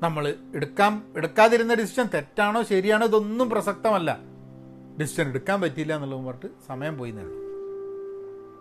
നമ്മൾ 0.04 0.36
എടുക്കാം 0.56 1.14
എടുക്കാതിരുന്ന 1.18 1.74
ഡിസിഷൻ 1.74 2.10
തെറ്റാണോ 2.14 2.64
ശരിയാണോ 2.64 3.08
ഇതൊന്നും 3.08 3.50
പ്രസക്തമല്ല. 3.50 4.20
ഡിസിഷൻ 5.02 5.28
എടുക്കാൻ 5.28 5.62
പറ്റിയില്ല 5.62 5.96
എന്നുള്ളത് 5.96 6.20
പറഞ്ഞിട്ട് 6.20 6.48
സമയം 6.68 6.98
പോയി 6.98 7.12
നേടും 7.12 7.40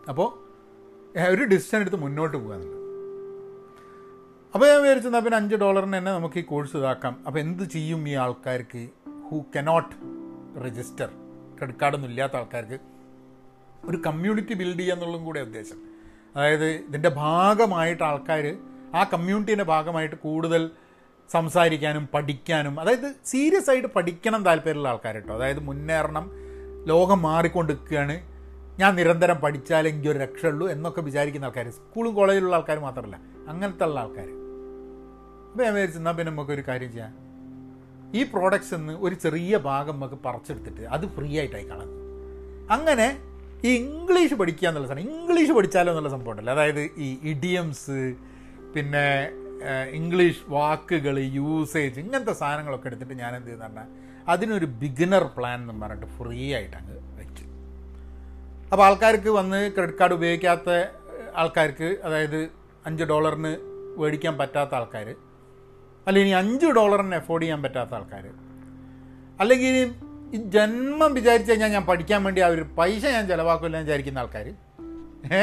അപ്പോൾ 0.09 0.49
ഒരു 1.29 1.45
ഡിസിഷൻ 1.45 1.81
എടുത്ത് 1.81 1.97
മുന്നോട്ട് 1.97 2.37
പോകുക 2.37 2.78
അപ്പോൾ 4.55 4.67
ഞാൻ 4.67 4.83
വിചാരിച്ചെന്നാൽ 4.83 5.21
പിന്നെ 5.21 5.37
അഞ്ച് 5.37 5.55
ഡോളറിന് 5.55 5.97
തന്നെ 5.97 6.13
നമുക്ക് 6.13 6.39
ഈ 6.39 6.43
കോഴ്സ് 6.43 6.77
ഇതാക്കാം. 6.77 7.23
അപ്പോൾ 7.27 7.39
എന്ത് 7.39 7.63
ചെയ്യും 7.63 8.09
ഈ 8.09 8.13
ആൾക്കാർക്ക്? 8.15 8.89
ഹു 9.31 9.45
കനോട്ട് 9.57 9.95
രജിസ്റ്റർ 10.67 11.09
ക്രെഡിറ്റ് 11.59 11.81
കാർഡൊന്നും 11.81 12.09
ഇല്ലാത്ത 12.09 12.37
ആൾക്കാർക്ക് 12.37 12.79
ഒരു 13.85 13.97
കമ്മ്യൂണിറ്റി 14.07 14.55
ബിൽഡ് 14.55 14.79
ചെയ്യുക 14.79 14.95
എന്നുള്ളതും 14.95 15.25
കൂടെ 15.25 15.41
ഉദ്ദേശം. 15.41 15.79
അതായത് 16.37 16.67
ഇതിന്റെ 16.67 17.09
ഭാഗമായിട്ട് 17.09 18.03
ആൾക്കാർ 18.03 18.57
ആ 18.95 19.05
കമ്മ്യൂണിറ്റീന്റെ 19.05 19.65
ഭാഗമായിട്ട് 19.65 20.17
കൂടുതൽ 20.17 20.71
സംസാരിക്കാനും 21.33 22.09
പഠിക്കാനും 22.15 22.81
അതായത് 22.81 23.15
സീരിയസ് 23.25 23.71
ആയിട്ട് 23.71 23.89
പഠിക്കണം 23.89 24.45
താല്പര്യമുള്ള 24.45 24.89
ആൾക്കാർ 24.89 25.15
കേട്ടോ 25.15 25.35
അതായത് 25.35 25.61
മുന്നേറണം 25.61 26.31
ലോകം 26.87 27.23
മാറിക്കൊണ്ടിരിക്കുകയാണ്. 27.23 28.17
ഞാൻ 28.79 28.95
നിരന്തരം 28.95 29.37
പഠിച്ചാലെങ്കിൽ 29.37 30.11
ഒരു 30.11 30.19
രക്ഷയുള്ളൂ 30.19 30.69
എന്നൊക്കെ 30.69 31.01
വിചാരിക്കുന്ന 31.01 31.45
ആൾക്കാർ 31.45 31.71
സ്കൂളും 31.71 32.15
കോളേജിലുള്ള 32.15 32.57
ആൾക്കാർ 32.57 32.79
മാത്രമല്ല 32.79 33.17
അങ്ങനത്തെ 33.49 33.85
ഉള്ള 33.85 34.01
ആൾക്കാർ 34.01 34.29
അപ്പോൾ 35.59 35.69
ഞാൻ 35.69 35.75
വിചാരിച്ചു 35.75 35.99
എന്നാൽ 35.99 36.13
പിന്നെ 36.13 36.31
നമുക്കൊരു 36.31 36.63
കാര്യം 36.67 36.91
ചെയ്യാം. 36.93 37.15
ഈ 38.19 38.21
പ്രോഡക്റ്റ്സ് 38.33 38.75
നിന്ന് 38.75 38.93
ഒരു 39.07 39.15
ചെറിയ 39.23 39.57
ഭാഗം 39.65 39.95
നമുക്ക് 39.95 40.19
പറിച്ചെടുത്തിട്ട് 40.27 40.85
അത് 40.97 41.05
ഫ്രീ 41.15 41.31
ആയിട്ടായി 41.41 41.67
കളഞ്ഞു. 41.71 41.97
അങ്ങനെ 42.75 43.07
ഈ 43.65 43.71
ഇംഗ്ലീഷ് 43.71 44.35
പഠിക്കുക 44.35 44.69
എന്നുള്ള 44.69 44.89
സാധനം 44.89 45.09
ഇംഗ്ലീഷ് 45.15 45.53
പഠിച്ചാലോ 45.57 45.91
എന്നുള്ള 45.93 46.09
സംഭവം 46.09 46.33
ഉണ്ടല്ലോ. 46.33 46.53
അതായത് 46.53 46.81
ഈ 47.07 47.09
ഇഡിയംസ് 47.33 47.99
പിന്നെ 48.75 49.05
ഇംഗ്ലീഷ് 50.01 50.43
വാക്കുകൾ 50.49 51.19
യൂസേജ് 51.39 52.01
ഇങ്ങനത്തെ 52.01 52.33
സാധനങ്ങളൊക്കെ 52.33 52.89
എടുത്തിട്ട് 52.93 53.15
ഞാൻ 53.15 53.35
എന്ത് 53.37 53.47
ചെയ്യുന്ന 53.47 53.67
പറഞ്ഞാൽ 53.67 53.89
അതിനൊരു 54.29 54.69
ബിഗിനർ 54.83 55.27
പ്ലാൻ 55.37 55.61
എന്ന് 55.71 55.87
പറഞ്ഞിട്ട് 55.87 56.11
ഫ്രീ 56.19 56.41
ആയിട്ട് 56.55 56.77
അങ്ങ് 56.77 56.99
വെച്ചു. 57.21 57.47
അപ്പോൾ 58.73 58.85
ആൾക്കാർക്ക് 58.89 59.33
വന്ന് 59.41 59.61
ക്രെഡിറ്റ് 59.77 59.99
കാർഡ് 59.99 60.19
ഉപയോഗിക്കാത്ത 60.21 60.69
ആൾക്കാർക്ക് 61.43 61.91
അതായത് 62.05 62.41
അഞ്ച് 62.87 63.05
ഡോളറിന് 63.05 63.55
മേടിക്കാൻ 64.01 64.39
പറ്റാത്ത 64.39 64.75
ആൾക്കാർ 64.75 65.09
അല്ലെങ്കിൽ 66.09 66.35
അഞ്ച് 66.37 66.67
ഡോളറിന് 66.77 67.17
എഫോർഡ് 67.17 67.43
ചെയ്യാൻ 67.43 67.61
പറ്റാത്ത 67.63 67.95
ആൾക്കാർ 67.95 68.25
അല്ലെങ്കിൽ 69.41 69.75
ഈ 70.33 70.39
ജന്മം 70.49 71.11
വിചാരിച്ചു 71.15 71.51
കഴിഞ്ഞാൽ 71.51 71.71
ഞാൻ 71.71 71.85
പഠിക്കാൻ 71.87 72.21
വേണ്ടി 72.25 72.41
ആ 72.41 72.51
ഒരു 72.51 72.65
പൈസ 72.79 73.05
ഞാൻ 73.13 73.25
ചിലവാക്കില്ല 73.29 73.77
എന്ന് 73.77 73.87
വിചാരിക്കുന്ന 73.87 74.19
ആൾക്കാർ 74.19 74.47
ഏ? 75.35 75.43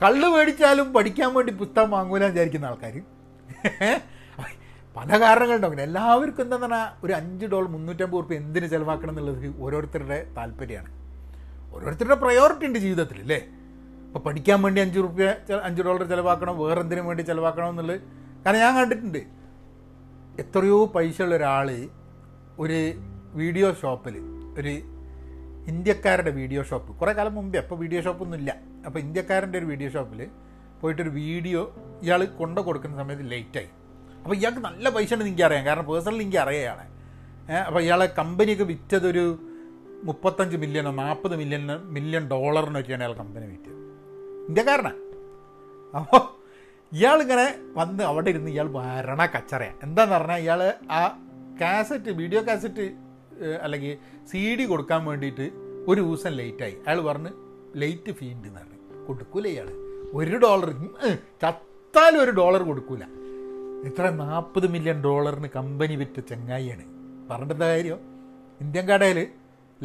കള്ള് 0.00 0.28
മേടിച്ചാലും 0.28 0.88
പഠിക്കാൻ 0.92 1.30
വേണ്ടി 1.34 1.52
പുസ്തകം 1.60 1.90
വാങ്ങൂല 1.90 2.22
എന്ന് 2.22 2.34
വിചാരിക്കുന്ന 2.34 2.66
ആൾക്കാർ 2.66 2.96
പല 4.96 5.10
കാരണങ്ങളുണ്ടാവും 5.20 5.80
എല്ലാവർക്കും 5.82 6.42
എന്താ 6.44 6.56
പറഞ്ഞാൽ 6.56 6.86
ഒരു 7.04 7.12
അഞ്ച് 7.12 7.46
ഡോളർ 7.46 7.68
മുന്നൂറ്റമ്പത് 7.68 8.20
റുപ്യ 8.20 8.36
എന്തിന് 8.36 8.66
ചിലവാക്കണം 8.72 9.12
എന്നുള്ളത് 9.12 9.36
ഓരോരുത്തരുടെ 9.60 10.18
താല്പര്യമാണ്. 10.36 10.90
ഓരോരുത്തരുടെ 11.72 12.16
പ്രയോറിറ്റി 12.16 12.66
ഉണ്ട് 12.66 12.78
ജീവിതത്തിൽ 12.78 13.18
അല്ലേ? 13.20 13.38
ഇപ്പോൾ 14.06 14.20
പഠിക്കാൻ 14.20 14.58
വേണ്ടി 14.62 14.80
അഞ്ച് 14.80 14.98
റുപ്യ 14.98 15.26
അഞ്ച് 15.62 15.82
ഡോളർ 15.82 16.02
ചിലവാക്കണം? 16.04 16.54
വേറെ 16.60 16.80
എന്തിനു 16.80 17.02
വേണ്ടി 17.02 17.22
ചിലവാക്കണം 17.22 17.70
എന്നുള്ളത് 17.70 18.00
കാരണം 18.44 18.60
ഞാൻ 18.64 18.72
കണ്ടിട്ടുണ്ട്. 18.78 19.22
എത്രയോ 20.42 20.78
പൈസ 20.96 21.18
ഉള്ള 21.24 21.34
ഒരാൾ 21.40 21.68
ഒരു 22.62 22.78
വീഡിയോ 23.40 23.68
ഷോപ്പിൽ 23.80 24.14
ഒരു 24.58 24.74
ഇന്ത്യക്കാരുടെ 25.72 26.30
വീഡിയോ 26.40 26.60
ഷോപ്പ്. 26.68 26.90
കുറേ 27.00 27.12
കാലം 27.18 27.34
മുമ്പേ 27.38 27.58
അപ്പോൾ 27.62 27.76
വീഡിയോ 27.82 28.00
ഷോപ്പൊന്നും 28.06 28.38
ഇല്ല. 28.40 28.50
അപ്പോൾ 28.86 29.00
ഇന്ത്യക്കാരന്റെ 29.04 29.58
ഒരു 29.60 29.66
വീഡിയോ 29.72 29.88
ഷോപ്പിൽ 29.96 30.20
പോയിട്ടൊരു 30.80 31.12
വീഡിയോ 31.22 31.60
ഇയാൾ 32.04 32.20
കൊണ്ടു 32.38 32.60
കൊടുക്കുന്ന 32.66 32.96
സമയത്ത് 33.02 33.26
ലേറ്റായി. 33.32 33.70
അപ്പോൾ 34.22 34.36
ഇയാൾക്ക് 34.38 34.62
നല്ല 34.68 34.88
പൈസ 34.96 35.12
ഉണ്ട് 35.14 35.24
എനിക്ക് 35.26 35.44
അറിയാം. 35.48 35.64
കാരണം 35.68 35.86
പേഴ്സണലി 35.90 36.22
എനിക്ക് 36.26 36.40
അറിയുകയാണ് 36.44 36.86
അപ്പോൾ 37.66 37.80
ഇയാളെ 37.86 38.06
കമ്പനിയൊക്കെ 38.20 38.66
വിറ്റതൊരു 38.72 39.26
മുപ്പത്തഞ്ച് 40.08 40.56
മില്യണോ 40.62 40.90
നാൽപ്പത് 41.02 41.34
മില്യൺ 41.42 41.62
മില്യൺ 41.96 42.24
ഡോളറിനൊക്കെയാണ് 42.32 43.04
അയാൾ 43.04 43.14
കമ്പനി 43.20 43.46
വിറ്റത്. 43.52 43.78
ഇന്ത്യക്കാരനാണ് 44.48 45.00
അപ്പോൾ 45.94 46.22
ഇയാളിങ്ങനെ 46.96 47.46
വന്ന് 47.78 48.02
അവിടെ 48.10 48.28
ഇരുന്ന് 48.32 48.50
ഇയാൾ 48.54 48.68
വരണ 48.76 49.22
കച്ചറയാണ് 49.32 49.78
എന്താന്ന് 49.86 50.14
പറഞ്ഞാൽ 50.14 50.40
ഇയാൾ 50.44 50.60
ആ 50.98 51.00
കാസറ്റ് 51.60 52.10
വീഡിയോ 52.20 52.40
കാസറ്റ് 52.48 52.84
അല്ലെങ്കിൽ 53.64 53.92
സി 54.30 54.42
ഡി 54.58 54.64
കൊടുക്കാൻ 54.70 55.00
വേണ്ടിയിട്ട് 55.08 55.46
ഒരു 55.90 56.00
ദിവസം 56.06 56.32
ലേറ്റായി 56.38 56.76
അയാൾ 56.86 57.00
പറഞ്ഞ് 57.08 57.32
ലേറ്റ് 57.82 58.12
ഫീ 58.18 58.26
ഉണ്ട് 58.34 58.46
എന്ന് 58.48 58.60
പറഞ്ഞു. 58.60 58.78
കൊടുക്കൂല 59.08 59.46
ഇയാൾ 59.54 59.68
ഒരു 60.18 60.36
ഡോളർ 60.44 60.70
ചത്താലും 61.42 62.20
ഒരു 62.24 62.32
ഡോളർ 62.40 62.62
കൊടുക്കൂല. 62.70 63.04
ഇത്ര 63.88 64.04
നാൽപ്പത് 64.22 64.66
മില്യൺ 64.74 64.98
ഡോളറിന് 65.08 65.48
കമ്പനി 65.58 65.94
വിറ്റ 66.00 66.16
ചെങ്ങായിയാണ്. 66.30 66.84
പറഞ്ഞിട്ട് 67.30 67.64
കാര്യം? 67.64 68.00
ഇന്ത്യൻ 68.64 68.84
കടയിൽ 68.90 69.18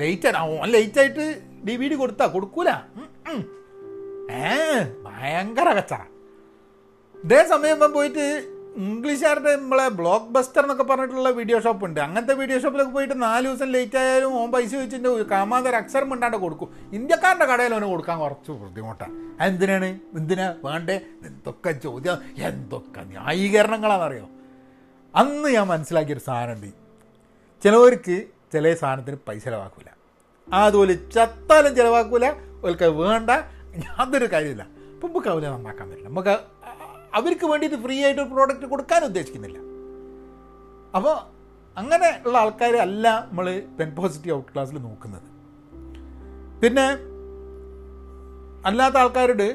ലേറ്റ് 0.01 0.36
ഓൻ 0.45 0.70
ലേറ്റായിട്ട് 0.76 1.26
ഡി 1.68 1.76
വി 1.82 1.88
ഡി 1.91 1.97
കൊടുത്താ. 2.01 2.26
കൊടുക്കൂല. 2.36 2.70
ഏ 4.39 4.49
ഭയങ്കര 5.06 5.70
കച്ചറ. 5.78 6.01
ഇതേ 7.24 7.45
സമയം 7.49 7.91
പോയിട്ട് 7.93 8.24
ഇംഗ്ലീഷുകാരുടെ 8.76 9.55
നമ്മളെ 9.55 9.88
ബ്ലോക്ക് 9.88 10.26
ബസ്റ്റർ 10.26 10.61
എന്നൊക്കെ 10.61 10.84
പറഞ്ഞിട്ടുള്ള 10.84 11.30
വീഡിയോ 11.30 11.59
ഷോപ്പ് 11.59 11.86
ഉണ്ട്. 11.86 11.99
അങ്ങനത്തെ 11.99 12.34
വീഡിയോ 12.34 12.59
ഷോപ്പിലൊക്കെ 12.59 12.93
പോയിട്ട് 12.93 13.21
നാല് 13.21 13.47
ദിവസം 13.47 13.71
ലേറ്റ് 13.71 13.97
ആയാലും 13.97 14.34
ഓൻ 14.41 14.51
പൈസ 14.51 14.76
വെച്ചിട്ട് 14.76 15.07
ഒരു 15.07 15.76
അക്ഷരം 15.76 16.09
മിണ്ടാണ്ട് 16.09 16.38
കൊടുക്കും. 16.38 16.69
ഇന്ത്യക്കാരുടെ 16.93 17.45
കടയിൽ 17.45 17.74
അവന് 17.74 17.86
കൊടുക്കാൻ 17.86 18.19
കുറച്ച് 18.19 18.51
ബുദ്ധിമുട്ടാണ് 18.51 19.43
എന്തിനാണ്? 19.43 19.86
എന്തിനാ? 20.13 20.55
വേണ്ടേ? 20.63 21.01
എന്തൊക്കെ 21.26 21.71
ചോദ്യം? 21.71 22.17
എന്തൊക്കെ 22.38 23.01
ന്യായീകരണങ്ങളാണെന്നറിയോ 23.01 24.28
അന്ന് 25.15 25.49
ഞാൻ 25.49 25.67
മനസ്സിലാക്കിയൊരു 25.67 26.24
സാധനമുണ്ട് 26.28 26.67
ചിലവർക്ക് 27.63 28.17
ചില 28.53 28.74
സാധനത്തിന് 28.74 29.17
പൈസ 29.28 29.43
ചിലവാക്കൂല. 29.43 29.89
അതുപോലെ 30.53 30.93
ചത്താലും 30.93 31.76
ചിലവാക്കൂല. 31.76 32.26
ഒരിക്കൽ 32.63 32.88
വേണ്ട. 32.88 33.30
യാതൊരു 33.86 34.26
കാര്യമില്ല 34.26 34.63
അപ്പം 34.63 35.09
നമുക്ക് 35.09 35.28
അവരെ 35.28 35.49
നന്നാക്കാൻ 35.49 35.89
പറ്റില്ല. 35.89 36.09
നമുക്ക് 36.09 36.53
അവർക്ക് 37.18 37.45
വേണ്ടി 37.51 37.66
ഇത് 37.72 37.78
ഫ്രീ 37.86 37.95
ആയിട്ട് 38.05 38.22
ഒരു 38.24 38.30
പ്രോഡക്റ്റ് 38.36 38.68
കൊടുക്കാൻ 38.74 39.01
ഉദ്ദേശിക്കുന്നില്ല. 39.09 39.59
അപ്പോൾ 40.97 41.16
അങ്ങനെ 41.82 42.09
ഉള്ള 42.26 42.36
ആൾക്കാരെ 42.43 42.80
അല്ല 42.88 43.05
നമ്മൾ 43.28 43.47
പെൻ 43.80 43.89
പോസിറ്റീവ് 43.99 44.36
ഔട്ട് 44.38 44.49
ക്ലാസ്സിൽ 44.53 44.78
നോക്കുന്നത്. 44.88 45.28
പിന്നെ 46.64 46.88
അല്ലാത്ത 48.70 48.97
ആൾക്കാരോട് 49.03 49.47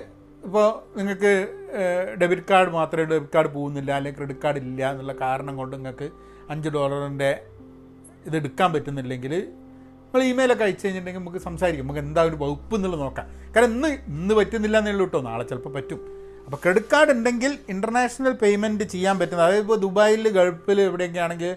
ഇപ്പോൾ 0.46 0.66
നിങ്ങൾക്ക് 0.98 1.32
ഡെബിറ്റ് 2.20 2.44
കാർഡ് 2.50 2.70
മാത്രമേ 2.78 3.04
ഡെബിറ്റ് 3.12 3.34
കാർഡ് 3.36 3.50
പോകുന്നില്ല 3.54 3.90
അല്ലെങ്കിൽ 3.96 4.18
ക്രെഡിറ്റ് 4.18 4.42
കാർഡ് 4.44 4.60
ഇല്ല 4.64 4.82
എന്നുള്ള 4.92 5.14
കാരണം 5.22 5.54
കൊണ്ട് 5.60 5.74
നിങ്ങൾക്ക് 5.76 6.08
അഞ്ച് 6.52 6.68
ഡോളറിന്റെ 6.76 7.30
ഇത് 8.26 8.36
എടുക്കാൻ 8.40 8.68
പറ്റുന്നില്ലെങ്കിൽ 8.74 9.32
നമ്മൾ 10.04 10.22
ഇമെയിലൊക്കെ 10.30 10.64
അയച്ചു 10.66 10.84
കഴിഞ്ഞിട്ടുണ്ടെങ്കിൽ 10.84 11.22
നമുക്ക് 11.22 11.40
സംസാരിക്കും. 11.48 11.84
നമുക്ക് 11.86 12.02
എന്താ 12.06 12.20
ഒരു 12.28 12.36
വകുപ്പ് 12.42 12.74
എന്നുള്ളത് 12.76 13.02
നോക്കാം. 13.06 13.26
കാരണം 13.54 13.72
ഇന്ന് 13.74 13.88
ഇന്ന് 14.12 14.34
പറ്റുന്നില്ല 14.38 14.76
എന്നുള്ളൂ 14.82 15.06
കേട്ടോ 15.06 15.20
നാളെ 15.30 15.44
ചിലപ്പോൾ 15.50 15.72
പറ്റും. 15.78 16.00
അപ്പോൾ 16.48 16.60
ക്രെഡിറ്റ് 16.62 16.90
കാർഡ് 16.92 17.10
ഉണ്ടെങ്കിൽ 17.10 17.58
ഇന്റർനാഷണൽ 17.68 18.32
പേയ്മെന്റ് 18.32 18.84
ചെയ്യാൻ 18.84 19.18
പറ്റുന്നത് 19.18 19.46
അതായത് 19.46 19.62
ഇപ്പോൾ 19.62 19.76
ദുബായിൽ 19.76 20.28
ഗൾഫിൽ 20.28 20.80
എവിടെയൊക്കെ 20.80 21.20
ആണെങ്കിൽ 21.20 21.56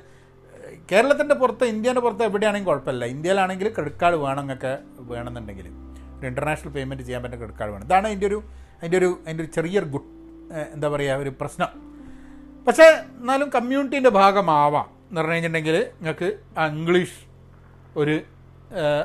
കേരളത്തിന്റെ 0.91 1.35
പുറത്ത് 1.35 1.63
ഇന്ത്യേന്റെ 1.63 2.01
പുറത്ത് 2.01 2.23
എവിടെയാണെങ്കിൽ 2.23 2.69
കുഴപ്പമില്ല. 2.69 3.05
ഇന്ത്യയിലാണെങ്കിൽ 3.05 3.73
ക്രെഡിറ്റ് 3.73 4.01
കാർഡ് 4.01 4.15
വേണം 4.15 4.41
എന്നൊക്കെ 4.41 4.77
വേണമെന്നുണ്ടെങ്കിൽ. 4.99 5.67
ഒരു 6.19 6.27
ഇന്റർനാഷണൽ 6.27 6.69
പേയ്മെന്റ് 6.69 7.03
ചെയ്യാൻ 7.03 7.23
പറ്റുന്ന 7.23 7.39
ക്രെഡിറ്റ് 7.39 7.59
കാർഡ് 7.59 7.73
വേണം. 7.73 7.85
ഇതാണ് 7.85 8.07
അതിന്റെ 8.07 8.27
ഒരു 8.27 8.43
അതിന്റെ 8.79 8.97
ഒരു 8.97 9.19
അതിന്റെ 9.25 9.43
ഒരു 9.43 9.51
ചെറിയൊരു 9.51 9.85
ഗുഡ് 9.85 10.09
എന്താ 10.73 10.89
പറയുക 10.89 11.13
ഒരു 11.13 11.29
പ്രശ്നം. 11.41 11.67
പക്ഷേ 12.67 12.83
എന്നാലും 12.83 13.49
കമ്മ്യൂണിറ്റീന്റെ 13.49 14.09
ഭാഗമാവാം 14.09 14.87
എന്ന് 15.09 15.21
പറഞ്ഞു 15.21 15.33
കഴിഞ്ഞിട്ടുണ്ടെങ്കിൽ 15.33 15.77
നിങ്ങൾക്ക് 15.77 16.39
ഇംഗ്ലീഷ് 16.59 17.19
ഒരു 17.95 18.21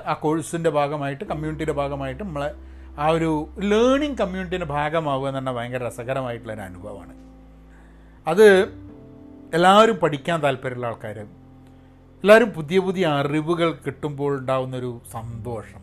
ആ 0.07 0.13
കോഴ്സിന്റെ 0.13 0.71
ഭാഗമായിട്ട് 0.71 1.25
കമ്മ്യൂണിറ്റിയുടെ 1.25 1.73
ഭാഗമായിട്ട് 1.73 2.23
നമ്മളെ 2.23 2.66
ആ 2.99 3.09
ഒരു 3.09 3.49
ലേണിംഗ് 3.59 4.19
കമ്മ്യൂണിറ്റിന്റെ 4.19 4.67
ഭാഗമാവുക 4.67 5.29
എന്ന് 5.29 5.37
പറഞ്ഞാൽ 5.37 5.53
ഭയങ്കര 5.53 5.87
രസകരമായിട്ടുള്ള 5.87 6.53
ഒരു 6.53 6.61
അനുഭവമാണ്. 6.61 7.15
അത് 8.29 8.65
എല്ലാവരും 9.55 9.97
പഠിക്കാൻ 9.97 10.43
താല്പര്യമുള്ള 10.43 10.87
ആൾക്കാർ 10.87 11.19
എല്ലാവരും 11.19 12.51
പുതിയ 12.51 12.79
പുതിയ 12.79 13.07
അറിവുകൾ 13.07 13.73
കിട്ടുമ്പോൾ 13.87 14.39
ഉണ്ടാകുന്നൊരു 14.39 15.01
സന്തോഷം. 15.13 15.83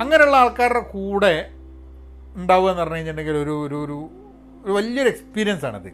അങ്ങനെയുള്ള 0.00 0.36
ആൾക്കാരുടെ 0.36 0.78
കൂടെ 0.78 1.50
ഉണ്ടാവുക 2.36 2.70
എന്ന് 2.70 2.82
പറഞ്ഞു 2.82 2.96
കഴിഞ്ഞിട്ടുണ്ടെങ്കിൽ 2.96 3.42
ഒരു 3.42 3.66
ഒരു 3.66 3.84
ഒരു 3.84 4.10
ഒരു 4.64 4.72
വലിയൊരു 4.72 5.08
എക്സ്പീരിയൻസ് 5.08 5.64
ആണത്. 5.64 5.88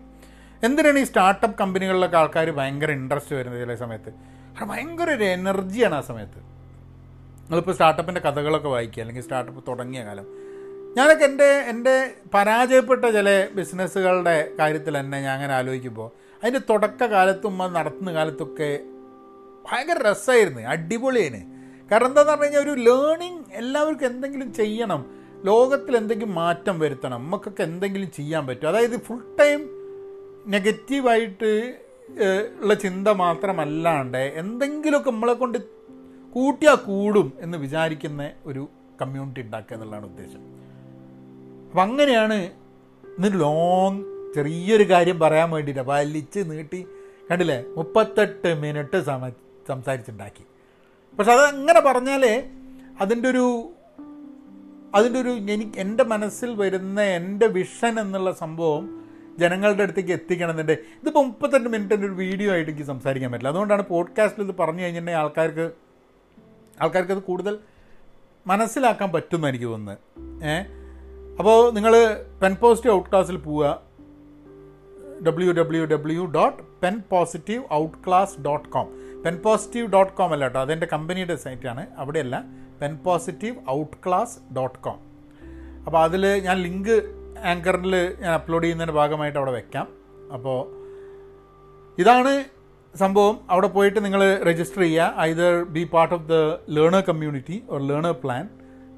എന്തിനാണ് 0.63 0.99
ഈ 0.99 1.05
സ്റ്റാർട്ടപ്പ് 1.05 1.59
കമ്പനികളിലൊക്കെ 1.59 2.17
ആൾക്കാർ 2.17 2.51
ഭയങ്കര 2.51 2.91
ഇൻട്രസ്റ്റ് 2.91 3.37
വരുന്നത് 3.37 3.61
ചില 3.61 3.75
സമയത്ത്? 3.75 4.13
ഭയങ്കര 4.65 5.11
ഒരു 5.11 5.25
എനർജിയാണ് 5.25 5.95
ആ 5.95 6.01
സമയത്ത്. 6.01 6.54
നിങ്ങളിപ്പോൾ 7.45 7.73
സ്റ്റാർട്ടപ്പിന്റെ 7.73 8.21
കഥകളൊക്കെ 8.21 8.69
വായിക്കുക 8.69 9.01
അല്ലെങ്കിൽ 9.01 9.23
സ്റ്റാർട്ടപ്പ് 9.23 9.65
തുടങ്ങിയ 9.69 10.05
കാലം. 10.05 10.27
ഞാനൊക്കെ 10.97 11.25
എന്റെ 11.25 11.45
എന്റെ 11.45 12.13
പരാജയപ്പെട്ട 12.35 13.05
ചില 13.05 13.49
ബിസിനസ്സുകളുടെ 13.55 14.51
കാര്യത്തിൽ 14.59 15.01
തന്നെ 15.01 15.21
ഞാൻ 15.21 15.35
അങ്ങനെ 15.35 15.55
ആലോചിക്കുമ്പോൾ 15.55 16.11
അതിന്റെ 16.43 16.61
തുടക്ക 16.71 17.05
കാലത്തും 17.05 17.63
അത് 17.63 17.75
നടത്തുന്ന 17.75 18.13
കാലത്തൊക്കെ 18.13 18.81
ഭയങ്കര 19.67 20.11
രസമായിരുന്നു 20.11 20.63
അടിപൊളിയാണ് 20.63 21.41
കാരണം 21.91 22.07
എന്താന്ന് 22.07 22.31
പറഞ്ഞു 22.31 22.45
കഴിഞ്ഞാൽ 22.45 22.61
ഒരു 22.61 22.81
ലേണിംഗ് 22.81 23.45
എല്ലാവർക്കും 23.53 24.07
എന്തെങ്കിലും 24.07 24.53
ചെയ്യണം 24.53 25.07
ലോകത്തിൽ 25.45 25.97
എന്തെങ്കിലും 25.97 26.35
മാറ്റം 26.35 26.79
വരുത്തണം 26.79 27.21
നമുക്കൊക്കെ 27.25 27.63
എന്തെങ്കിലും 27.63 28.11
ചെയ്യാൻ 28.13 28.47
പറ്റും. 28.47 28.69
അതായത് 28.69 29.01
ഫുൾ 29.01 29.37
ടൈം 29.41 29.61
നെഗറ്റീവായിട്ട് 30.47 31.51
ഉള്ള 32.61 32.75
ചിന്ത 32.75 33.09
മാത്രമല്ലാണ്ട് 33.09 34.19
എന്തെങ്കിലുമൊക്കെ 34.19 35.11
നമ്മളെ 35.11 35.33
കൊണ്ട് 35.33 35.59
കൂട്ടിയാൽ 36.35 36.75
കൂടും 36.75 37.33
എന്ന് 37.41 37.59
വിചാരിക്കുന്ന 37.59 38.31
ഒരു 38.47 38.69
കമ്മ്യൂണിറ്റി 39.03 39.41
ഉണ്ടാക്കുക 39.41 39.75
എന്നുള്ളതാണ് 39.75 40.07
ഉദ്ദേശം. 40.07 40.39
അപ്പം 41.67 41.83
അങ്ങനെയാണ് 41.83 42.35
ഇന്ന് 43.19 43.41
ലോങ് 43.41 44.05
ചെറിയൊരു 44.35 44.91
കാര്യം 44.91 45.19
പറയാൻ 45.19 45.51
വേണ്ടിയിട്ട് 45.51 45.83
വലിച്ച് 45.83 46.51
നീട്ടി 46.51 46.87
കണ്ടില്ലേ? 47.31 47.65
മുപ്പത്തെട്ട് 47.77 48.55
മിനിറ്റ് 48.55 49.01
സമ 49.05 49.29
സംസാരിച്ചുണ്ടാക്കി. 49.69 50.45
പക്ഷെ 51.19 51.33
അത് 51.33 51.41
അങ്ങനെ 51.41 51.81
പറഞ്ഞാലേ 51.81 52.51
അതിന്റെ 53.01 53.29
ഒരു 53.29 53.71
അതിന്റെ 54.95 55.21
ഒരു 55.21 55.29
എനിക്ക് 55.29 55.79
എന്റെ 55.79 56.05
മനസ്സിൽ 56.05 56.55
വരുന്ന 56.55 57.01
എന്റെ 57.01 57.47
വിഷൻ 57.47 58.01
എന്നുള്ള 58.01 58.33
സംഭവം 58.33 59.05
ജനങ്ങളുടെ 59.39 59.83
അടുത്തേക്ക് 59.83 60.11
എത്തിക്കണം 60.11 60.51
എന്നുണ്ട് 60.51 60.73
ഇതിപ്പോൾ 60.73 61.27
മുപ്പത്തെട്ട് 61.27 61.69
മിനിറ്റിന്റെ 61.69 62.07
ഒരു 62.07 62.15
വീഡിയോ 62.15 62.53
ആയിട്ട് 62.53 62.71
എനിക്ക് 62.71 62.87
സംസാരിക്കാൻ 62.87 63.33
പറ്റില്ല. 63.33 63.49
അതുകൊണ്ടാണ് 63.49 63.87
പോഡ്കാസ്റ്റിൽ 63.87 64.43
ഇത് 64.43 64.57
പറഞ്ഞു 64.57 64.83
കഴിഞ്ഞിട്ടുണ്ടെങ്കിൽ 64.83 65.21
ആൾക്കാർക്ക് 65.21 65.84
ആൾക്കാർക്ക് 66.81 67.13
അത് 67.13 67.23
കൂടുതൽ 67.23 67.55
മനസ്സിലാക്കാൻ 68.47 69.13
പറ്റുമെന്ന് 69.13 69.49
എനിക്ക് 69.49 69.65
തോന്നുന്നത് 69.65 69.99
ഏ? 70.45 70.57
അപ്പോൾ 71.39 71.73
നിങ്ങൾ 71.73 71.95
പെൻ 72.43 72.55
പോസിറ്റീവ് 72.55 72.95
ഔട്ട് 72.95 73.11
ക്ലാസ്സിൽ 73.11 73.37
പോവുക. 73.37 73.67
W 75.27 75.53
W 75.53 75.85
W 75.85 76.25
dot 76.35 76.63
Pen 76.83 77.03
Positive 77.11 77.65
Out 77.73 77.99
Class 78.07 78.41
dot 78.41 78.69
com 78.69 78.89
Pen 79.25 79.37
Positive 79.43 79.87
dot 79.87 80.13
com 80.13 80.33
അല്ല 80.33 80.45
കേട്ടോ 80.45 80.61
അതെന്റെ 80.61 80.87
കമ്പനിയുടെ 80.87 81.37
സൈറ്റാണ് 81.37 81.87
അവിടെയല്ല 81.97 82.37
Pen 82.81 82.97
Positive 83.05 83.57
Out 83.71 83.97
Class 84.07 84.55
dot 84.57 84.79
com 84.79 84.99
അപ്പോൾ 85.87 85.99
അതിൽ 86.03 86.41
ഞാൻ 86.41 86.57
ലിങ്ക് 86.59 86.97
ആങ്കറിൽ 87.45 87.95
ഞാൻ 88.21 88.33
അപ്ലോഡ് 88.35 88.63
ചെയ്യുന്നതിന്റെ 88.63 88.95
ഭാഗമായിട്ട് 88.95 89.39
അവിടെ 89.39 89.51
വെക്കാം. 89.51 89.87
അപ്പോൾ 90.33 90.59
ഇതാണ് 91.99 92.33
സംഭവം 93.03 93.37
അവിടെ 93.53 93.69
പോയിട്ട് 93.77 94.01
നിങ്ങൾ 94.05 94.23
രജിസ്റ്റർ 94.49 94.81
ചെയ്യുക. 94.87 95.07
Either 95.29 95.55
be 95.77 95.83
part 95.95 96.15
of 96.17 96.27
the 96.33 96.37
learner 96.77 97.03
community 97.09 97.57
or 97.73 97.81
learner 97.91 98.15
plan 98.25 98.45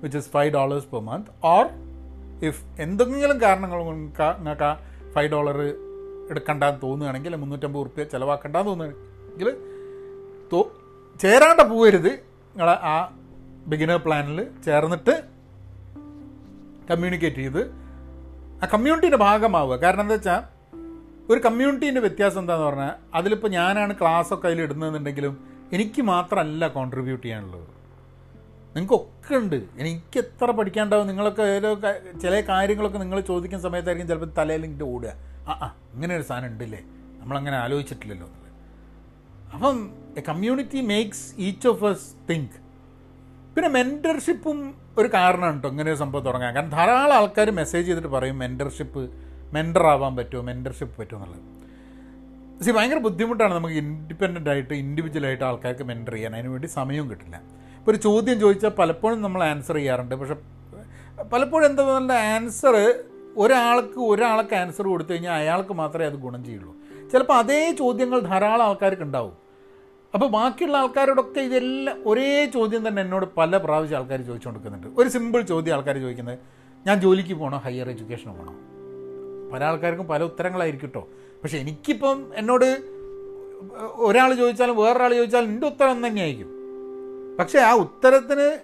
which 0.03 0.19
is 0.21 0.31
five 0.35 0.51
dollars 0.57 0.89
per 0.93 1.03
month 1.09 1.31
or 1.55 1.67
if 2.49 2.63
എന്തെങ്കിലും 2.85 3.39
കാരണങ്ങൾ 3.45 3.79
നിങ്ങൾക്ക് 3.91 4.67
ആ 4.69 4.73
ഫൈവ് 5.15 5.31
ഡോളർ 5.35 5.59
എടുക്കണ്ടെന്ന് 6.33 6.81
തോന്നുകയാണെങ്കിൽ 6.85 7.37
മുന്നൂറ്റമ്പത് 7.43 7.85
റുപ്യ 7.87 8.05
ചിലവാക്കണ്ടെന്ന് 8.15 8.71
തോന്നുകയാണെങ്കിൽ 8.71 9.49
തോ 10.53 10.61
ചേരാണ്ട 11.23 11.61
പോകരുത്. 11.73 12.13
നിങ്ങൾ 12.53 12.71
ആ 12.93 12.97
ബിഗിനർ 13.71 13.99
പ്ലാനിൽ 14.07 14.39
ചേർന്നിട്ട് 14.67 15.15
കമ്മ്യൂണിക്കേറ്റ് 16.91 17.41
ചെയ്ത് 17.45 17.63
ആ 18.63 18.67
കമ്മ്യൂണിറ്റിന്റെ 18.75 19.21
ഭാഗമാവുക. 19.27 19.77
കാരണം 19.85 20.05
എന്താ 20.07 20.17
വെച്ചാൽ 20.19 20.43
ഒരു 21.31 21.41
കമ്മ്യൂണിറ്റീന്റെ 21.41 22.01
വ്യത്യാസം 22.01 22.41
എന്താന്ന് 22.41 22.67
പറഞ്ഞാൽ 22.67 22.93
അതിലിപ്പോൾ 23.15 23.49
ഞാനാണ് 23.49 23.93
ക്ലാസ്സൊക്കെ 24.01 24.47
അതിൽ 24.47 24.61
ഇടുന്നതെന്നുണ്ടെങ്കിലും 24.63 25.35
എനിക്ക് 25.73 26.03
മാത്രമല്ല 26.03 26.69
കോൺട്രിബ്യൂട്ട് 26.69 27.25
ചെയ്യാനുള്ളത്. 27.27 27.67
നിങ്ങൾക്കൊക്കെ 28.77 29.35
ഉണ്ട്. 29.35 29.57
എനിക്ക് 29.83 30.19
എത്ര 30.19 30.51
പഠിക്കാണ്ടാവും 30.51 31.07
നിങ്ങളൊക്കെ 31.07 31.43
ഓരോ 31.43 31.71
ചില 32.23 32.41
കാര്യങ്ങളൊക്കെ 32.41 32.99
നിങ്ങൾ 32.99 33.21
ചോദിക്കുന്ന 33.21 33.63
സമയത്തായിരിക്കും 33.63 34.09
ചിലപ്പോൾ 34.09 34.33
തലയിൽ 34.39 34.83
ഓടുക. 34.83 35.13
ആ 35.49 35.53
ആ 35.65 35.69
ഇങ്ങനെ 35.95 36.17
ഒരു 36.17 36.23
സാധനം 36.23 36.47
ഉണ്ടല്ലേ? 36.47 36.81
നമ്മളങ്ങനെ 37.21 37.57
ആലോചിച്ചിട്ടില്ലല്ലോ 37.57 38.29
അപ്പം 39.55 39.77
a 40.17 40.23
community 40.29 40.81
makes 40.81 41.35
each 41.39 41.69
of 41.69 41.85
us 41.85 42.09
think 42.31 42.57
പിന്നെ 43.55 43.69
മെന്റർഷിപ്പും 43.69 44.59
ഒരു 44.99 45.09
കാരണമാണ് 45.15 45.55
കേട്ടോ 45.55 45.69
ഇങ്ങനെ 45.69 45.91
ഒരു 45.91 45.99
സംഭവം 45.99 46.25
തുടങ്ങാൻ. 46.25 46.55
കാരണം 46.55 46.71
ധാരാളം 46.71 47.15
ആൾക്കാർ 47.17 47.51
മെസ്സേജ് 47.51 47.87
ചെയ്തിട്ട് 47.87 48.09
പറയും 48.09 48.39
മെന്റർഷിപ്പ് 48.39 49.03
മെന്റർ 49.53 49.87
ആവാൻ 49.87 50.17
പറ്റുമോ? 50.17 50.43
മെന്റർഷിപ്പ് 50.43 51.01
പറ്റുമോ 51.01 51.25
എന്നുള്ളത്. 51.25 51.57
സി 52.65 52.71
ഭയങ്കര 52.71 52.99
ബുദ്ധിമുട്ടാണ് 52.99 53.55
നമുക്ക് 53.55 53.75
ഇൻഡിപെൻഡന്റ് 53.75 54.51
ആയിട്ട് 54.51 54.75
ഇൻഡിവിജ്വലായിട്ട് 54.75 55.45
ആൾക്കാർക്ക് 55.45 55.83
മെന്റർ 55.83 56.13
ചെയ്യാൻ. 56.13 56.35
അതിന് 56.37 56.49
വേണ്ടി 56.49 56.67
സമയവും 56.67 57.11
കിട്ടില്ല. 57.11 57.43
ഇപ്പോൾ 57.79 57.91
ഒരു 57.91 57.99
ചോദ്യം 57.99 58.41
ചോദിച്ചാൽ 58.41 58.69
പലപ്പോഴും 58.69 59.23
നമ്മൾ 59.23 59.45
ആൻസർ 59.45 59.75
ചെയ്യാറുണ്ട്. 59.75 60.15
പക്ഷെ 60.15 60.35
പലപ്പോഴും 61.23 61.67
എന്താ 61.67 61.83
പറയുക 61.83 62.13
ആൻസർ 62.13 63.05
ഒരാൾക്ക് 63.37 64.01
ഒരാൾക്ക് 64.01 64.55
ആൻസർ 64.55 64.85
കൊടുത്തു 64.85 65.13
കഴിഞ്ഞാൽ 65.13 65.33
അയാൾക്ക് 65.33 65.73
മാത്രമേ 65.73 66.07
അത് 66.07 66.13
ഗുണം 66.13 66.45
ചെയ്യുള്ളൂ. 66.45 66.75
ചിലപ്പോൾ 67.13 67.33
അതേ 67.33 67.73
ചോദ്യങ്ങൾ 67.79 68.21
ധാരാളം 68.21 68.65
ആൾക്കാർക്ക് 68.65 69.03
ഉണ്ടാവും. 69.03 69.33
അപ്പോൾ 70.15 70.27
ബാക്കിയുള്ള 70.27 70.77
ആൾക്കാരോടൊക്കെ 70.77 71.41
ഇതെല്ലാം 71.41 72.03
ഒരേ 72.07 72.51
ചോദ്യം 72.55 72.89
തന്നെ 72.89 73.03
എന്നോട് 73.03 73.27
പല 73.37 73.57
പ്രാവശ്യം 73.57 73.97
ആൾക്കാർ 73.97 74.23
ചോദിച്ചുകൊണ്ടിരിക്കുന്നുണ്ട്. 74.23 75.01
ഒരു 75.01 75.09
സിമ്പിൾ 75.09 75.41
ചോദ്യം 75.41 75.75
ആൾക്കാർ 75.75 75.99
ചോദിക്കുന്നത് 75.99 76.39
ഞാൻ 76.87 77.01
ജോലിക്ക് 77.01 77.35
പോകണോ 77.35 77.59
ഹയർ 77.59 77.91
എഡ്യൂക്കേഷന് 77.91 78.33
പോകണോ 78.33 78.76
പല 79.53 79.65
ആൾക്കാർക്കും 79.65 80.07
പല 80.07 80.23
ഉത്തരങ്ങളായിരിക്കും 80.23 80.89
കേട്ടോ 80.89 81.09
പക്ഷെ 81.43 81.59
എനിക്കിപ്പം 81.59 82.31
എന്നോട് 82.35 82.69
ഒരാൾ 83.95 84.35
ചോദിച്ചാലും 84.35 84.77
വേറൊരാൾ 84.77 85.15
ചോദിച്ചാലും 85.15 85.51
എന്റെ 85.51 85.67
ഉത്തരം 85.67 86.07
തന്നെയായിരിക്കും 86.07 86.51
പക്ഷേ 87.39 87.59
ആ 87.59 87.73
ഉത്തരത്തിന് 87.73 88.59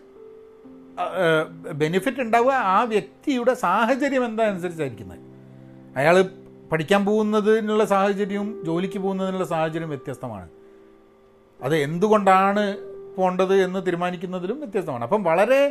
ബെനിഫിറ്റ് 1.72 2.20
ഉണ്ടാവുക 2.20 2.52
ആ 2.52 2.82
വ്യക്തിയുടെ 2.82 3.54
സാഹചര്യം 3.54 4.24
എന്താ 4.24 4.44
അനുസരിച്ചായിരിക്കുന്നത് 4.44 5.20
അയാൾ 5.96 6.16
പഠിക്കാൻ 6.72 7.04
പോകുന്നതിനുള്ള 7.04 7.84
സാഹചര്യവും 7.84 8.64
ജോലിക്ക് 8.64 8.98
പോകുന്നതിനുള്ള 8.98 9.44
സാഹചര്യം 9.44 9.88
വ്യത്യസ്തമാണ്. 9.88 10.48
അത് 11.62 11.76
എന്തുകൊണ്ടാണ് 11.76 12.76
പോണ്ടത് 13.16 13.54
എന്ന് 13.62 13.86
തീരുമാനിക്കുന്നതിലും 13.86 14.60
വ്യത്യസ്തമാണ്. 14.60 15.04
അപ്പം 15.04 15.22
വളരെ 15.22 15.62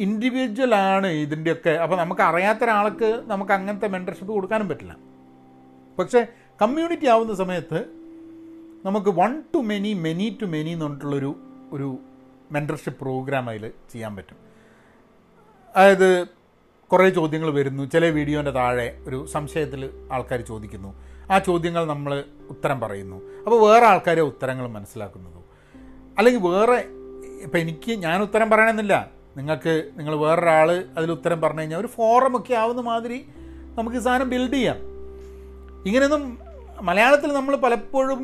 ഇൻഡിവിജ്വൽ 0.00 0.74
ആണ് 0.74 1.06
ഇതിന്റെയൊക്കെ 1.06 1.70
അപ്പോൾ 1.70 1.96
നമുക്ക് 1.96 2.20
അറിയാത്ത 2.20 2.58
ഒരാൾക്ക് 2.64 3.22
നമുക്ക് 3.26 3.52
അങ്ങനത്തെ 3.52 3.88
മെന്റർഷിപ്പ് 3.88 4.32
കൊടുക്കാനും 4.32 4.68
പറ്റില്ല. 4.68 4.96
പക്ഷേ 5.98 6.26
കമ്മ്യൂണിറ്റി 6.62 7.06
ആവുന്ന 7.06 7.34
സമയത്ത് 7.34 7.84
നമുക്ക് 8.84 9.10
one 9.10 9.42
to 9.54 9.58
many 9.58 9.92
many 9.92 10.38
to 10.42 10.46
many 10.46 10.70
എന്ന് 10.70 10.84
പറഞ്ഞിട്ടുള്ളൊരു 10.84 11.36
ഒരു 11.72 11.98
മെന്റർഷിപ്പ് 12.52 13.00
പ്രോഗ്രാം 13.00 13.48
അതിൽ 13.48 13.70
ചെയ്യാൻ 13.90 14.16
പറ്റും. 14.16 14.36
അതായത് 15.76 16.28
കുറേ 16.92 17.10
ചോദ്യങ്ങൾ 17.10 17.50
വരുന്നു. 17.50 17.84
ചില 17.84 18.06
വീഡിയോന്റെ 18.06 18.50
താഴെ 18.50 18.98
ഒരു 19.04 19.26
സംശയത്തിൽ 19.26 20.08
ആൾക്കാർ 20.12 20.40
ചോദിക്കുന്നു. 20.40 20.94
ആ 21.30 21.38
ചോദ്യങ്ങൾ 21.38 21.84
നമ്മൾ 21.84 22.24
ഉത്തരം 22.50 22.80
പറയുന്നു. 22.80 23.42
അപ്പോൾ 23.44 23.70
വേറെ 23.70 23.86
ആൾക്കാരെ 23.86 24.20
ഉത്തരങ്ങൾ 24.20 24.68
മനസ്സിലാക്കുന്നതു. 24.68 25.40
അല്ലെങ്കിൽ 26.18 26.40
വേറെ 26.48 26.84
ഇപ്പം 27.42 27.58
എനിക്ക് 27.58 27.92
ഞാൻ 27.92 28.22
ഉത്തരം 28.22 28.50
പറയണമെന്നില്ല. 28.50 29.19
നിങ്ങൾക്ക് 29.36 29.74
നിങ്ങൾ 29.98 30.14
വേറൊരാൾ 30.16 30.68
അതിൽ 30.96 31.10
ഉത്തരം 31.12 31.40
പറഞ്ഞു 31.40 31.60
കഴിഞ്ഞാൽ 31.60 31.80
ഒരു 31.80 31.86
ഫോറമൊക്കെ 31.86 32.54
ആവുന്ന 32.54 32.80
മാതിരി 32.80 33.18
നമുക്ക് 33.78 33.96
ഈ 33.96 34.00
സാധനം 34.00 34.30
ബിൽഡ് 34.30 34.52
ചെയ്യാം. 34.52 34.78
ഇങ്ങനെയൊന്നും 35.86 36.24
മലയാളത്തിൽ 36.82 37.32
നമ്മൾ 37.32 37.56
പലപ്പോഴും 37.56 38.22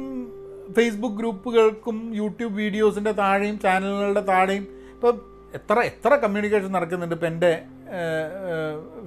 ഫേസ്ബുക്ക് 0.76 1.16
ഗ്രൂപ്പുകൾക്കും 1.16 1.96
യൂട്യൂബ് 2.14 2.54
വീഡിയോസിന്റെ 2.54 3.12
താഴെയും 3.12 3.58
ചാനലുകളുടെ 3.58 4.20
താഴെയും 4.20 4.64
ഇപ്പം 4.94 5.16
എത്ര 5.54 5.78
എത്ര 5.80 6.14
കമ്മ്യൂണിക്കേഷൻ 6.14 6.72
നടക്കുന്നുണ്ട് 6.72 7.14
ഇപ്പം 7.14 7.26
എന്റെ 7.26 7.52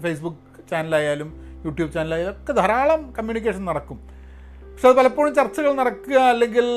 ഫേസ്ബുക്ക് 0.03 0.69
ചാനലായാലും 0.71 1.29
യൂട്യൂബ് 1.65 1.91
ചാനലായാലും 1.93 2.31
ഒക്കെ 2.41 2.53
ധാരാളം 2.53 3.01
കമ്മ്യൂണിക്കേഷൻ 3.17 3.65
നടക്കും. 3.65 3.99
പക്ഷെ 4.71 4.87
അത് 4.89 4.95
പലപ്പോഴും 4.95 5.35
ചർച്ചകൾ 5.35 5.71
നടക്കുക 5.73 6.13
അല്ലെങ്കിൽ 6.13 6.67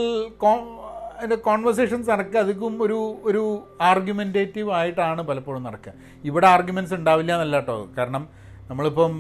അതിന്റെ 1.23 1.37
കോൺവെർസേഷൻസ് 1.37 2.11
നടക്കുക. 2.11 2.39
അധികം 2.39 2.83
ഒരു 2.83 3.17
ഒരു 3.23 3.43
ആർഗ്യുമെന്റേറ്റീവ് 3.81 4.71
ആയിട്ടാണ് 4.73 5.23
പലപ്പോഴും 5.23 5.63
നടക്കുക. 5.63 5.93
ഇവിടെ 6.25 6.47
ആർഗ്യുമെന്റ്സ് 6.47 6.95
ഉണ്ടാവില്ല 6.95 7.33
എന്നല്ല 7.33 7.57
കേട്ടോ. 7.57 7.77
കാരണം 7.99 8.23
നമ്മളിപ്പം 8.71 9.13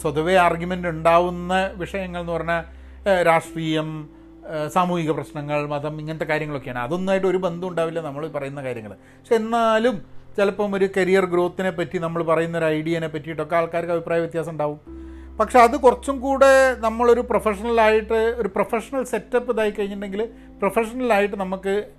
സ്വതവേ 0.00 0.34
ആർഗ്യുമെന്റ് 0.36 0.88
ഉണ്ടാവുന്ന 0.88 1.54
വിഷയങ്ങൾ 1.82 2.20
എന്ന് 2.20 2.32
പറഞ്ഞാൽ 2.32 2.62
രാഷ്ട്രീയം 3.28 3.90
സാമൂഹിക 4.68 5.10
പ്രശ്നങ്ങൾ 5.10 5.66
മതം 5.66 6.00
ഇങ്ങനത്തെ 6.00 6.24
കാര്യങ്ങളൊക്കെയാണ്. 6.24 6.78
അതൊന്നായിട്ട് 6.78 7.26
ഒരു 7.26 7.38
ബന്ധം 7.46 7.68
ഉണ്ടാവില്ല 7.68 8.00
നമ്മൾ 8.00 8.22
പറയുന്ന 8.28 8.62
കാര്യങ്ങൾ 8.62 8.92
പക്ഷെ 8.92 9.34
എന്നാലും 9.34 9.96
ചിലപ്പം 10.36 10.74
ഒരു 10.74 10.88
കരിയർ 10.96 11.24
ഗ്രോത്തിനെ 11.24 11.70
പറ്റി 11.70 11.98
നമ്മൾ 11.98 12.22
പറയുന്ന 12.22 12.58
ഒരു 12.58 12.64
ഐഡിയനെ 12.76 13.08
പറ്റിയിട്ടൊക്കെ 13.08 13.56
ആൾക്കാർക്ക് 13.56 13.92
അഭിപ്രായ 13.92 14.20
വ്യത്യാസം 14.20 14.50
ഉണ്ടാവും. 14.50 14.80
പക്ഷെ 15.40 15.58
അത് 15.58 15.76
കുറച്ചും 15.76 16.20
കൂടെ 16.20 16.76
നമ്മളൊരു 16.78 17.20
പ്രൊഫഷണലായിട്ട് 17.20 18.12
ഒരു 18.12 18.48
പ്രൊഫഷണൽ 18.48 19.04
സെറ്റപ്പ് 19.04 19.52
ഇതായി 19.52 19.70
കഴിഞ്ഞിട്ടുണ്ടെങ്കിൽ 19.70 20.28
പ്രൊഫഷണലായിട്ട് 20.58 21.36
നമുക്ക് 21.36 21.90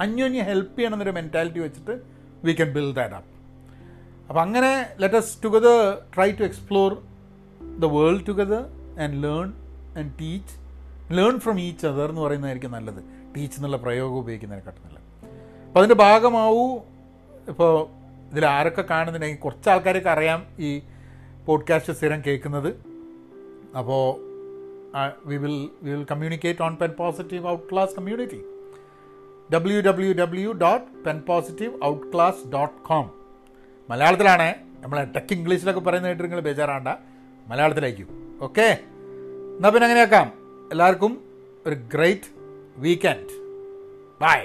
അന്യോന്യം 0.00 0.44
ഹെൽപ്പ് 0.44 0.78
ചെയ്യണമെന്നൊരു 0.78 1.10
മെന്റാലിറ്റി 1.10 1.58
വെച്ചിട്ട് 1.58 2.00
we 2.44 2.52
can 2.52 2.72
build 2.72 2.96
that 2.96 3.14
up 3.14 3.30
അപ്പം 4.28 4.42
അങ്ങനെ 4.42 4.86
let's 5.00 5.44
together 5.44 5.98
try 6.14 6.30
to 6.30 6.42
explore 6.42 6.96
the 7.78 7.84
world 7.84 8.26
together 8.28 8.64
and 9.02 9.22
learn 9.22 9.52
and 9.98 10.12
teach 10.20 10.54
learn 11.12 11.40
from 11.40 11.60
each 11.60 11.86
other 11.86 12.08
എന്ന് 12.08 12.20
പറയുന്നതായിരിക്കും 12.20 12.72
നല്ലത്. 12.72 13.04
ടീച്ച് 13.36 13.58
എന്നുള്ള 13.58 13.76
പ്രയോഗം 13.76 14.18
ഉപയോഗിക്കുന്നതിനെക്കാട്ടും 14.18 14.82
നല്ലത്. 14.88 15.32
അപ്പോൾ 15.66 15.78
അതിന്റെ 15.78 15.94
ഭാഗമാവൂ. 15.94 16.78
ഇപ്പോൾ 17.48 17.88
ഇതിൽ 18.32 18.46
ആരൊക്കെ 18.46 18.82
കാണുന്നുണ്ടെങ്കിൽ 18.82 19.38
കുറച്ച് 19.38 19.70
ആൾക്കാരൊക്കെ 19.70 20.10
അറിയാം 20.10 20.46
ഈ 20.58 20.82
പോഡ്കാസ്റ്റ് 21.50 21.92
സ്ഥിരം 21.92 22.22
കേൾക്കുന്നത്. 22.26 22.68
അപ്പോൾ 23.78 24.04
we 25.24 25.36
will 25.36 25.70
we 25.82 25.90
will 25.90 26.04
communicate 26.10 26.62
on 26.62 26.76
Pen 26.76 26.90
Positive 26.98 27.46
Out 27.48 27.64
Class 27.72 27.94
community 27.94 28.40
W 29.54 29.80
W 29.80 30.12
W 30.12 30.52
dot 30.52 31.04
Pen 31.04 31.22
Positive 31.28 31.72
Out 31.84 32.06
Class 32.14 32.46
dot 32.48 32.74
com 32.88 33.10
മലയാളത്തിലാണ് 33.90 34.54
നമ്മൾ 34.80 35.04
ടെക് 35.04 35.32
ഇംഗ്ലീഷിലൊക്കെ 35.32 35.80
പറയുന്ന 35.80 36.08
കേട്ട് 36.08 36.22
നിങ്ങൾ 36.22 36.40
ബേജാറാണ്ട. 36.40 36.88
മലയാളത്തിലായിരിക്കും 37.48 38.38
ഓക്കെ 38.42 38.68
എന്നാൽ 39.56 39.70
പിന്നെ 39.70 39.86
അങ്ങനെയാക്കാം. 39.86 40.26
എല്ലാവർക്കും 40.70 41.12
ഒരു 41.66 41.74
ഗ്രേറ്റ് 41.94 42.30
വീക്കെൻഡ് 42.76 43.34
ബൈ 44.20 44.38